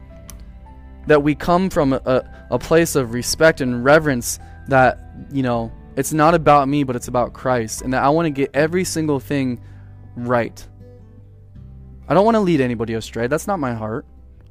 that 1.08 1.24
we 1.24 1.36
come 1.36 1.70
from 1.70 1.94
a, 1.94 2.48
a 2.52 2.60
place 2.60 2.96
of 2.96 3.14
respect 3.14 3.62
and 3.62 3.84
reverence 3.84 4.40
that, 4.68 5.00
you 5.32 5.44
know, 5.44 5.72
it's 5.96 6.14
not 6.14 6.34
about 6.36 6.68
me, 6.68 6.84
but 6.84 6.96
it's 6.96 7.08
about 7.08 7.34
Christ. 7.34 7.82
And 7.82 7.94
that 7.94 8.04
I 8.04 8.10
want 8.10 8.26
to 8.26 8.30
get 8.30 8.52
every 8.54 8.84
single 8.84 9.20
thing 9.20 9.60
right. 10.16 10.66
I 12.08 12.14
don't 12.14 12.26
want 12.26 12.36
to 12.36 12.42
lead 12.42 12.62
anybody 12.62 12.94
astray. 12.94 13.28
That's 13.28 13.48
not 13.48 13.60
my 13.60 13.74
heart. 13.74 14.06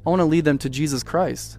I 0.07 0.11
want 0.11 0.21
to 0.21 0.27
lead 0.27 0.45
them 0.45 0.59
to 0.59 0.69
Jesus 0.69 1.03
Christ. 1.03 1.59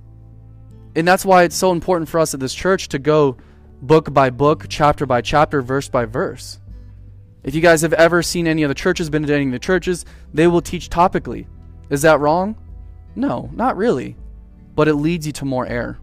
And 0.96 1.08
that's 1.08 1.26
why 1.26 1.44
it's 1.44 1.56
so 1.56 1.72
important 1.72 2.10
for 2.10 2.20
us 2.20 2.34
at 2.34 2.40
this 2.40 2.54
church 2.54 2.90
to 2.90 3.00
go 3.00 3.38
book 3.82 4.14
by 4.14 4.30
book, 4.30 4.66
chapter 4.70 5.06
by 5.06 5.22
chapter, 5.22 5.62
verse 5.62 5.88
by 5.88 6.06
verse. 6.06 6.60
If 7.44 7.56
you 7.56 7.62
guys 7.62 7.82
have 7.82 7.94
ever 7.94 8.22
seen 8.22 8.48
any 8.48 8.64
of 8.64 8.70
the 8.70 8.76
churches, 8.76 9.10
been 9.10 9.24
attending 9.24 9.52
the 9.52 9.60
churches, 9.60 10.06
they 10.34 10.48
will 10.48 10.62
teach 10.62 10.90
topically. 10.90 11.48
Is 11.90 12.02
that 12.02 12.20
wrong? 12.20 12.58
No, 13.16 13.50
not 13.54 13.78
really 13.78 14.16
but 14.80 14.88
it 14.88 14.96
leads 14.96 15.28
you 15.28 15.34
to 15.34 15.44
more 15.44 15.68
error. 15.68 16.00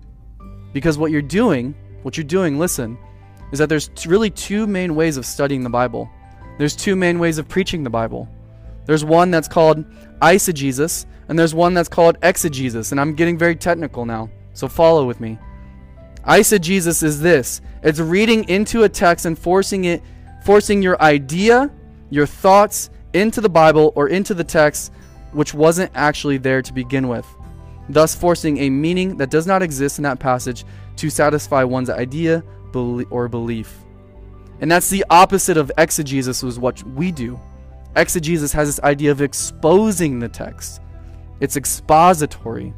Because 0.74 0.99
what 0.99 1.11
you're 1.11 1.22
doing, 1.22 1.74
what 2.03 2.18
you're 2.18 2.24
doing, 2.24 2.59
listen, 2.59 2.99
is 3.51 3.59
that 3.59 3.70
there's 3.70 3.89
really 4.05 4.29
two 4.29 4.66
main 4.66 4.95
ways 4.95 5.16
of 5.16 5.24
studying 5.24 5.62
the 5.62 5.70
Bible. 5.70 6.11
There's 6.59 6.77
two 6.77 6.95
main 6.95 7.18
ways 7.18 7.39
of 7.39 7.49
preaching 7.49 7.83
the 7.83 7.89
Bible. 7.89 8.29
There's 8.85 9.03
one 9.03 9.31
that's 9.31 9.49
called 9.49 9.87
eisegesis, 10.20 11.07
and 11.31 11.39
there's 11.39 11.55
one 11.55 11.72
that's 11.72 11.89
called 11.89 12.18
exegesis. 12.22 12.91
And 12.91 13.01
I'm 13.01 13.14
getting 13.14 13.39
very 13.39 13.57
technical 13.57 14.05
now, 14.05 14.29
so 14.53 14.68
follow 14.68 15.07
with 15.07 15.20
me. 15.20 15.39
Eisegesis 16.27 17.03
is 17.03 17.18
this 17.18 17.62
it's 17.83 17.99
reading 17.99 18.47
into 18.47 18.83
a 18.83 18.91
text 18.91 19.24
and 19.24 19.39
forcing 19.39 19.87
it, 19.87 20.03
forcing 20.45 20.83
your 20.83 21.01
idea, 21.01 21.72
your 22.11 22.27
thoughts 22.27 22.91
into 23.14 23.41
the 23.41 23.49
Bible 23.49 23.95
or 23.97 24.09
into 24.09 24.35
the 24.35 24.45
text, 24.45 24.93
which 25.33 25.55
wasn't 25.55 25.91
actually 25.95 26.37
there 26.37 26.61
to 26.61 26.74
begin 26.74 27.09
with 27.09 27.27
thus 27.89 28.14
forcing 28.14 28.59
a 28.59 28.70
meaning 28.70 29.16
that 29.16 29.30
does 29.30 29.47
not 29.47 29.62
exist 29.62 29.99
in 29.99 30.03
that 30.05 30.18
passage 30.18 30.64
to 30.97 31.11
satisfy 31.11 31.64
one's 31.64 31.91
idea 31.91 32.43
or 33.11 33.26
belief. 33.26 33.74
And 34.61 34.70
that's 34.70 34.91
the 34.91 35.05
opposite 35.09 35.57
of 35.57 35.72
exegesis, 35.78 36.43
was 36.43 36.59
what 36.59 36.82
we 36.82 37.11
do. 37.11 37.41
Exegesis 37.97 38.53
has 38.53 38.68
this 38.68 38.84
idea 38.84 39.11
of 39.11 39.22
exposing 39.22 40.18
the 40.18 40.28
text. 40.28 40.82
It's 41.41 41.57
expository. 41.57 42.74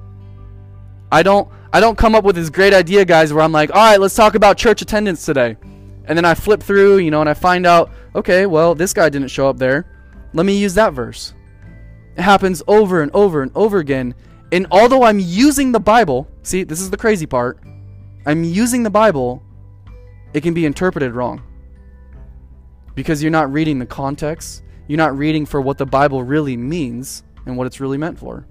I 1.10 1.22
don't 1.22 1.48
I 1.72 1.80
don't 1.80 1.98
come 1.98 2.14
up 2.14 2.24
with 2.24 2.36
this 2.36 2.48
great 2.48 2.72
idea, 2.72 3.04
guys, 3.04 3.32
where 3.32 3.42
I'm 3.42 3.52
like, 3.52 3.70
all 3.70 3.76
right, 3.76 4.00
let's 4.00 4.14
talk 4.14 4.34
about 4.34 4.56
church 4.56 4.82
attendance 4.82 5.24
today. 5.24 5.56
And 6.04 6.16
then 6.16 6.24
I 6.24 6.34
flip 6.34 6.62
through, 6.62 6.98
you 6.98 7.10
know, 7.10 7.20
and 7.20 7.28
I 7.28 7.34
find 7.34 7.66
out, 7.66 7.90
okay, 8.14 8.46
well, 8.46 8.74
this 8.74 8.94
guy 8.94 9.08
didn't 9.08 9.28
show 9.28 9.48
up 9.48 9.58
there. 9.58 9.84
Let 10.32 10.46
me 10.46 10.56
use 10.56 10.74
that 10.74 10.92
verse. 10.92 11.34
It 12.16 12.22
happens 12.22 12.62
over 12.66 13.02
and 13.02 13.10
over 13.14 13.42
and 13.42 13.50
over 13.54 13.78
again 13.78 14.14
and 14.50 14.66
although 14.70 15.02
I'm 15.02 15.18
using 15.18 15.72
the 15.72 15.80
Bible, 15.80 16.26
see, 16.42 16.64
this 16.64 16.80
is 16.80 16.90
the 16.90 16.96
crazy 16.96 17.26
part. 17.26 17.60
I'm 18.24 18.44
using 18.44 18.82
the 18.82 18.90
Bible, 18.90 19.42
it 20.32 20.42
can 20.42 20.54
be 20.54 20.64
interpreted 20.64 21.12
wrong. 21.12 21.42
Because 22.94 23.22
you're 23.22 23.30
not 23.30 23.52
reading 23.52 23.78
the 23.78 23.86
context, 23.86 24.62
you're 24.86 24.96
not 24.96 25.16
reading 25.16 25.44
for 25.44 25.60
what 25.60 25.78
the 25.78 25.86
Bible 25.86 26.22
really 26.22 26.56
means 26.56 27.22
and 27.46 27.56
what 27.56 27.66
it's 27.66 27.78
really 27.78 27.98
meant 27.98 28.18
for. 28.18 28.46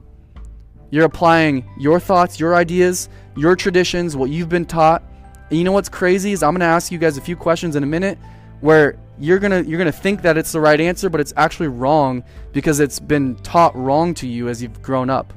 You're 0.92 1.06
applying 1.06 1.68
your 1.78 2.00
thoughts, 2.00 2.40
your 2.40 2.56
ideas, 2.56 3.10
your 3.36 3.56
traditions, 3.56 4.16
what 4.16 4.30
you've 4.30 4.50
been 4.50 4.66
taught. 4.66 5.04
And 5.50 5.58
you 5.58 5.64
know 5.64 5.72
what's 5.72 5.90
crazy 5.90 6.32
is 6.32 6.44
I'm 6.44 6.54
going 6.54 6.62
to 6.62 6.66
ask 6.66 6.92
you 6.92 6.98
guys 6.98 7.18
a 7.18 7.22
few 7.22 7.36
questions 7.36 7.76
in 7.76 7.84
a 7.84 7.88
minute 7.88 8.18
where 8.62 8.98
you're 9.20 9.40
going 9.40 9.52
to 9.52 9.70
you're 9.70 9.80
going 9.80 9.92
to 9.92 9.98
think 9.98 10.22
that 10.22 10.38
it's 10.38 10.52
the 10.52 10.60
right 10.60 10.80
answer 10.80 11.10
but 11.10 11.20
it's 11.20 11.34
actually 11.38 11.68
wrong 11.68 12.24
because 12.54 12.80
it's 12.80 13.00
been 13.00 13.36
taught 13.38 13.76
wrong 13.76 14.14
to 14.14 14.28
you 14.28 14.48
as 14.48 14.62
you've 14.62 14.80
grown 14.82 15.10
up 15.10 15.34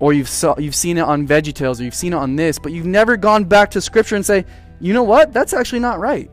or 0.00 0.12
you've 0.12 0.28
saw, 0.28 0.56
you've 0.58 0.74
seen 0.74 0.98
it 0.98 1.02
on 1.02 1.26
VeggieTales 1.26 1.80
or 1.80 1.84
you've 1.84 1.94
seen 1.94 2.12
it 2.12 2.16
on 2.16 2.36
this, 2.36 2.58
but 2.58 2.72
you've 2.72 2.86
never 2.86 3.16
gone 3.16 3.44
back 3.44 3.70
to 3.72 3.80
scripture 3.80 4.16
and 4.16 4.24
say, 4.24 4.44
"You 4.80 4.92
know 4.92 5.02
what? 5.02 5.32
That's 5.32 5.52
actually 5.52 5.80
not 5.80 5.98
right." 5.98 6.30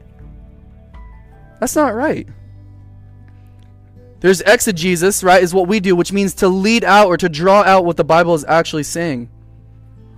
That's 1.59 1.75
not 1.75 1.95
right. 1.95 2.27
There's 4.19 4.41
exegesis, 4.41 5.23
right? 5.23 5.41
Is 5.41 5.53
what 5.53 5.67
we 5.67 5.79
do, 5.79 5.95
which 5.95 6.11
means 6.11 6.33
to 6.35 6.47
lead 6.47 6.83
out 6.83 7.07
or 7.07 7.17
to 7.17 7.29
draw 7.29 7.63
out 7.63 7.85
what 7.85 7.97
the 7.97 8.03
Bible 8.03 8.33
is 8.33 8.45
actually 8.47 8.83
saying. 8.83 9.29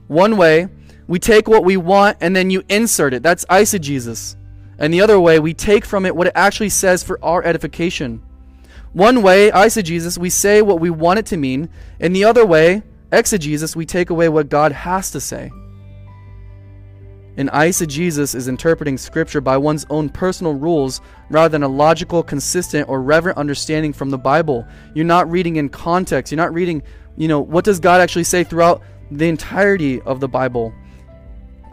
One 0.07 0.37
way, 0.37 0.67
we 1.07 1.19
take 1.19 1.47
what 1.47 1.63
we 1.63 1.77
want 1.77 2.17
and 2.21 2.35
then 2.35 2.49
you 2.49 2.63
insert 2.69 3.13
it. 3.13 3.23
That's 3.23 3.45
eisegesis. 3.45 4.35
And 4.79 4.93
the 4.93 5.01
other 5.01 5.19
way, 5.19 5.39
we 5.39 5.53
take 5.53 5.85
from 5.85 6.05
it 6.05 6.15
what 6.15 6.27
it 6.27 6.33
actually 6.35 6.69
says 6.69 7.03
for 7.03 7.23
our 7.23 7.43
edification. 7.43 8.21
One 8.93 9.21
way, 9.21 9.51
eisegesis, 9.51 10.17
we 10.17 10.29
say 10.29 10.61
what 10.61 10.79
we 10.79 10.89
want 10.89 11.19
it 11.19 11.25
to 11.27 11.37
mean, 11.37 11.69
and 11.99 12.15
the 12.15 12.23
other 12.23 12.45
way, 12.45 12.83
Exegesis, 13.11 13.75
we 13.75 13.85
take 13.85 14.09
away 14.09 14.29
what 14.29 14.49
God 14.49 14.71
has 14.71 15.11
to 15.11 15.19
say. 15.19 15.51
And 17.37 17.49
eisegesis 17.51 18.33
is 18.33 18.47
interpreting 18.47 18.97
Scripture 18.97 19.41
by 19.41 19.57
one's 19.57 19.85
own 19.89 20.09
personal 20.09 20.55
rules 20.55 21.01
rather 21.29 21.49
than 21.49 21.63
a 21.63 21.67
logical, 21.67 22.23
consistent, 22.23 22.89
or 22.89 23.01
reverent 23.01 23.37
understanding 23.37 23.93
from 23.93 24.09
the 24.09 24.17
Bible. 24.17 24.65
You're 24.95 25.05
not 25.05 25.29
reading 25.29 25.57
in 25.57 25.69
context. 25.69 26.31
You're 26.31 26.37
not 26.37 26.53
reading, 26.53 26.81
you 27.15 27.27
know, 27.27 27.39
what 27.39 27.63
does 27.63 27.79
God 27.79 28.01
actually 28.01 28.23
say 28.23 28.43
throughout 28.43 28.81
the 29.11 29.27
entirety 29.27 30.01
of 30.01 30.19
the 30.19 30.27
Bible. 30.27 30.73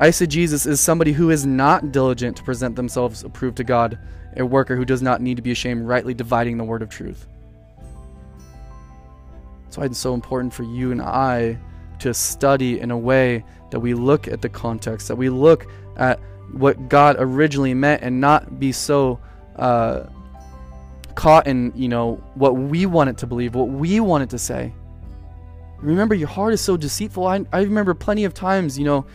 Eisegesis 0.01 0.67
is 0.67 0.81
somebody 0.81 1.13
who 1.13 1.31
is 1.31 1.47
not 1.47 1.93
diligent 1.93 2.37
to 2.37 2.43
present 2.43 2.77
themselves 2.77 3.25
approved 3.25 3.57
to 3.59 3.65
God, 3.65 3.99
a 4.37 4.45
worker 4.45 4.77
who 4.77 4.85
does 4.85 5.03
not 5.03 5.21
need 5.21 5.37
to 5.37 5.43
be 5.43 5.53
ashamed, 5.53 5.87
rightly 5.87 6.15
dividing 6.15 6.59
the 6.59 6.65
word 6.65 6.83
of 6.83 6.89
truth. 6.89 7.27
That's 9.75 9.81
why 9.81 9.87
it's 9.87 9.99
so 9.99 10.15
important 10.15 10.55
for 10.55 10.63
you 10.63 10.93
and 10.93 11.03
I 11.03 11.59
to 11.99 12.15
study 12.15 12.79
in 12.79 12.93
a 12.93 12.97
way 12.97 13.45
that 13.73 13.81
we 13.81 13.93
look 13.93 14.29
at 14.29 14.41
the 14.41 14.49
context, 14.49 15.09
that 15.09 15.17
we 15.17 15.29
look 15.29 15.67
at 15.97 16.21
what 16.53 16.89
God 16.89 17.17
originally 17.19 17.75
meant 17.75 18.01
and 18.05 18.21
not 18.21 18.61
be 18.61 18.71
so 18.71 19.19
uh, 19.57 20.05
caught 21.17 21.49
in, 21.49 21.73
you 21.75 21.89
know, 21.89 22.23
what 22.35 22.53
we 22.53 22.87
want 22.87 23.11
it 23.11 23.19
to 23.19 23.27
believe, 23.27 23.57
what 23.57 23.69
we 23.69 23.99
want 23.99 24.23
it 24.23 24.31
to 24.31 24.39
say. 24.39 24.73
Remember, 25.79 26.15
your 26.15 26.29
heart 26.29 26.53
is 26.53 26.61
so 26.61 26.77
deceitful. 26.77 27.27
I, 27.27 27.45
I 27.53 27.63
remember 27.63 27.95
plenty 27.95 28.23
of 28.23 28.33
times, 28.33 28.79
you 28.79 28.85
know, 28.85 29.07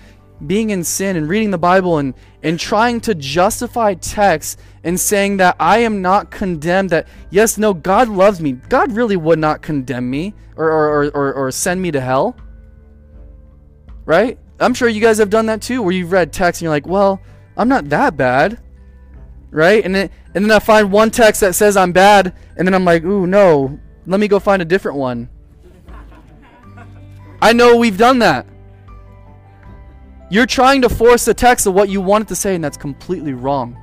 being 0.46 0.70
in 0.70 0.84
sin 0.84 1.18
and 1.18 1.28
reading 1.28 1.52
the 1.52 1.58
Bible 1.58 1.98
and, 1.98 2.14
and 2.44 2.60
trying 2.60 3.02
to 3.02 3.16
justify 3.16 3.94
texts 3.94 4.62
and 4.84 5.00
saying 5.00 5.38
that 5.38 5.56
I 5.60 5.80
am 5.80 6.02
not 6.02 6.32
condemned, 6.32 6.92
that 6.92 7.08
yes, 7.30 7.58
no, 7.58 7.74
God 7.74 8.08
loves 8.08 8.40
me. 8.40 8.54
God 8.54 8.92
really 8.94 9.18
would 9.18 9.40
not 9.40 9.62
condemn 9.62 10.10
me 10.10 10.34
or, 10.56 10.70
or, 10.70 11.06
or, 11.12 11.34
or 11.34 11.52
send 11.52 11.82
me 11.82 11.92
to 11.92 12.02
hell. 12.02 12.38
Right? 14.06 14.40
I'm 14.60 14.74
sure 14.74 14.90
you 14.90 15.02
guys 15.02 15.18
have 15.18 15.30
done 15.30 15.46
that 15.48 15.62
too, 15.62 15.82
where 15.82 15.94
you've 15.94 16.12
read 16.12 16.34
text 16.34 16.62
and 16.62 16.64
you're 16.64 16.72
like, 16.72 16.88
well, 16.88 17.22
I'm 17.58 17.70
not 17.70 17.90
that 17.90 18.18
bad. 18.18 18.60
Right? 19.52 19.84
And 19.84 19.94
then, 19.96 20.10
and 20.36 20.46
then 20.46 20.52
I 20.52 20.60
find 20.60 20.92
one 20.92 21.12
text 21.12 21.42
that 21.42 21.56
says 21.56 21.76
I'm 21.76 21.92
bad, 21.92 22.36
and 22.56 22.68
then 22.68 22.76
I'm 22.76 22.86
like, 22.86 23.04
ooh, 23.04 23.26
no, 23.26 23.80
let 24.06 24.20
me 24.20 24.28
go 24.28 24.40
find 24.40 24.62
a 24.62 24.66
different 24.66 24.98
one. 24.98 25.30
I 27.42 27.54
know 27.54 27.78
we've 27.78 27.98
done 27.98 28.20
that. 28.20 28.46
You're 30.30 30.46
trying 30.46 30.82
to 30.84 30.90
force 30.90 31.26
the 31.26 31.34
text 31.34 31.66
of 31.66 31.74
what 31.74 31.90
you 31.90 32.02
want 32.02 32.24
it 32.24 32.28
to 32.30 32.36
say, 32.36 32.56
and 32.56 32.64
that's 32.64 32.78
completely 32.78 33.34
wrong. 33.34 33.78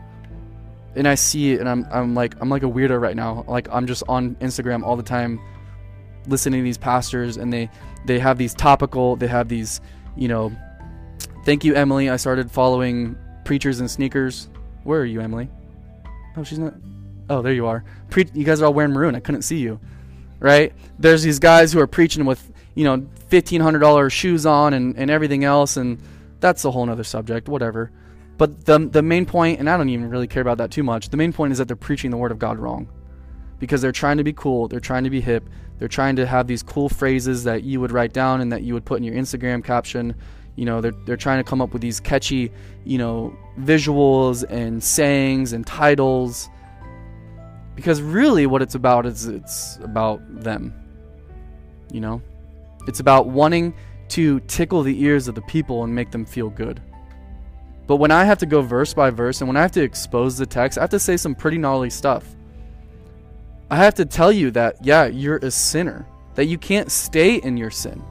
And 0.95 1.07
I 1.07 1.17
see 1.17 1.53
it, 1.53 1.61
and 1.61 1.69
I'm, 1.69 1.87
I'm 1.91 2.15
like 2.15 2.35
I'm 2.41 2.49
like 2.49 2.63
a 2.63 2.67
weirdo 2.67 3.01
right 3.01 3.17
now. 3.17 3.45
Like 3.47 3.69
I'm 3.71 3.87
just 3.87 4.03
on 4.09 4.37
Instagram 4.37 4.83
all 4.83 4.97
the 4.97 5.03
time, 5.03 5.41
listening 6.27 6.61
to 6.61 6.65
these 6.65 6.79
pastors, 6.79 7.37
and 7.37 7.53
they 7.53 7.69
they 8.07 8.19
have 8.19 8.39
these 8.39 8.55
topical, 8.55 9.17
they 9.17 9.27
have 9.27 9.49
these, 9.49 9.81
you 10.17 10.29
know. 10.29 10.53
Thank 11.45 11.65
you, 11.65 11.75
Emily. 11.75 12.09
I 12.11 12.17
started 12.17 12.51
following 12.51 13.17
preachers 13.45 13.81
and 13.81 13.91
sneakers. 13.91 14.49
Where 14.85 15.01
are 15.01 15.05
you, 15.05 15.21
Emily? 15.21 15.49
Oh, 16.37 16.45
she's 16.45 16.59
not. 16.59 16.75
Oh, 17.29 17.43
there 17.43 17.53
you 17.53 17.67
are. 17.67 17.85
Pre- 18.11 18.31
you 18.35 18.45
guys 18.45 18.63
are 18.63 18.67
all 18.67 18.75
wearing 18.75 18.93
maroon. 18.93 19.15
I 19.15 19.21
couldn't 19.21 19.43
see 19.43 19.59
you. 19.59 19.81
Right? 20.39 20.73
There's 20.99 21.23
these 21.23 21.39
guys 21.39 21.73
who 21.73 21.81
are 21.81 21.87
preaching 21.87 22.25
with, 22.25 22.53
you 22.75 22.85
know, 22.85 22.99
$1,500 23.31 24.13
shoes 24.13 24.47
on 24.47 24.75
and, 24.75 24.97
and 24.97 25.11
everything 25.11 25.45
else, 25.45 25.77
and 25.77 25.99
that's 26.41 26.65
a 26.65 26.71
whole 26.71 26.89
other 26.89 27.05
subject, 27.05 27.49
whatever. 27.49 27.91
But 28.39 28.67
the, 28.67 28.79
the 28.79 29.03
main 29.03 29.25
point, 29.27 29.61
and 29.61 29.69
I 29.69 29.77
don't 29.77 29.89
even 29.89 30.11
really 30.11 30.27
care 30.27 30.43
about 30.43 30.59
that 30.59 30.71
too 30.71 30.83
much, 30.83 31.09
the 31.09 31.17
main 31.17 31.33
point 31.33 31.53
is 31.53 31.59
that 31.59 31.69
they're 31.69 31.77
preaching 31.77 32.11
the 32.11 32.17
Word 32.17 32.33
of 32.33 32.39
God 32.39 32.59
wrong. 32.59 32.89
Because 33.59 33.81
they're 33.81 33.93
trying 33.93 34.19
to 34.19 34.25
be 34.25 34.35
cool, 34.35 34.69
they're 34.69 34.81
trying 34.81 35.05
to 35.05 35.11
be 35.11 35.23
hip, 35.23 35.49
they're 35.79 35.89
trying 35.89 36.17
to 36.17 36.27
have 36.27 36.47
these 36.47 36.63
cool 36.63 36.91
phrases 36.91 37.45
that 37.45 37.63
you 37.63 37.81
would 37.81 37.91
write 37.91 38.13
down 38.13 38.41
and 38.41 38.53
that 38.53 38.63
you 38.63 38.75
would 38.75 38.85
put 38.85 38.99
in 38.99 39.05
your 39.05 39.15
Instagram 39.15 39.65
caption. 39.65 40.15
You 40.57 40.67
know, 40.67 40.81
they're, 40.81 40.95
they're 41.07 41.17
trying 41.17 41.43
to 41.43 41.49
come 41.49 41.63
up 41.63 41.73
with 41.73 41.83
these 41.83 42.01
catchy, 42.01 42.53
you 42.85 42.99
know, 42.99 43.35
visuals 43.59 44.45
and 44.49 44.83
sayings 44.83 45.53
and 45.53 45.67
titles. 45.67 46.49
Because 47.75 48.01
really, 48.01 48.47
what 48.47 48.63
it's 48.63 48.75
about 48.75 49.07
is 49.07 49.27
it's 49.27 49.79
about 49.83 50.21
them. 50.43 50.75
You 51.91 52.01
know? 52.01 52.23
It's 52.87 53.01
about 53.01 53.29
wanting 53.29 53.75
to 54.09 54.41
tickle 54.41 54.83
the 54.83 55.03
ears 55.03 55.29
of 55.29 55.35
the 55.35 55.43
people 55.43 55.85
and 55.85 55.95
make 55.95 56.11
them 56.11 56.25
feel 56.25 56.51
good. 56.51 56.81
But 57.87 57.97
when 57.97 58.11
I 58.11 58.25
have 58.25 58.39
to 58.39 58.47
go 58.47 58.63
verse 58.63 58.95
by 58.95 59.11
verse 59.11 59.41
and 59.41 59.49
when 59.49 59.57
I 59.57 59.63
have 59.63 59.73
to 59.73 59.83
expose 59.83 60.37
the 60.37 60.47
text, 60.47 60.79
I 60.79 60.83
have 60.83 60.91
to 60.91 60.99
say 60.99 61.17
some 61.17 61.35
pretty 61.35 61.59
gnarly 61.59 61.91
stuff. 61.91 62.35
I 63.71 63.77
have 63.77 63.95
to 63.95 64.05
tell 64.05 64.33
you 64.33 64.51
that, 64.53 64.77
yeah, 64.85 65.07
you're 65.07 65.39
a 65.39 65.51
sinner, 65.51 66.07
that 66.35 66.47
you 66.47 66.59
can't 66.59 66.91
stay 66.91 67.37
in 67.37 67.57
your 67.57 67.71
sin. 67.71 68.03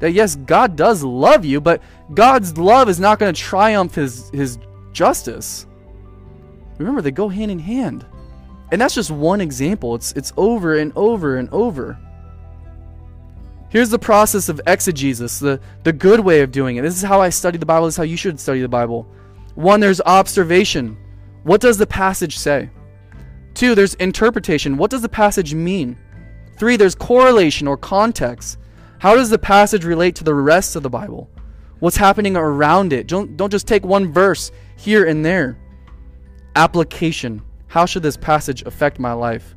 That, 0.00 0.12
yes, 0.12 0.36
God 0.36 0.76
does 0.76 1.02
love 1.02 1.44
you, 1.44 1.60
but 1.60 1.82
God's 2.14 2.56
love 2.56 2.88
is 2.88 3.00
not 3.00 3.18
going 3.18 3.32
to 3.32 3.40
triumph 3.40 3.94
his, 3.94 4.30
his 4.30 4.58
justice. 4.92 5.66
Remember, 6.78 7.02
they 7.02 7.10
go 7.10 7.28
hand 7.28 7.50
in 7.50 7.58
hand. 7.58 8.06
And 8.70 8.80
that's 8.80 8.94
just 8.94 9.10
one 9.10 9.40
example. 9.40 9.94
It's, 9.94 10.12
it's 10.12 10.32
over 10.36 10.76
and 10.76 10.92
over 10.94 11.36
and 11.36 11.48
over. 11.50 11.98
Here's 13.70 13.90
the 13.90 13.98
process 13.98 14.48
of 14.48 14.60
exegesis, 14.66 15.38
the, 15.38 15.60
the 15.82 15.92
good 15.92 16.20
way 16.20 16.40
of 16.40 16.50
doing 16.50 16.76
it. 16.76 16.82
This 16.82 16.96
is 16.96 17.02
how 17.02 17.20
I 17.20 17.28
study 17.28 17.58
the 17.58 17.66
Bible. 17.66 17.86
This 17.86 17.94
is 17.94 17.98
how 17.98 18.04
you 18.04 18.16
should 18.16 18.40
study 18.40 18.60
the 18.60 18.68
Bible. 18.68 19.06
One, 19.54 19.80
there's 19.80 20.00
observation. 20.00 20.96
What 21.42 21.60
does 21.60 21.76
the 21.76 21.86
passage 21.86 22.38
say? 22.38 22.70
Two, 23.54 23.74
there's 23.74 23.94
interpretation. 23.94 24.76
What 24.76 24.90
does 24.90 25.02
the 25.02 25.08
passage 25.08 25.52
mean? 25.52 25.98
Three, 26.58 26.76
there's 26.76 26.94
correlation 26.94 27.68
or 27.68 27.76
context. 27.76 28.58
How 28.98 29.14
does 29.14 29.30
the 29.30 29.38
passage 29.38 29.84
relate 29.84 30.14
to 30.16 30.24
the 30.24 30.34
rest 30.34 30.74
of 30.74 30.82
the 30.82 30.90
Bible? 30.90 31.30
What's 31.78 31.96
happening 31.96 32.36
around 32.36 32.92
it? 32.92 33.06
Don't, 33.06 33.36
don't 33.36 33.50
just 33.50 33.68
take 33.68 33.84
one 33.84 34.12
verse 34.12 34.50
here 34.76 35.06
and 35.06 35.24
there. 35.24 35.58
Application. 36.56 37.42
How 37.66 37.84
should 37.84 38.02
this 38.02 38.16
passage 38.16 38.62
affect 38.62 38.98
my 38.98 39.12
life? 39.12 39.54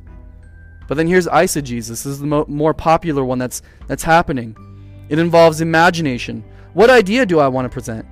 But 0.92 0.98
then 0.98 1.06
here's 1.06 1.26
eisegesis. 1.26 1.88
This 1.88 2.04
is 2.04 2.20
the 2.20 2.26
mo- 2.26 2.44
more 2.48 2.74
popular 2.74 3.24
one 3.24 3.38
that's 3.38 3.62
that's 3.86 4.02
happening. 4.02 4.54
It 5.08 5.18
involves 5.18 5.62
imagination. 5.62 6.44
What 6.74 6.90
idea 6.90 7.24
do 7.24 7.40
I 7.40 7.48
want 7.48 7.64
to 7.64 7.70
present? 7.70 8.04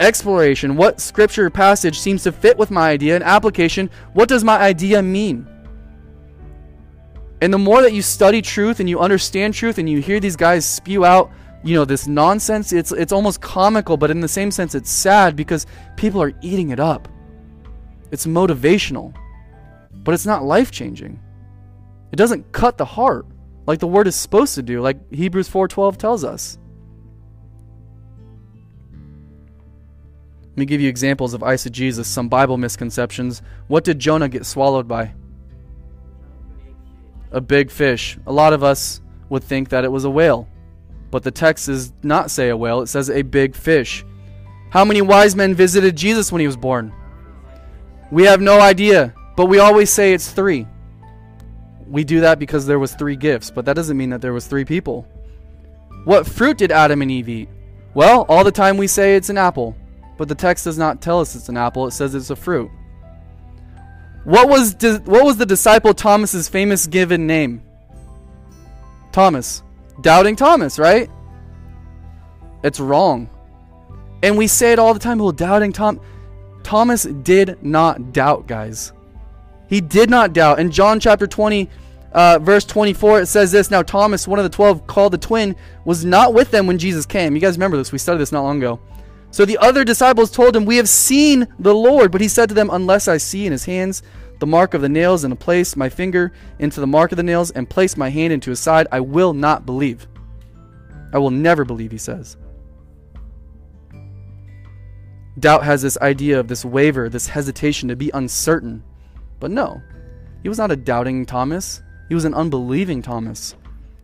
Exploration. 0.00 0.74
What 0.74 1.00
scripture 1.00 1.48
passage 1.50 2.00
seems 2.00 2.24
to 2.24 2.32
fit 2.32 2.58
with 2.58 2.72
my 2.72 2.90
idea? 2.90 3.14
And 3.14 3.22
application. 3.22 3.90
What 4.12 4.28
does 4.28 4.42
my 4.42 4.58
idea 4.58 5.00
mean? 5.02 5.46
And 7.42 7.54
the 7.54 7.58
more 7.58 7.80
that 7.80 7.92
you 7.92 8.02
study 8.02 8.42
truth 8.42 8.80
and 8.80 8.90
you 8.90 8.98
understand 8.98 9.54
truth 9.54 9.78
and 9.78 9.88
you 9.88 10.00
hear 10.00 10.18
these 10.18 10.34
guys 10.34 10.66
spew 10.66 11.04
out, 11.04 11.30
you 11.62 11.76
know, 11.76 11.84
this 11.84 12.08
nonsense, 12.08 12.72
it's 12.72 12.90
it's 12.90 13.12
almost 13.12 13.40
comical, 13.40 13.96
but 13.96 14.10
in 14.10 14.18
the 14.18 14.26
same 14.26 14.50
sense 14.50 14.74
it's 14.74 14.90
sad 14.90 15.36
because 15.36 15.64
people 15.94 16.20
are 16.20 16.32
eating 16.42 16.70
it 16.70 16.80
up. 16.80 17.06
It's 18.10 18.26
motivational, 18.26 19.14
but 20.02 20.12
it's 20.12 20.26
not 20.26 20.42
life-changing. 20.42 21.20
It 22.12 22.16
doesn't 22.16 22.52
cut 22.52 22.78
the 22.78 22.84
heart 22.84 23.26
like 23.66 23.80
the 23.80 23.86
word 23.86 24.06
is 24.06 24.14
supposed 24.14 24.54
to 24.54 24.62
do, 24.62 24.80
like 24.80 24.96
Hebrews 25.12 25.48
4:12 25.48 25.96
tells 25.96 26.24
us. 26.24 26.58
Let 30.50 30.58
me 30.58 30.66
give 30.66 30.80
you 30.80 30.88
examples 30.88 31.34
of 31.34 31.42
eisegesis, 31.42 32.06
some 32.06 32.28
Bible 32.28 32.56
misconceptions. 32.56 33.42
What 33.68 33.84
did 33.84 33.98
Jonah 33.98 34.28
get 34.28 34.46
swallowed 34.46 34.88
by? 34.88 35.12
A 37.32 37.42
big 37.42 37.70
fish. 37.70 38.18
A 38.26 38.32
lot 38.32 38.54
of 38.54 38.62
us 38.62 39.02
would 39.28 39.44
think 39.44 39.68
that 39.68 39.84
it 39.84 39.92
was 39.92 40.04
a 40.04 40.10
whale, 40.10 40.48
but 41.10 41.24
the 41.24 41.30
text 41.30 41.66
does 41.66 41.92
not 42.02 42.30
say 42.30 42.48
a 42.48 42.56
whale, 42.56 42.80
it 42.80 42.86
says 42.86 43.10
a 43.10 43.20
big 43.20 43.54
fish. 43.54 44.04
How 44.70 44.84
many 44.84 45.02
wise 45.02 45.36
men 45.36 45.54
visited 45.54 45.96
Jesus 45.96 46.32
when 46.32 46.40
he 46.40 46.46
was 46.46 46.56
born? 46.56 46.92
We 48.10 48.22
have 48.24 48.40
no 48.40 48.60
idea, 48.60 49.12
but 49.36 49.46
we 49.46 49.58
always 49.58 49.90
say 49.90 50.14
it's 50.14 50.30
3 50.30 50.66
we 51.88 52.04
do 52.04 52.20
that 52.20 52.38
because 52.38 52.66
there 52.66 52.78
was 52.78 52.94
three 52.94 53.16
gifts, 53.16 53.50
but 53.50 53.64
that 53.64 53.74
doesn't 53.74 53.96
mean 53.96 54.10
that 54.10 54.20
there 54.20 54.32
was 54.32 54.46
three 54.46 54.64
people. 54.64 55.06
What 56.04 56.26
fruit 56.26 56.58
did 56.58 56.72
Adam 56.72 57.02
and 57.02 57.10
Eve 57.10 57.28
eat? 57.28 57.48
Well, 57.94 58.26
all 58.28 58.44
the 58.44 58.52
time 58.52 58.76
we 58.76 58.86
say 58.86 59.16
it's 59.16 59.30
an 59.30 59.38
apple, 59.38 59.76
but 60.16 60.28
the 60.28 60.34
text 60.34 60.64
does 60.64 60.78
not 60.78 61.00
tell 61.00 61.20
us 61.20 61.34
it's 61.34 61.48
an 61.48 61.56
apple, 61.56 61.86
it 61.86 61.92
says 61.92 62.14
it's 62.14 62.30
a 62.30 62.36
fruit. 62.36 62.70
What 64.24 64.48
was 64.48 64.74
what 65.04 65.24
was 65.24 65.36
the 65.36 65.46
disciple 65.46 65.94
Thomas's 65.94 66.48
famous 66.48 66.86
given 66.86 67.26
name? 67.26 67.62
Thomas. 69.12 69.62
Doubting 70.00 70.36
Thomas, 70.36 70.78
right? 70.78 71.08
It's 72.62 72.80
wrong. 72.80 73.30
And 74.22 74.36
we 74.36 74.46
say 74.46 74.72
it 74.72 74.78
all 74.78 74.92
the 74.92 75.00
time, 75.00 75.18
well, 75.18 75.32
doubting 75.32 75.72
Tom 75.72 76.00
Thomas 76.64 77.04
did 77.04 77.62
not 77.62 78.12
doubt, 78.12 78.48
guys. 78.48 78.92
He 79.68 79.80
did 79.80 80.10
not 80.10 80.32
doubt. 80.32 80.58
In 80.58 80.70
John 80.70 81.00
chapter 81.00 81.26
20, 81.26 81.68
uh, 82.12 82.38
verse 82.40 82.64
24, 82.64 83.22
it 83.22 83.26
says 83.26 83.52
this 83.52 83.70
Now, 83.70 83.82
Thomas, 83.82 84.26
one 84.26 84.38
of 84.38 84.44
the 84.44 84.48
twelve, 84.48 84.86
called 84.86 85.12
the 85.12 85.18
twin, 85.18 85.56
was 85.84 86.04
not 86.04 86.34
with 86.34 86.50
them 86.50 86.66
when 86.66 86.78
Jesus 86.78 87.04
came. 87.04 87.34
You 87.34 87.40
guys 87.40 87.56
remember 87.56 87.76
this? 87.76 87.92
We 87.92 87.98
studied 87.98 88.20
this 88.20 88.32
not 88.32 88.42
long 88.42 88.58
ago. 88.58 88.80
So 89.30 89.44
the 89.44 89.58
other 89.58 89.84
disciples 89.84 90.30
told 90.30 90.56
him, 90.56 90.64
We 90.64 90.76
have 90.78 90.88
seen 90.88 91.46
the 91.58 91.74
Lord. 91.74 92.10
But 92.12 92.20
he 92.20 92.28
said 92.28 92.48
to 92.48 92.54
them, 92.54 92.70
Unless 92.72 93.08
I 93.08 93.18
see 93.18 93.44
in 93.44 93.52
his 93.52 93.64
hands 93.64 94.02
the 94.38 94.46
mark 94.46 94.74
of 94.74 94.82
the 94.82 94.88
nails, 94.88 95.24
and 95.24 95.38
place 95.38 95.76
my 95.76 95.88
finger 95.88 96.32
into 96.58 96.80
the 96.80 96.86
mark 96.86 97.12
of 97.12 97.16
the 97.16 97.22
nails, 97.22 97.50
and 97.50 97.68
place 97.68 97.96
my 97.96 98.08
hand 98.08 98.32
into 98.32 98.50
his 98.50 98.60
side, 98.60 98.86
I 98.92 99.00
will 99.00 99.32
not 99.32 99.66
believe. 99.66 100.06
I 101.12 101.18
will 101.18 101.30
never 101.30 101.64
believe, 101.64 101.90
he 101.90 101.98
says. 101.98 102.36
Doubt 105.38 105.64
has 105.64 105.82
this 105.82 105.98
idea 105.98 106.40
of 106.40 106.48
this 106.48 106.64
waver, 106.64 107.08
this 107.08 107.28
hesitation 107.28 107.88
to 107.88 107.96
be 107.96 108.10
uncertain. 108.14 108.82
But 109.40 109.50
no, 109.50 109.82
he 110.42 110.48
was 110.48 110.58
not 110.58 110.70
a 110.70 110.76
doubting 110.76 111.26
Thomas. 111.26 111.82
He 112.08 112.14
was 112.14 112.24
an 112.24 112.34
unbelieving 112.34 113.02
Thomas. 113.02 113.54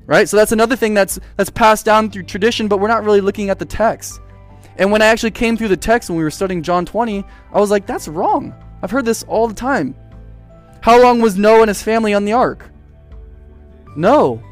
Right? 0.06 0.28
So 0.28 0.36
that's 0.36 0.52
another 0.52 0.76
thing 0.76 0.94
that's 0.94 1.20
that's 1.36 1.50
passed 1.50 1.86
down 1.86 2.10
through 2.10 2.24
tradition, 2.24 2.68
but 2.68 2.80
we're 2.80 2.88
not 2.88 3.04
really 3.04 3.20
looking 3.20 3.50
at 3.50 3.58
the 3.58 3.64
text. 3.64 4.20
And 4.76 4.90
when 4.90 5.02
I 5.02 5.06
actually 5.06 5.30
came 5.30 5.56
through 5.56 5.68
the 5.68 5.76
text 5.76 6.08
when 6.08 6.16
we 6.16 6.24
were 6.24 6.30
studying 6.30 6.62
John 6.62 6.84
20, 6.84 7.24
I 7.52 7.60
was 7.60 7.70
like, 7.70 7.86
that's 7.86 8.08
wrong. 8.08 8.54
I've 8.82 8.90
heard 8.90 9.04
this 9.04 9.22
all 9.24 9.46
the 9.46 9.54
time. 9.54 9.94
How 10.80 11.00
long 11.00 11.20
was 11.20 11.36
Noah 11.36 11.60
and 11.60 11.68
his 11.68 11.82
family 11.82 12.14
on 12.14 12.24
the 12.24 12.32
ark? 12.32 12.68
No. 13.96 14.42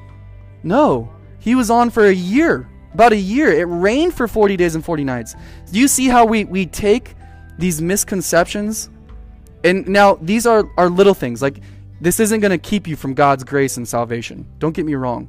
No. 0.62 1.12
He 1.38 1.54
was 1.54 1.70
on 1.70 1.90
for 1.90 2.06
a 2.06 2.12
year. 2.12 2.68
About 2.94 3.12
a 3.12 3.16
year. 3.16 3.50
It 3.50 3.64
rained 3.64 4.14
for 4.14 4.28
40 4.28 4.56
days 4.56 4.74
and 4.74 4.84
40 4.84 5.04
nights. 5.04 5.34
Do 5.72 5.78
you 5.78 5.88
see 5.88 6.06
how 6.06 6.24
we, 6.24 6.44
we 6.44 6.66
take 6.66 7.14
these 7.58 7.80
misconceptions 7.80 8.90
and 9.64 9.86
now 9.88 10.16
these 10.20 10.46
are, 10.46 10.64
are 10.76 10.88
little 10.88 11.14
things. 11.14 11.42
Like 11.42 11.60
this 12.00 12.20
isn't 12.20 12.40
going 12.40 12.50
to 12.50 12.58
keep 12.58 12.86
you 12.86 12.96
from 12.96 13.14
God's 13.14 13.44
grace 13.44 13.76
and 13.76 13.86
salvation. 13.86 14.46
Don't 14.58 14.74
get 14.74 14.86
me 14.86 14.94
wrong. 14.94 15.28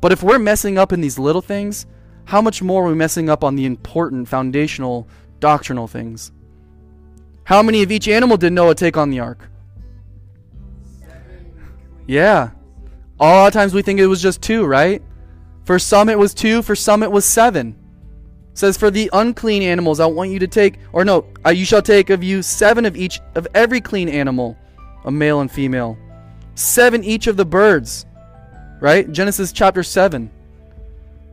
But 0.00 0.12
if 0.12 0.22
we're 0.22 0.38
messing 0.38 0.78
up 0.78 0.92
in 0.92 1.00
these 1.00 1.18
little 1.18 1.42
things, 1.42 1.86
how 2.24 2.40
much 2.40 2.62
more 2.62 2.84
are 2.84 2.88
we 2.88 2.94
messing 2.94 3.28
up 3.28 3.42
on 3.42 3.56
the 3.56 3.66
important 3.66 4.28
foundational 4.28 5.08
doctrinal 5.40 5.86
things? 5.86 6.32
How 7.44 7.62
many 7.62 7.82
of 7.82 7.90
each 7.90 8.08
animal 8.08 8.36
did 8.36 8.52
Noah 8.52 8.74
take 8.74 8.96
on 8.96 9.10
the 9.10 9.20
ark? 9.20 9.48
Yeah. 12.06 12.50
A 13.20 13.24
lot 13.24 13.46
of 13.48 13.52
times 13.52 13.74
we 13.74 13.82
think 13.82 14.00
it 14.00 14.06
was 14.06 14.22
just 14.22 14.42
two, 14.42 14.64
right? 14.64 15.02
For 15.64 15.78
some 15.78 16.08
it 16.08 16.18
was 16.18 16.34
two, 16.34 16.62
for 16.62 16.76
some 16.76 17.02
it 17.02 17.10
was 17.10 17.24
seven 17.24 17.76
says, 18.58 18.76
For 18.76 18.90
the 18.90 19.08
unclean 19.12 19.62
animals, 19.62 20.00
I 20.00 20.06
want 20.06 20.30
you 20.30 20.38
to 20.40 20.46
take, 20.46 20.78
or 20.92 21.04
no, 21.04 21.26
you 21.52 21.64
shall 21.64 21.82
take 21.82 22.10
of 22.10 22.22
you 22.22 22.42
seven 22.42 22.84
of 22.84 22.96
each, 22.96 23.20
of 23.34 23.46
every 23.54 23.80
clean 23.80 24.08
animal, 24.08 24.56
a 25.04 25.10
male 25.10 25.40
and 25.40 25.50
female. 25.50 25.96
Seven 26.54 27.04
each 27.04 27.28
of 27.28 27.36
the 27.36 27.46
birds, 27.46 28.04
right? 28.80 29.10
Genesis 29.10 29.52
chapter 29.52 29.82
7. 29.82 30.30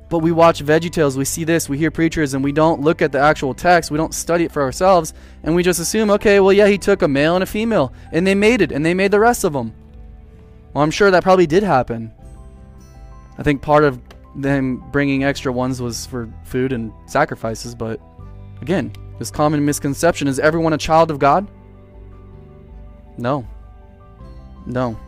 But 0.08 0.20
we 0.20 0.32
watch 0.32 0.64
Veggie 0.64 0.92
Tales, 0.92 1.18
we 1.18 1.26
see 1.26 1.44
this, 1.44 1.68
we 1.68 1.80
hear 1.80 1.90
preachers, 1.90 2.36
and 2.36 2.44
we 2.44 2.52
don't 2.52 2.82
look 2.82 3.02
at 3.02 3.12
the 3.12 3.20
actual 3.20 3.56
text, 3.56 3.90
we 3.90 3.98
don't 3.98 4.14
study 4.14 4.44
it 4.44 4.52
for 4.52 4.62
ourselves, 4.62 5.16
and 5.44 5.56
we 5.56 5.64
just 5.64 5.80
assume, 5.80 6.12
okay, 6.12 6.40
well, 6.40 6.54
yeah, 6.54 6.68
he 6.68 6.78
took 6.78 7.02
a 7.02 7.08
male 7.08 7.34
and 7.34 7.44
a 7.44 7.48
female, 7.48 7.92
and 8.12 8.26
they 8.26 8.36
made 8.36 8.62
it, 8.62 8.72
and 8.72 8.86
they 8.86 8.94
made 8.94 9.10
the 9.10 9.20
rest 9.20 9.44
of 9.44 9.54
them. 9.54 9.74
Well, 10.74 10.84
I'm 10.84 10.92
sure 10.92 11.10
that 11.10 11.24
probably 11.24 11.48
did 11.48 11.64
happen. 11.64 12.14
I 13.38 13.44
think 13.44 13.64
part 13.64 13.84
of 13.84 14.00
them 14.36 14.84
bringing 14.92 15.24
extra 15.24 15.52
ones 15.52 15.82
was 15.82 16.06
for 16.06 16.32
food 16.44 16.72
and 16.72 16.92
sacrifices, 17.06 17.74
but 17.74 18.00
again, 18.62 18.94
this 19.18 19.32
common 19.32 19.64
misconception 19.64 20.28
is 20.28 20.40
everyone 20.40 20.74
a 20.74 20.78
child 20.78 21.10
of 21.10 21.20
God? 21.20 21.48
No. 23.18 23.48
No. 24.66 25.00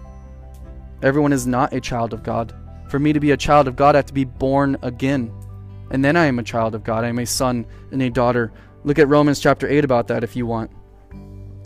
Everyone 1.02 1.34
is 1.34 1.46
not 1.46 1.74
a 1.74 1.82
child 1.82 2.14
of 2.14 2.24
God. 2.24 2.54
For 2.90 3.00
me 3.00 3.12
to 3.12 3.20
be 3.20 3.32
a 3.32 3.38
child 3.38 3.68
of 3.68 3.76
God, 3.76 3.96
I 3.96 4.00
have 4.00 4.06
to 4.06 4.14
be 4.14 4.24
born 4.24 4.78
again. 4.82 5.32
And 5.92 6.04
then 6.04 6.16
I 6.16 6.26
am 6.26 6.40
a 6.40 6.44
child 6.44 6.74
of 6.74 6.84
God. 6.84 7.04
I 7.04 7.10
am 7.10 7.20
a 7.20 7.26
son 7.26 7.66
and 7.92 8.02
a 8.02 8.10
daughter. 8.10 8.52
Look 8.84 9.00
at 9.00 9.10
Romans 9.10 9.40
chapter 9.40 9.68
8 9.68 9.84
about 9.84 10.08
that 10.08 10.24
if 10.24 10.36
you 10.36 10.46
want. 10.46 10.72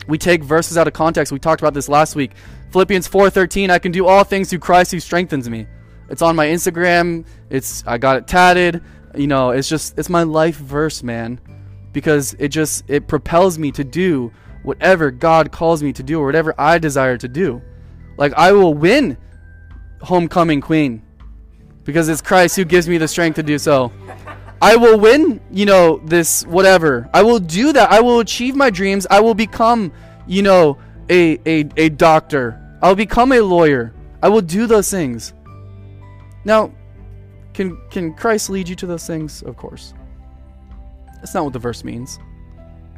We 0.07 0.17
take 0.17 0.43
verses 0.43 0.77
out 0.77 0.87
of 0.87 0.93
context. 0.93 1.31
We 1.31 1.39
talked 1.39 1.61
about 1.61 1.75
this 1.75 1.87
last 1.87 2.15
week. 2.15 2.31
Philippians 2.71 3.07
4:13, 3.07 3.69
I 3.69 3.79
can 3.79 3.91
do 3.91 4.07
all 4.07 4.23
things 4.23 4.49
through 4.49 4.59
Christ 4.59 4.91
who 4.91 4.99
strengthens 4.99 5.49
me. 5.49 5.67
It's 6.11 6.21
on 6.21 6.35
my 6.35 6.47
Instagram. 6.47 7.25
It's 7.49 7.83
I 7.87 7.97
got 7.97 8.17
it 8.17 8.27
tatted. 8.27 8.83
You 9.15 9.27
know, 9.27 9.51
it's 9.51 9.69
just 9.69 9.97
it's 9.97 10.09
my 10.09 10.23
life 10.23 10.57
verse, 10.57 11.01
man. 11.01 11.39
Because 11.93 12.35
it 12.37 12.49
just 12.49 12.83
it 12.89 13.07
propels 13.07 13.57
me 13.57 13.71
to 13.71 13.83
do 13.83 14.31
whatever 14.63 15.09
God 15.09 15.51
calls 15.51 15.81
me 15.81 15.93
to 15.93 16.03
do 16.03 16.19
or 16.19 16.25
whatever 16.25 16.53
I 16.57 16.77
desire 16.77 17.17
to 17.17 17.27
do. 17.27 17.61
Like 18.17 18.33
I 18.33 18.51
will 18.51 18.73
win 18.73 19.17
homecoming 20.01 20.61
queen 20.61 21.01
because 21.83 22.09
it's 22.09 22.21
Christ 22.21 22.55
who 22.57 22.65
gives 22.65 22.87
me 22.87 22.97
the 22.97 23.07
strength 23.07 23.35
to 23.35 23.43
do 23.43 23.57
so. 23.57 23.91
I 24.61 24.75
will 24.75 24.99
win, 24.99 25.41
you 25.49 25.65
know, 25.65 25.97
this 26.05 26.45
whatever. 26.45 27.09
I 27.13 27.23
will 27.23 27.39
do 27.39 27.73
that. 27.73 27.89
I 27.89 28.01
will 28.01 28.19
achieve 28.19 28.55
my 28.55 28.69
dreams. 28.69 29.07
I 29.09 29.21
will 29.21 29.33
become, 29.33 29.91
you 30.27 30.43
know, 30.43 30.77
a 31.09 31.39
a, 31.45 31.69
a 31.77 31.89
doctor. 31.89 32.59
I'll 32.81 32.95
become 32.95 33.31
a 33.31 33.39
lawyer. 33.39 33.93
I 34.21 34.29
will 34.29 34.41
do 34.41 34.67
those 34.67 34.91
things. 34.91 35.33
Now, 36.45 36.71
can 37.53 37.77
can 37.89 38.13
Christ 38.13 38.49
lead 38.49 38.67
you 38.67 38.75
to 38.75 38.85
those 38.85 39.05
things? 39.05 39.43
Of 39.43 39.57
course. 39.57 39.93
That's 41.15 41.33
not 41.33 41.43
what 41.43 41.53
the 41.53 41.59
verse 41.59 41.83
means. 41.83 42.19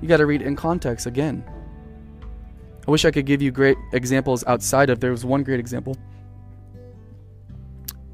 You 0.01 0.07
got 0.07 0.17
to 0.17 0.25
read 0.25 0.41
in 0.41 0.55
context 0.55 1.05
again. 1.05 1.43
I 2.87 2.91
wish 2.91 3.05
I 3.05 3.11
could 3.11 3.25
give 3.25 3.41
you 3.41 3.51
great 3.51 3.77
examples 3.93 4.43
outside 4.45 4.89
of. 4.89 4.99
There 4.99 5.11
was 5.11 5.25
one 5.25 5.43
great 5.43 5.59
example. 5.59 5.97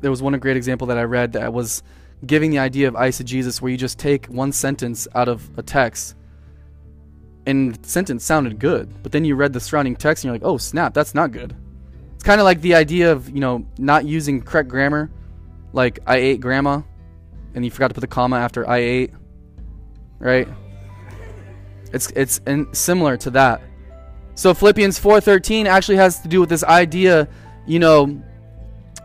There 0.01 0.11
was 0.11 0.21
one 0.21 0.37
great 0.39 0.57
example 0.57 0.87
that 0.87 0.97
I 0.97 1.03
read 1.03 1.33
that 1.33 1.51
was 1.51 1.83
giving 2.25 2.51
the 2.51 2.59
idea 2.59 2.87
of 2.87 2.93
eisegesis, 2.93 3.61
where 3.61 3.71
you 3.71 3.77
just 3.77 3.97
take 3.97 4.27
one 4.27 4.51
sentence 4.51 5.07
out 5.15 5.27
of 5.27 5.49
a 5.57 5.63
text, 5.63 6.15
and 7.45 7.75
the 7.75 7.87
sentence 7.87 8.23
sounded 8.23 8.59
good, 8.59 9.01
but 9.01 9.11
then 9.11 9.25
you 9.25 9.35
read 9.35 9.53
the 9.53 9.59
surrounding 9.59 9.95
text 9.95 10.23
and 10.23 10.29
you're 10.29 10.35
like, 10.35 10.47
oh 10.47 10.57
snap, 10.57 10.93
that's 10.93 11.15
not 11.15 11.31
good. 11.31 11.55
It's 12.13 12.23
kind 12.23 12.39
of 12.39 12.45
like 12.45 12.61
the 12.61 12.75
idea 12.75 13.11
of 13.11 13.29
you 13.29 13.39
know 13.39 13.65
not 13.77 14.05
using 14.05 14.41
correct 14.41 14.69
grammar, 14.69 15.09
like 15.73 15.99
I 16.05 16.17
ate 16.17 16.39
grandma, 16.39 16.81
and 17.53 17.63
you 17.63 17.71
forgot 17.71 17.89
to 17.89 17.93
put 17.93 18.01
the 18.01 18.07
comma 18.07 18.37
after 18.37 18.67
I 18.67 18.77
ate, 18.77 19.13
right? 20.19 20.47
It's 21.93 22.11
it's 22.11 22.39
in, 22.45 22.73
similar 22.73 23.17
to 23.17 23.31
that. 23.31 23.61
So 24.35 24.53
Philippians 24.53 24.99
4:13 24.99 25.65
actually 25.65 25.97
has 25.97 26.21
to 26.21 26.27
do 26.27 26.39
with 26.39 26.49
this 26.49 26.63
idea, 26.63 27.27
you 27.65 27.79
know, 27.79 28.21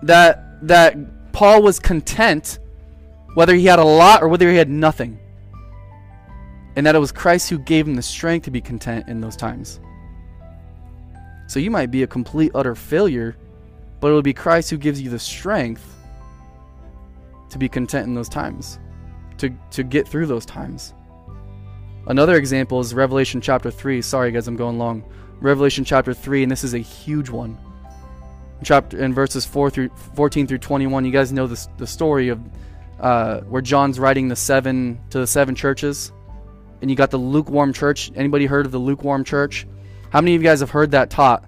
that 0.02 0.66
that 0.66 1.32
Paul 1.32 1.62
was 1.62 1.78
content 1.78 2.58
whether 3.34 3.54
he 3.54 3.66
had 3.66 3.78
a 3.78 3.84
lot 3.84 4.22
or 4.22 4.28
whether 4.28 4.48
he 4.48 4.56
had 4.56 4.70
nothing. 4.70 5.18
And 6.76 6.86
that 6.86 6.94
it 6.94 6.98
was 6.98 7.12
Christ 7.12 7.50
who 7.50 7.58
gave 7.58 7.86
him 7.86 7.94
the 7.94 8.02
strength 8.02 8.44
to 8.44 8.50
be 8.50 8.60
content 8.60 9.08
in 9.08 9.20
those 9.20 9.36
times. 9.36 9.80
So 11.46 11.60
you 11.60 11.70
might 11.70 11.90
be 11.90 12.02
a 12.02 12.06
complete 12.06 12.52
utter 12.54 12.74
failure, 12.74 13.36
but 14.00 14.08
it 14.08 14.12
will 14.12 14.22
be 14.22 14.32
Christ 14.32 14.70
who 14.70 14.76
gives 14.76 15.00
you 15.00 15.10
the 15.10 15.18
strength 15.18 15.94
to 17.50 17.58
be 17.58 17.68
content 17.68 18.06
in 18.06 18.14
those 18.14 18.28
times, 18.28 18.78
to, 19.38 19.50
to 19.70 19.82
get 19.82 20.08
through 20.08 20.26
those 20.26 20.46
times. 20.46 20.94
Another 22.06 22.36
example 22.36 22.80
is 22.80 22.92
Revelation 22.92 23.40
chapter 23.40 23.70
3. 23.70 24.02
Sorry, 24.02 24.30
guys, 24.30 24.46
I'm 24.46 24.56
going 24.56 24.78
long. 24.78 25.04
Revelation 25.40 25.84
chapter 25.84 26.12
3, 26.12 26.42
and 26.42 26.52
this 26.52 26.64
is 26.64 26.74
a 26.74 26.78
huge 26.78 27.30
one. 27.30 27.58
Chapter 28.62 29.02
in 29.02 29.14
verses 29.14 29.44
4 29.44 29.70
through 29.70 29.90
14 30.14 30.46
through 30.46 30.58
21, 30.58 31.04
you 31.04 31.10
guys 31.10 31.32
know 31.32 31.46
this, 31.46 31.68
the 31.76 31.86
story 31.86 32.28
of 32.28 32.40
uh, 33.00 33.40
where 33.42 33.62
John's 33.62 33.98
writing 33.98 34.28
the 34.28 34.36
seven 34.36 35.00
to 35.10 35.18
the 35.18 35.26
seven 35.26 35.54
churches, 35.54 36.12
and 36.80 36.90
you 36.90 36.96
got 36.96 37.10
the 37.10 37.18
lukewarm 37.18 37.72
church. 37.72 38.12
Anybody 38.14 38.46
heard 38.46 38.66
of 38.66 38.72
the 38.72 38.78
lukewarm 38.78 39.24
church? 39.24 39.66
How 40.10 40.20
many 40.20 40.34
of 40.34 40.42
you 40.42 40.48
guys 40.48 40.60
have 40.60 40.70
heard 40.70 40.92
that 40.92 41.10
taught? 41.10 41.44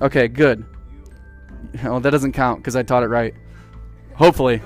Okay, 0.00 0.28
good. 0.28 0.64
Well, 1.82 2.00
that 2.00 2.10
doesn't 2.10 2.32
count 2.32 2.60
because 2.60 2.76
I 2.76 2.82
taught 2.82 3.02
it 3.02 3.08
right. 3.08 3.34
Hopefully, 4.14 4.62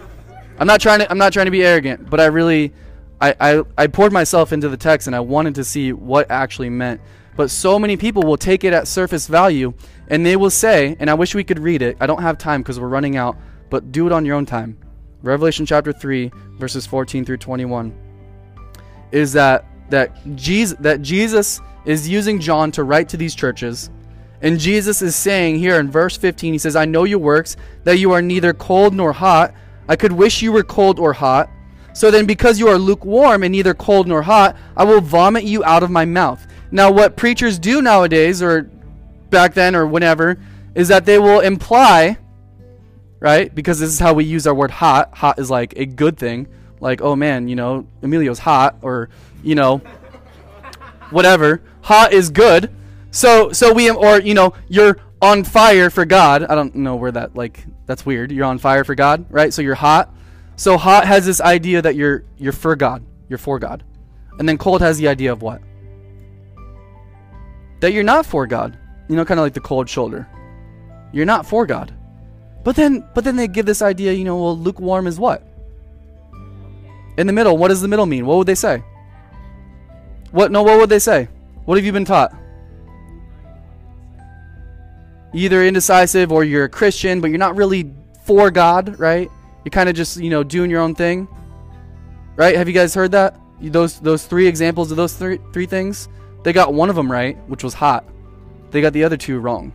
I'm 0.59 0.67
not 0.67 0.81
trying 0.81 1.01
to. 1.01 1.11
I'm 1.11 1.19
not 1.19 1.33
trying 1.33 1.47
to 1.47 1.53
be 1.53 1.65
arrogant, 1.65 2.11
but 2.11 2.21
I 2.21 2.27
really, 2.27 2.73
I, 3.21 3.35
I, 3.41 3.63
I 3.77 3.87
poured 3.87 4.13
myself 4.13 4.53
into 4.53 4.69
the 4.69 4.77
text 4.77 5.07
and 5.07 5.15
I 5.15 5.21
wanted 5.21 5.55
to 5.57 5.65
see 5.65 5.93
what 5.93 6.31
actually 6.31 6.71
meant. 6.71 7.01
But 7.37 7.51
so 7.51 7.79
many 7.79 7.97
people 7.97 8.25
will 8.25 8.37
take 8.37 8.65
it 8.65 8.73
at 8.73 8.89
surface 8.89 9.29
value 9.29 9.73
and 10.09 10.27
they 10.27 10.35
will 10.35 10.51
say, 10.51 10.97
and 10.99 11.09
I 11.09 11.15
wish 11.15 11.35
we 11.35 11.45
could 11.45 11.61
read 11.61 11.83
it. 11.83 11.97
I 12.01 12.07
don't 12.07 12.23
have 12.23 12.37
time 12.37 12.63
because 12.63 12.81
we're 12.81 12.89
running 12.89 13.17
out, 13.17 13.37
but 13.71 13.93
do 13.93 14.07
it 14.07 14.13
on 14.13 14.25
your 14.25 14.35
own 14.35 14.45
time. 14.45 14.77
Revelation 15.23 15.67
chapter 15.67 15.93
3 15.93 16.31
verses 16.59 16.87
14 16.87 17.25
through 17.25 17.37
21 17.37 17.93
is 19.11 19.33
that 19.33 19.65
that 19.91 20.37
Jesus 20.37 20.79
that 20.81 21.03
Jesus 21.03 21.61
is 21.85 22.09
using 22.09 22.41
John 22.41 22.71
to 22.73 22.85
write 22.85 23.09
to 23.11 23.17
these 23.17 23.35
churches 23.35 23.91
and 24.43 24.61
Jesus 24.61 25.03
is 25.03 25.17
saying 25.17 25.57
here 25.57 25.81
in 25.81 25.91
verse 25.91 26.17
15 26.17 26.53
he 26.53 26.59
says 26.59 26.77
I 26.77 26.85
know 26.85 27.05
your 27.05 27.19
works 27.19 27.57
that 27.83 27.99
you 27.99 28.13
are 28.13 28.23
neither 28.23 28.53
cold 28.53 28.95
nor 28.95 29.13
hot 29.13 29.55
I 29.89 29.97
could 29.97 30.12
wish 30.12 30.43
you 30.43 30.53
were 30.53 30.62
cold 30.62 30.99
or 30.99 31.12
hot 31.12 31.51
so 31.93 32.11
then 32.11 32.26
because 32.26 32.59
you 32.59 32.68
are 32.68 32.78
lukewarm 32.78 33.43
and 33.43 33.53
neither 33.53 33.74
cold 33.74 34.07
nor 34.07 34.22
hot 34.22 34.57
I 34.76 34.84
will 34.84 35.01
vomit 35.01 35.45
you 35.45 35.64
out 35.64 35.82
of 35.82 35.91
my 35.91 36.05
mouth 36.05 36.47
now 36.70 36.91
what 36.91 37.16
preachers 37.16 37.59
do 37.59 37.82
nowadays 37.82 38.43
or 38.43 38.62
back 39.30 39.55
then 39.55 39.74
or 39.74 39.86
whenever 39.86 40.39
is 40.74 40.89
that 40.89 41.05
they 41.05 41.18
will 41.18 41.41
imply 41.41 42.18
right? 43.20 43.55
Because 43.55 43.80
this 43.80 43.91
is 43.91 43.99
how 43.99 44.14
we 44.14 44.24
use 44.24 44.47
our 44.47 44.55
word 44.55 44.70
hot. 44.70 45.16
Hot 45.16 45.39
is 45.39 45.51
like 45.51 45.74
a 45.76 45.86
good 45.86 46.16
thing. 46.16 46.49
Like, 46.80 47.01
oh 47.01 47.16
man, 47.16 47.49
you 47.49 47.57
know, 47.57 47.86
Emilio's 48.03 48.39
hot 48.39 48.78
or, 48.82 49.11
you 49.43 49.55
know, 49.55 49.78
whatever. 51.11 51.62
Hot 51.82 52.12
is 52.12 52.30
good. 52.30 52.74
So 53.11 53.53
so 53.53 53.72
we 53.72 53.91
or 53.91 54.20
you 54.20 54.34
know, 54.34 54.55
you're 54.68 54.99
on 55.20 55.45
fire 55.45 55.91
for 55.91 56.05
God. 56.05 56.45
I 56.45 56.55
don't 56.55 56.74
know 56.74 56.97
where 56.97 57.12
that 57.12 57.34
like 57.34 57.64
that's 57.89 58.07
weird. 58.07 58.30
You're 58.30 58.45
on 58.45 58.59
fire 58.59 58.84
for 58.84 58.95
God, 58.95 59.26
right? 59.30 59.53
So 59.53 59.62
you're 59.62 59.74
hot. 59.74 60.14
So 60.55 60.76
hot 60.76 61.07
has 61.07 61.26
this 61.26 61.41
idea 61.41 61.82
that 61.82 61.97
you're 61.97 62.22
you're 62.36 62.53
for 62.53 62.76
God. 62.76 63.03
You're 63.28 63.39
for 63.39 63.59
God. 63.59 63.82
And 64.39 64.49
then 64.49 64.59
cold 64.59 64.80
has 64.82 64.99
the 64.99 65.09
idea 65.09 65.32
of 65.32 65.43
what? 65.43 65.61
That 67.80 67.93
you're 67.93 68.05
not 68.05 68.26
for 68.26 68.47
God. 68.47 68.78
You 69.09 69.16
know, 69.16 69.24
kind 69.24 69.41
of 69.41 69.45
like 69.45 69.55
the 69.55 69.61
cold 69.61 69.89
shoulder. 69.89 70.28
You're 71.12 71.26
not 71.26 71.47
for 71.47 71.66
God. 71.66 71.95
But 72.62 72.76
then, 72.76 73.09
but 73.14 73.24
then 73.24 73.36
they 73.36 73.49
give 73.49 73.64
this 73.64 73.80
idea, 73.80 74.12
you 74.12 74.24
know, 74.24 74.36
well, 74.36 74.59
lukewarm 74.59 75.07
is 75.07 75.18
what? 75.18 75.43
In 77.16 77.26
the 77.26 77.32
middle. 77.32 77.57
What 77.57 77.68
does 77.68 77.80
the 77.80 77.89
middle 77.89 78.05
mean? 78.05 78.26
What 78.26 78.36
would 78.36 78.47
they 78.47 78.55
say? 78.55 78.82
What? 80.30 80.53
No. 80.53 80.62
What 80.62 80.78
would 80.78 80.91
they 80.91 80.99
say? 80.99 81.28
What 81.64 81.78
have 81.78 81.84
you 81.84 81.93
been 81.93 82.05
taught? 82.05 82.34
Either 85.35 85.64
indecisive 85.64 86.33
or 86.33 86.45
you're 86.45 86.64
a 86.64 86.68
Christian, 86.68 87.20
but 87.20 87.29
you're 87.29 87.39
not 87.39 87.57
really 87.57 87.93
for 88.24 88.51
God, 88.51 88.99
right? 88.99 89.31
You're 89.64 89.70
kind 89.70 89.89
of 89.89 89.95
just, 89.95 90.16
you 90.16 90.31
know, 90.31 90.43
doing 90.43 90.70
your 90.70 90.81
own 90.81 90.95
thing, 90.95 91.29
right? 92.37 92.57
Have 92.57 92.68
you 92.68 92.74
guys 92.74 92.95
heard 92.95 93.12
that? 93.12 93.39
Those 93.61 93.99
those 94.01 94.24
three 94.24 94.47
examples 94.47 94.91
of 94.91 94.97
those 94.97 95.14
three 95.14 95.41
three 95.53 95.66
things, 95.66 96.09
they 96.45 96.53
got 96.53 96.72
one 96.72 96.91
of 96.91 96.97
them 96.97 97.11
right, 97.11 97.37
which 97.49 97.64
was 97.64 97.74
hot. 97.74 98.05
They 98.70 98.81
got 98.81 98.93
the 98.93 99.05
other 99.05 99.16
two 99.16 99.41
wrong. 99.41 99.72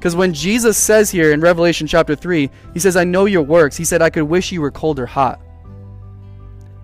Because 0.00 0.16
when 0.16 0.32
Jesus 0.32 0.78
says 0.78 1.10
here 1.10 1.32
in 1.32 1.42
Revelation 1.42 1.86
chapter 1.86 2.16
3, 2.16 2.48
he 2.72 2.78
says, 2.78 2.96
I 2.96 3.04
know 3.04 3.26
your 3.26 3.42
works. 3.42 3.76
He 3.76 3.84
said, 3.84 4.00
I 4.00 4.08
could 4.08 4.22
wish 4.22 4.50
you 4.50 4.62
were 4.62 4.70
cold 4.70 4.98
or 4.98 5.04
hot. 5.04 5.38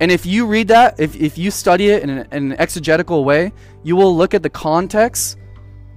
And 0.00 0.10
if 0.10 0.26
you 0.26 0.46
read 0.46 0.68
that, 0.68 1.00
if, 1.00 1.16
if 1.16 1.38
you 1.38 1.50
study 1.50 1.88
it 1.88 2.02
in 2.02 2.10
an, 2.10 2.28
in 2.30 2.52
an 2.52 2.60
exegetical 2.60 3.24
way, 3.24 3.54
you 3.82 3.96
will 3.96 4.14
look 4.14 4.34
at 4.34 4.42
the 4.42 4.50
context 4.50 5.38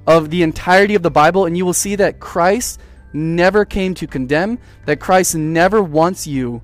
of 0.08 0.30
the 0.30 0.44
entirety 0.44 0.96
of 0.96 1.04
the 1.04 1.12
Bible 1.12 1.46
and 1.46 1.58
you 1.58 1.66
will 1.66 1.74
see 1.74 1.96
that 1.96 2.20
Christ 2.20 2.80
never 3.14 3.66
came 3.66 3.94
to 3.96 4.08
condemn, 4.08 4.60
that 4.86 5.00
Christ 5.00 5.36
never 5.36 5.82
wants 5.82 6.28
you 6.28 6.62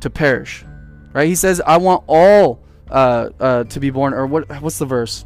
to 0.00 0.10
perish. 0.10 0.64
Right? 1.12 1.28
He 1.28 1.34
says, 1.34 1.60
I 1.64 1.78
want 1.78 2.04
all 2.06 2.60
uh, 2.90 3.30
uh, 3.40 3.64
to 3.64 3.80
be 3.80 3.90
born, 3.90 4.14
or 4.14 4.26
what? 4.26 4.48
what's 4.62 4.78
the 4.78 4.86
verse? 4.86 5.24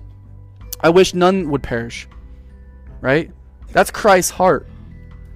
I 0.80 0.90
wish 0.90 1.14
none 1.14 1.50
would 1.50 1.62
perish. 1.62 2.09
Right? 3.00 3.30
That's 3.72 3.90
Christ's 3.90 4.30
heart. 4.30 4.68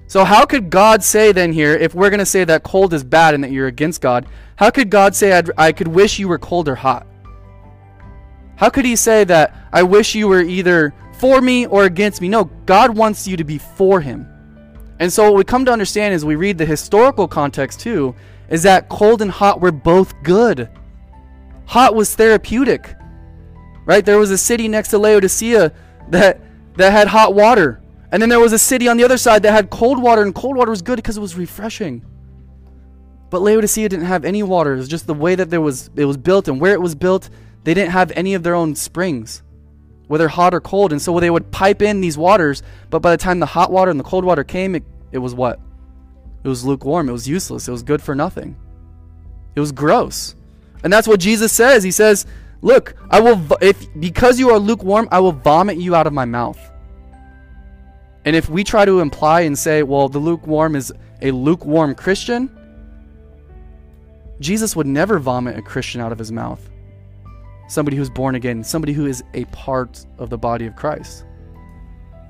So, 0.08 0.24
how 0.24 0.46
could 0.46 0.70
God 0.70 1.02
say 1.02 1.32
then 1.32 1.52
here, 1.52 1.74
if 1.74 1.94
we're 1.94 2.10
going 2.10 2.20
to 2.20 2.26
say 2.26 2.44
that 2.44 2.62
cold 2.62 2.94
is 2.94 3.02
bad 3.02 3.34
and 3.34 3.42
that 3.42 3.50
you're 3.50 3.66
against 3.66 4.00
God, 4.00 4.26
how 4.54 4.70
could 4.70 4.88
God 4.88 5.16
say, 5.16 5.32
I'd, 5.32 5.50
I 5.58 5.72
could 5.72 5.88
wish 5.88 6.18
you 6.18 6.28
were 6.28 6.38
cold 6.38 6.68
or 6.68 6.76
hot? 6.76 7.06
How 8.54 8.70
could 8.70 8.84
He 8.84 8.94
say 8.94 9.24
that, 9.24 9.54
I 9.72 9.82
wish 9.82 10.14
you 10.14 10.28
were 10.28 10.40
either 10.40 10.94
for 11.18 11.40
me 11.40 11.66
or 11.66 11.84
against 11.84 12.20
me? 12.20 12.28
No, 12.28 12.44
God 12.66 12.96
wants 12.96 13.26
you 13.26 13.36
to 13.36 13.44
be 13.44 13.58
for 13.58 14.00
Him. 14.00 14.26
And 14.98 15.12
so, 15.12 15.24
what 15.24 15.34
we 15.34 15.44
come 15.44 15.64
to 15.66 15.72
understand 15.72 16.14
as 16.14 16.24
we 16.24 16.36
read 16.36 16.58
the 16.58 16.66
historical 16.66 17.28
context 17.28 17.80
too, 17.80 18.14
is 18.48 18.62
that 18.62 18.88
cold 18.88 19.22
and 19.22 19.30
hot 19.30 19.60
were 19.60 19.72
both 19.72 20.14
good. 20.22 20.68
Hot 21.66 21.94
was 21.94 22.14
therapeutic, 22.14 22.94
right? 23.84 24.04
There 24.04 24.18
was 24.18 24.30
a 24.30 24.38
city 24.38 24.68
next 24.68 24.88
to 24.90 24.98
Laodicea 24.98 25.72
that, 26.10 26.40
that 26.76 26.92
had 26.92 27.08
hot 27.08 27.34
water 27.34 27.82
And 28.12 28.22
then 28.22 28.28
there 28.28 28.40
was 28.40 28.52
a 28.52 28.58
city 28.58 28.88
on 28.88 28.96
the 28.96 29.04
other 29.04 29.18
side 29.18 29.42
that 29.42 29.52
had 29.52 29.68
cold 29.68 30.00
water, 30.00 30.22
and 30.22 30.34
cold 30.34 30.56
water 30.56 30.70
was 30.70 30.82
good 30.82 30.96
because 30.96 31.16
it 31.16 31.20
was 31.20 31.36
refreshing. 31.36 32.04
But 33.30 33.42
Laodicea 33.42 33.88
didn't 33.88 34.06
have 34.06 34.24
any 34.24 34.42
water. 34.42 34.74
It 34.74 34.78
was 34.78 34.88
just 34.88 35.06
the 35.06 35.14
way 35.14 35.34
that 35.34 35.50
there 35.50 35.60
was 35.60 35.90
it 35.96 36.04
was 36.04 36.16
built 36.16 36.48
and 36.48 36.60
where 36.60 36.72
it 36.72 36.80
was 36.80 36.94
built. 36.94 37.28
They 37.64 37.74
didn't 37.74 37.90
have 37.90 38.12
any 38.12 38.34
of 38.34 38.44
their 38.44 38.54
own 38.54 38.76
springs, 38.76 39.42
whether 40.08 40.28
hot 40.28 40.54
or 40.54 40.60
cold. 40.60 40.92
And 40.92 41.02
so 41.02 41.18
they 41.18 41.30
would 41.30 41.50
pipe 41.50 41.82
in 41.82 42.00
these 42.00 42.16
waters, 42.16 42.62
but 42.90 43.00
by 43.00 43.10
the 43.10 43.16
time 43.16 43.40
the 43.40 43.46
hot 43.46 43.70
water 43.70 43.90
and 43.90 43.98
the 43.98 44.04
cold 44.04 44.24
water 44.24 44.44
came, 44.44 44.74
it, 44.74 44.84
it 45.12 45.18
was 45.18 45.34
what? 45.34 45.60
It 46.44 46.48
was 46.48 46.64
lukewarm. 46.64 47.08
It 47.08 47.12
was 47.12 47.28
useless. 47.28 47.66
It 47.66 47.72
was 47.72 47.82
good 47.82 48.00
for 48.00 48.14
nothing. 48.14 48.56
It 49.54 49.60
was 49.60 49.72
gross. 49.72 50.34
And 50.84 50.92
that's 50.92 51.08
what 51.08 51.18
Jesus 51.18 51.52
says. 51.52 51.82
He 51.82 51.90
says, 51.90 52.26
"Look, 52.60 52.94
I 53.10 53.20
will 53.20 53.40
if 53.60 53.88
because 53.98 54.38
you 54.38 54.50
are 54.50 54.58
lukewarm, 54.58 55.08
I 55.10 55.18
will 55.18 55.32
vomit 55.32 55.78
you 55.78 55.94
out 55.96 56.06
of 56.06 56.12
my 56.12 56.24
mouth." 56.24 56.58
And 58.24 58.36
if 58.36 58.48
we 58.48 58.62
try 58.62 58.84
to 58.84 59.00
imply 59.00 59.40
and 59.40 59.58
say, 59.58 59.82
"Well, 59.82 60.08
the 60.08 60.18
lukewarm 60.18 60.76
is 60.76 60.92
a 61.22 61.30
lukewarm 61.32 61.94
Christian," 61.94 62.50
Jesus 64.38 64.76
would 64.76 64.86
never 64.86 65.18
vomit 65.18 65.58
a 65.58 65.62
Christian 65.62 66.00
out 66.00 66.12
of 66.12 66.18
his 66.18 66.30
mouth. 66.30 66.60
Somebody 67.68 67.96
who's 67.96 68.10
born 68.10 68.34
again, 68.34 68.62
somebody 68.62 68.92
who 68.92 69.06
is 69.06 69.24
a 69.34 69.44
part 69.46 70.06
of 70.18 70.30
the 70.30 70.38
body 70.38 70.66
of 70.66 70.76
Christ. 70.76 71.24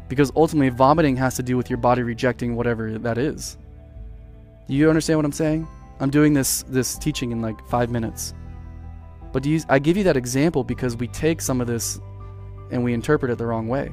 Because 0.09 0.33
ultimately, 0.37 0.69
vomiting 0.71 1.17
has 1.17 1.35
to 1.37 1.43
do 1.43 1.57
with 1.57 1.69
your 1.69 1.79
body 1.79 2.03
rejecting 2.03 2.57
whatever 2.57 2.99
that 2.99 3.19
is. 3.19 3.59
Do 4.69 4.75
you 4.75 4.89
understand 4.89 5.19
what 5.19 5.25
I'm 5.25 5.33
saying? 5.33 5.67
I'm 6.01 6.11
doing 6.11 6.33
this 6.33 6.63
this 6.65 6.99
teaching 6.99 7.33
in 7.33 7.43
like 7.43 7.67
five 7.69 7.91
minutes. 7.91 8.35
But 9.33 9.45
you, 9.45 9.61
I 9.69 9.79
give 9.79 9.97
you 9.97 10.05
that 10.05 10.17
example 10.17 10.65
because 10.65 10.97
we 10.97 11.09
take 11.09 11.41
some 11.41 11.61
of 11.61 11.67
this 11.67 12.01
and 12.71 12.83
we 12.83 12.95
interpret 12.95 13.31
it 13.31 13.39
the 13.39 13.47
wrong 13.47 13.69
way. 13.69 13.93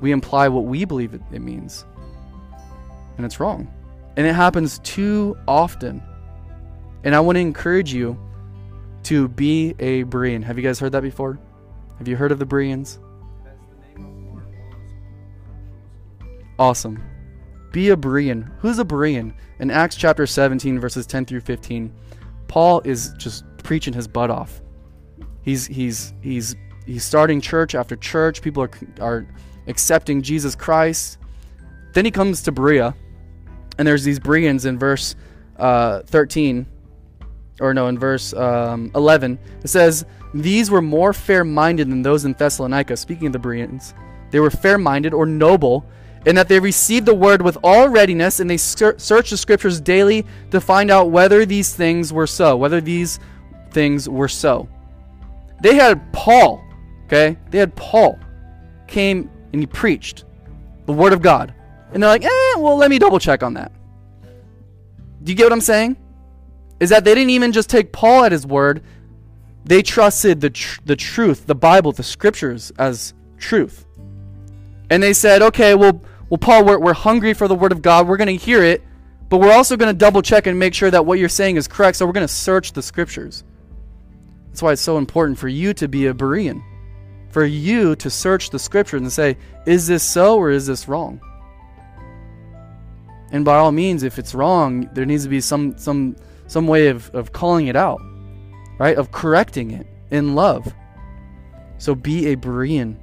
We 0.00 0.12
imply 0.12 0.48
what 0.48 0.64
we 0.64 0.84
believe 0.84 1.14
it, 1.14 1.22
it 1.32 1.40
means. 1.40 1.84
And 3.16 3.26
it's 3.26 3.40
wrong. 3.40 3.72
And 4.16 4.26
it 4.26 4.34
happens 4.34 4.78
too 4.80 5.36
often. 5.48 6.02
And 7.04 7.14
I 7.14 7.20
want 7.20 7.36
to 7.36 7.40
encourage 7.40 7.92
you 7.92 8.18
to 9.04 9.28
be 9.28 9.74
a 9.78 10.04
Berean. 10.04 10.42
Have 10.42 10.58
you 10.58 10.64
guys 10.64 10.78
heard 10.78 10.92
that 10.92 11.02
before? 11.02 11.38
Have 11.98 12.08
you 12.08 12.16
heard 12.16 12.32
of 12.32 12.38
the 12.38 12.46
Bereans? 12.46 12.98
Awesome. 16.58 17.02
Be 17.72 17.90
a 17.90 17.96
Berean. 17.96 18.50
Who's 18.58 18.78
a 18.78 18.84
Berean? 18.84 19.34
In 19.58 19.70
Acts 19.70 19.96
chapter 19.96 20.26
17, 20.26 20.78
verses 20.78 21.06
10 21.06 21.24
through 21.26 21.40
15, 21.40 21.92
Paul 22.48 22.80
is 22.84 23.14
just 23.16 23.44
preaching 23.58 23.94
his 23.94 24.06
butt 24.06 24.30
off. 24.30 24.60
He's 25.42 25.66
he's 25.66 26.12
he's 26.20 26.54
he's 26.86 27.04
starting 27.04 27.40
church 27.40 27.74
after 27.74 27.96
church. 27.96 28.42
People 28.42 28.62
are 28.62 28.70
are 29.00 29.26
accepting 29.66 30.22
Jesus 30.22 30.54
Christ. 30.54 31.18
Then 31.94 32.04
he 32.04 32.10
comes 32.10 32.42
to 32.42 32.52
Berea, 32.52 32.94
and 33.78 33.88
there's 33.88 34.04
these 34.04 34.20
Bereans 34.20 34.66
in 34.66 34.78
verse 34.78 35.16
uh, 35.56 36.00
13 36.02 36.66
or 37.62 37.72
no, 37.72 37.86
in 37.86 37.98
verse 37.98 38.32
um, 38.34 38.90
11, 38.94 39.38
it 39.62 39.68
says, 39.68 40.04
These 40.34 40.70
were 40.70 40.82
more 40.82 41.12
fair 41.12 41.44
minded 41.44 41.90
than 41.90 42.02
those 42.02 42.24
in 42.24 42.32
Thessalonica. 42.34 42.96
Speaking 42.96 43.28
of 43.28 43.32
the 43.32 43.38
Bereans, 43.38 43.94
they 44.30 44.40
were 44.40 44.50
fair 44.50 44.78
minded 44.78 45.14
or 45.14 45.26
noble 45.26 45.86
in 46.26 46.34
that 46.36 46.48
they 46.48 46.60
received 46.60 47.06
the 47.06 47.14
word 47.14 47.42
with 47.42 47.58
all 47.62 47.88
readiness 47.88 48.40
and 48.40 48.48
they 48.48 48.56
ser- 48.56 48.98
searched 48.98 49.30
the 49.30 49.36
scriptures 49.36 49.80
daily 49.80 50.24
to 50.50 50.60
find 50.60 50.90
out 50.90 51.10
whether 51.10 51.44
these 51.44 51.74
things 51.74 52.12
were 52.12 52.26
so, 52.26 52.56
whether 52.56 52.80
these 52.80 53.18
things 53.70 54.08
were 54.08 54.28
so. 54.28 54.68
They 55.62 55.74
had 55.74 56.12
Paul, 56.12 56.64
okay? 57.06 57.36
They 57.50 57.58
had 57.58 57.74
Paul 57.74 58.18
came 58.86 59.30
and 59.52 59.60
he 59.60 59.66
preached 59.66 60.24
the 60.86 60.92
word 60.92 61.12
of 61.12 61.22
God. 61.22 61.54
And 61.92 62.02
they're 62.02 62.10
like, 62.10 62.24
eh, 62.24 62.54
well, 62.56 62.76
let 62.76 62.90
me 62.90 62.98
double 62.98 63.18
check 63.18 63.42
on 63.42 63.54
that. 63.54 63.72
Do 65.22 65.30
you 65.30 65.36
get 65.36 65.44
what 65.44 65.52
I'm 65.52 65.60
saying? 65.60 65.96
Is 66.82 66.90
that 66.90 67.04
they 67.04 67.14
didn't 67.14 67.30
even 67.30 67.52
just 67.52 67.70
take 67.70 67.92
Paul 67.92 68.24
at 68.24 68.32
his 68.32 68.44
word, 68.44 68.82
they 69.64 69.82
trusted 69.82 70.40
the, 70.40 70.50
tr- 70.50 70.80
the 70.84 70.96
truth, 70.96 71.46
the 71.46 71.54
Bible, 71.54 71.92
the 71.92 72.02
scriptures 72.02 72.72
as 72.76 73.14
truth. 73.38 73.86
And 74.90 75.00
they 75.00 75.12
said, 75.12 75.42
okay, 75.42 75.76
well, 75.76 76.02
well 76.28 76.38
Paul, 76.38 76.64
we're, 76.64 76.80
we're 76.80 76.92
hungry 76.92 77.34
for 77.34 77.46
the 77.46 77.54
word 77.54 77.70
of 77.70 77.82
God. 77.82 78.08
We're 78.08 78.16
going 78.16 78.36
to 78.36 78.44
hear 78.44 78.64
it, 78.64 78.82
but 79.28 79.38
we're 79.38 79.52
also 79.52 79.76
going 79.76 79.94
to 79.94 79.96
double 79.96 80.22
check 80.22 80.48
and 80.48 80.58
make 80.58 80.74
sure 80.74 80.90
that 80.90 81.06
what 81.06 81.20
you're 81.20 81.28
saying 81.28 81.54
is 81.54 81.68
correct. 81.68 81.98
So 81.98 82.04
we're 82.04 82.12
going 82.14 82.26
to 82.26 82.34
search 82.34 82.72
the 82.72 82.82
scriptures. 82.82 83.44
That's 84.48 84.60
why 84.60 84.72
it's 84.72 84.82
so 84.82 84.98
important 84.98 85.38
for 85.38 85.46
you 85.46 85.74
to 85.74 85.86
be 85.86 86.08
a 86.08 86.14
Berean, 86.14 86.64
for 87.30 87.44
you 87.44 87.94
to 87.94 88.10
search 88.10 88.50
the 88.50 88.58
scriptures 88.58 89.02
and 89.02 89.12
say, 89.12 89.36
is 89.66 89.86
this 89.86 90.02
so 90.02 90.36
or 90.36 90.50
is 90.50 90.66
this 90.66 90.88
wrong? 90.88 91.20
And 93.30 93.44
by 93.44 93.58
all 93.58 93.70
means, 93.70 94.02
if 94.02 94.18
it's 94.18 94.34
wrong, 94.34 94.90
there 94.94 95.06
needs 95.06 95.22
to 95.22 95.30
be 95.30 95.40
some 95.40 95.78
some 95.78 96.16
some 96.52 96.66
way 96.66 96.88
of, 96.88 97.10
of 97.14 97.32
calling 97.32 97.68
it 97.68 97.76
out, 97.76 97.98
right? 98.78 98.96
Of 98.98 99.10
correcting 99.10 99.70
it 99.70 99.86
in 100.10 100.34
love. 100.34 100.70
So 101.78 101.94
be 101.94 102.26
a 102.28 102.36
Berean. 102.36 102.96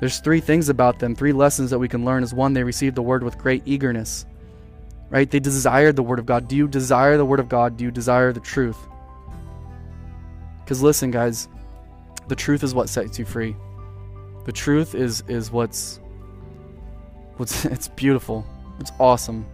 There's 0.00 0.18
three 0.18 0.40
things 0.40 0.68
about 0.68 0.98
them, 0.98 1.14
three 1.14 1.32
lessons 1.32 1.70
that 1.70 1.78
we 1.78 1.88
can 1.88 2.04
learn. 2.04 2.22
Is 2.22 2.34
one, 2.34 2.52
they 2.52 2.62
received 2.62 2.94
the 2.94 3.02
word 3.02 3.22
with 3.22 3.38
great 3.38 3.62
eagerness, 3.64 4.26
right? 5.08 5.30
They 5.30 5.40
desired 5.40 5.96
the 5.96 6.02
word 6.02 6.18
of 6.18 6.26
God. 6.26 6.46
Do 6.46 6.56
you 6.56 6.68
desire 6.68 7.16
the 7.16 7.24
word 7.24 7.40
of 7.40 7.48
God? 7.48 7.78
Do 7.78 7.84
you 7.84 7.90
desire 7.90 8.34
the 8.34 8.40
truth? 8.40 8.76
Because 10.62 10.82
listen, 10.82 11.10
guys, 11.10 11.48
the 12.28 12.36
truth 12.36 12.62
is 12.62 12.74
what 12.74 12.90
sets 12.90 13.18
you 13.18 13.24
free. 13.24 13.56
The 14.44 14.52
truth 14.52 14.94
is 14.94 15.24
is 15.26 15.50
what's 15.50 16.00
what's 17.38 17.64
it's 17.74 17.88
beautiful. 17.88 18.44
It's 18.78 18.92
awesome. 19.00 19.46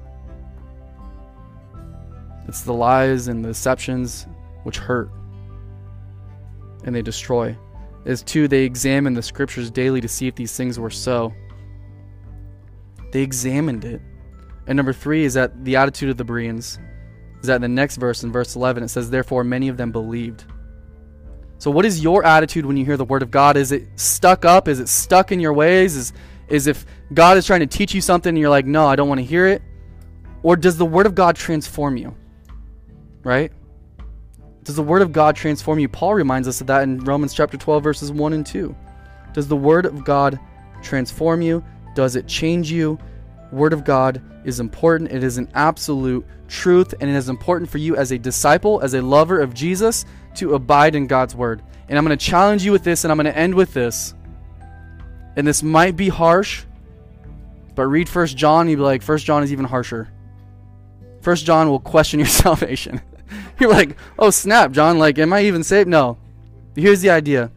It's 2.48 2.62
the 2.62 2.72
lies 2.72 3.28
and 3.28 3.44
the 3.44 3.48
deceptions 3.48 4.26
which 4.64 4.78
hurt 4.78 5.10
and 6.84 6.94
they 6.94 7.02
destroy. 7.02 7.56
As 8.06 8.22
two, 8.22 8.48
they 8.48 8.64
examine 8.64 9.14
the 9.14 9.22
scriptures 9.22 9.70
daily 9.70 10.00
to 10.00 10.08
see 10.08 10.26
if 10.26 10.34
these 10.34 10.56
things 10.56 10.78
were 10.78 10.90
so. 10.90 11.32
They 13.12 13.22
examined 13.22 13.84
it. 13.84 14.00
And 14.66 14.76
number 14.76 14.92
three 14.92 15.24
is 15.24 15.34
that 15.34 15.64
the 15.64 15.76
attitude 15.76 16.10
of 16.10 16.16
the 16.16 16.24
Bereans 16.24 16.78
is 17.40 17.46
that 17.46 17.56
in 17.56 17.62
the 17.62 17.68
next 17.68 17.96
verse, 17.96 18.22
in 18.22 18.32
verse 18.32 18.54
11, 18.54 18.82
it 18.82 18.88
says, 18.88 19.10
Therefore, 19.10 19.44
many 19.44 19.68
of 19.68 19.76
them 19.76 19.92
believed. 19.92 20.44
So, 21.58 21.70
what 21.70 21.84
is 21.84 22.02
your 22.02 22.24
attitude 22.24 22.64
when 22.64 22.76
you 22.76 22.84
hear 22.84 22.96
the 22.96 23.04
word 23.04 23.22
of 23.22 23.30
God? 23.30 23.56
Is 23.56 23.72
it 23.72 23.88
stuck 23.96 24.44
up? 24.44 24.68
Is 24.68 24.80
it 24.80 24.88
stuck 24.88 25.32
in 25.32 25.40
your 25.40 25.52
ways? 25.52 25.96
Is, 25.96 26.12
is 26.48 26.66
if 26.66 26.86
God 27.12 27.36
is 27.36 27.46
trying 27.46 27.60
to 27.60 27.66
teach 27.66 27.94
you 27.94 28.00
something 28.00 28.30
and 28.30 28.38
you're 28.38 28.50
like, 28.50 28.66
No, 28.66 28.86
I 28.86 28.96
don't 28.96 29.08
want 29.08 29.18
to 29.18 29.24
hear 29.24 29.46
it? 29.46 29.62
Or 30.42 30.56
does 30.56 30.78
the 30.78 30.86
word 30.86 31.06
of 31.06 31.14
God 31.14 31.36
transform 31.36 31.96
you? 31.96 32.14
Right? 33.22 33.52
Does 34.64 34.76
the 34.76 34.82
word 34.82 35.02
of 35.02 35.12
God 35.12 35.36
transform 35.36 35.78
you? 35.78 35.88
Paul 35.88 36.14
reminds 36.14 36.46
us 36.46 36.60
of 36.60 36.66
that 36.68 36.82
in 36.82 37.00
Romans 37.00 37.34
chapter 37.34 37.56
12 37.56 37.82
verses 37.82 38.12
1 38.12 38.32
and 38.32 38.44
2. 38.44 38.74
Does 39.32 39.48
the 39.48 39.56
word 39.56 39.86
of 39.86 40.04
God 40.04 40.38
transform 40.82 41.42
you? 41.42 41.64
Does 41.94 42.16
it 42.16 42.26
change 42.26 42.70
you? 42.70 42.98
Word 43.52 43.72
of 43.72 43.84
God 43.84 44.22
is 44.44 44.60
important. 44.60 45.10
It 45.12 45.24
is 45.24 45.38
an 45.38 45.48
absolute 45.54 46.26
truth 46.48 46.94
and 47.00 47.08
it 47.08 47.14
is 47.14 47.28
important 47.28 47.70
for 47.70 47.78
you 47.78 47.96
as 47.96 48.12
a 48.12 48.18
disciple, 48.18 48.80
as 48.80 48.94
a 48.94 49.02
lover 49.02 49.40
of 49.40 49.54
Jesus 49.54 50.04
to 50.36 50.54
abide 50.54 50.94
in 50.94 51.06
God's 51.06 51.34
word. 51.34 51.62
And 51.88 51.98
I'm 51.98 52.04
going 52.04 52.16
to 52.16 52.24
challenge 52.24 52.64
you 52.64 52.72
with 52.72 52.84
this 52.84 53.04
and 53.04 53.10
I'm 53.10 53.16
going 53.16 53.32
to 53.32 53.36
end 53.36 53.54
with 53.54 53.72
this. 53.72 54.14
And 55.36 55.46
this 55.46 55.62
might 55.62 55.96
be 55.96 56.08
harsh, 56.08 56.64
but 57.74 57.86
read 57.86 58.08
First 58.08 58.36
John, 58.36 58.68
you'll 58.68 58.78
be 58.78 58.82
like, 58.82 59.02
First 59.02 59.24
John 59.24 59.42
is 59.42 59.52
even 59.52 59.64
harsher. 59.64 60.12
First 61.22 61.46
John 61.46 61.68
will 61.68 61.80
question 61.80 62.20
your 62.20 62.28
salvation. 62.44 63.00
You're 63.58 63.70
like, 63.70 63.96
oh 64.18 64.30
snap, 64.30 64.72
John, 64.72 64.98
like, 64.98 65.18
am 65.18 65.32
I 65.32 65.42
even 65.42 65.62
saved? 65.62 65.88
No. 65.88 66.18
Here's 66.74 67.00
the 67.00 67.10
idea. 67.10 67.50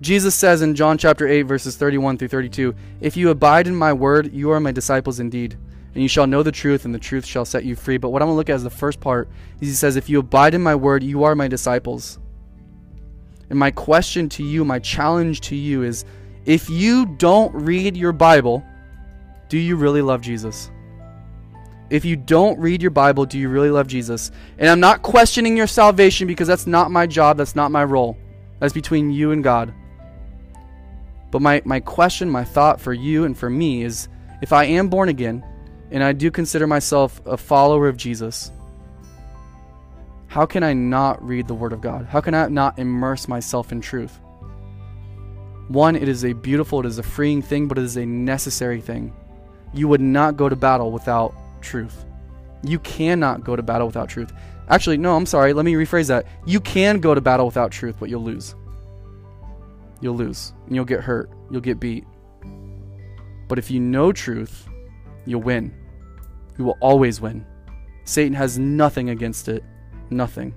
Jesus 0.00 0.34
says 0.34 0.62
in 0.62 0.76
John 0.76 0.96
chapter 0.96 1.26
8, 1.26 1.42
verses 1.42 1.76
31 1.76 2.18
through 2.18 2.28
32, 2.28 2.74
If 3.00 3.16
you 3.16 3.30
abide 3.30 3.66
in 3.66 3.74
my 3.74 3.92
word, 3.92 4.32
you 4.32 4.50
are 4.50 4.60
my 4.60 4.70
disciples 4.70 5.18
indeed, 5.18 5.58
and 5.94 6.02
you 6.02 6.08
shall 6.08 6.26
know 6.26 6.44
the 6.44 6.52
truth, 6.52 6.84
and 6.84 6.94
the 6.94 7.00
truth 7.00 7.26
shall 7.26 7.44
set 7.44 7.64
you 7.64 7.74
free. 7.74 7.96
But 7.96 8.10
what 8.10 8.22
I'm 8.22 8.28
going 8.28 8.34
to 8.34 8.38
look 8.38 8.48
at 8.48 8.54
as 8.54 8.62
the 8.62 8.70
first 8.70 9.00
part 9.00 9.28
is 9.60 9.68
he 9.68 9.74
says, 9.74 9.96
If 9.96 10.08
you 10.08 10.20
abide 10.20 10.54
in 10.54 10.62
my 10.62 10.76
word, 10.76 11.02
you 11.02 11.24
are 11.24 11.34
my 11.34 11.48
disciples. 11.48 12.20
And 13.50 13.58
my 13.58 13.72
question 13.72 14.28
to 14.30 14.44
you, 14.44 14.64
my 14.64 14.78
challenge 14.78 15.40
to 15.42 15.56
you 15.56 15.82
is 15.82 16.04
if 16.44 16.70
you 16.70 17.04
don't 17.04 17.52
read 17.54 17.96
your 17.96 18.12
Bible, 18.12 18.64
do 19.48 19.58
you 19.58 19.74
really 19.74 20.02
love 20.02 20.20
Jesus? 20.20 20.70
If 21.90 22.04
you 22.04 22.16
don't 22.16 22.58
read 22.58 22.82
your 22.82 22.90
Bible, 22.90 23.24
do 23.24 23.38
you 23.38 23.48
really 23.48 23.70
love 23.70 23.86
Jesus? 23.86 24.30
And 24.58 24.68
I'm 24.68 24.80
not 24.80 25.02
questioning 25.02 25.56
your 25.56 25.66
salvation 25.66 26.26
because 26.26 26.48
that's 26.48 26.66
not 26.66 26.90
my 26.90 27.06
job, 27.06 27.38
that's 27.38 27.56
not 27.56 27.70
my 27.70 27.84
role. 27.84 28.18
That's 28.60 28.74
between 28.74 29.10
you 29.10 29.30
and 29.30 29.42
God. 29.42 29.72
But 31.30 31.42
my, 31.42 31.62
my 31.64 31.80
question, 31.80 32.28
my 32.28 32.44
thought 32.44 32.80
for 32.80 32.92
you 32.92 33.24
and 33.24 33.36
for 33.36 33.48
me 33.48 33.82
is 33.82 34.08
if 34.42 34.52
I 34.52 34.64
am 34.64 34.88
born 34.88 35.08
again 35.08 35.44
and 35.90 36.02
I 36.02 36.12
do 36.12 36.30
consider 36.30 36.66
myself 36.66 37.20
a 37.24 37.36
follower 37.36 37.88
of 37.88 37.96
Jesus, 37.96 38.52
how 40.26 40.44
can 40.44 40.62
I 40.62 40.74
not 40.74 41.26
read 41.26 41.48
the 41.48 41.54
Word 41.54 41.72
of 41.72 41.80
God? 41.80 42.04
How 42.04 42.20
can 42.20 42.34
I 42.34 42.48
not 42.48 42.78
immerse 42.78 43.28
myself 43.28 43.72
in 43.72 43.80
truth? 43.80 44.20
One, 45.68 45.96
it 45.96 46.08
is 46.08 46.24
a 46.24 46.32
beautiful, 46.34 46.80
it 46.80 46.86
is 46.86 46.98
a 46.98 47.02
freeing 47.02 47.40
thing, 47.40 47.68
but 47.68 47.78
it 47.78 47.84
is 47.84 47.96
a 47.96 48.04
necessary 48.04 48.80
thing. 48.80 49.14
you 49.72 49.88
would 49.88 50.00
not 50.00 50.36
go 50.36 50.48
to 50.48 50.56
battle 50.56 50.92
without 50.92 51.34
truth. 51.60 52.04
You 52.62 52.78
cannot 52.80 53.44
go 53.44 53.56
to 53.56 53.62
battle 53.62 53.86
without 53.86 54.08
truth. 54.08 54.32
Actually, 54.68 54.98
no, 54.98 55.16
I'm 55.16 55.26
sorry. 55.26 55.52
Let 55.52 55.64
me 55.64 55.74
rephrase 55.74 56.08
that. 56.08 56.26
You 56.44 56.60
can 56.60 57.00
go 57.00 57.14
to 57.14 57.20
battle 57.20 57.46
without 57.46 57.70
truth, 57.70 57.96
but 57.98 58.08
you'll 58.08 58.24
lose. 58.24 58.54
You'll 60.00 60.16
lose. 60.16 60.52
And 60.66 60.74
you'll 60.74 60.84
get 60.84 61.00
hurt. 61.00 61.30
You'll 61.50 61.60
get 61.60 61.80
beat. 61.80 62.04
But 63.48 63.58
if 63.58 63.70
you 63.70 63.80
know 63.80 64.12
truth, 64.12 64.68
you'll 65.24 65.42
win. 65.42 65.74
You 66.58 66.64
will 66.64 66.76
always 66.80 67.20
win. 67.20 67.46
Satan 68.04 68.34
has 68.34 68.58
nothing 68.58 69.10
against 69.10 69.48
it. 69.48 69.64
Nothing. 70.10 70.54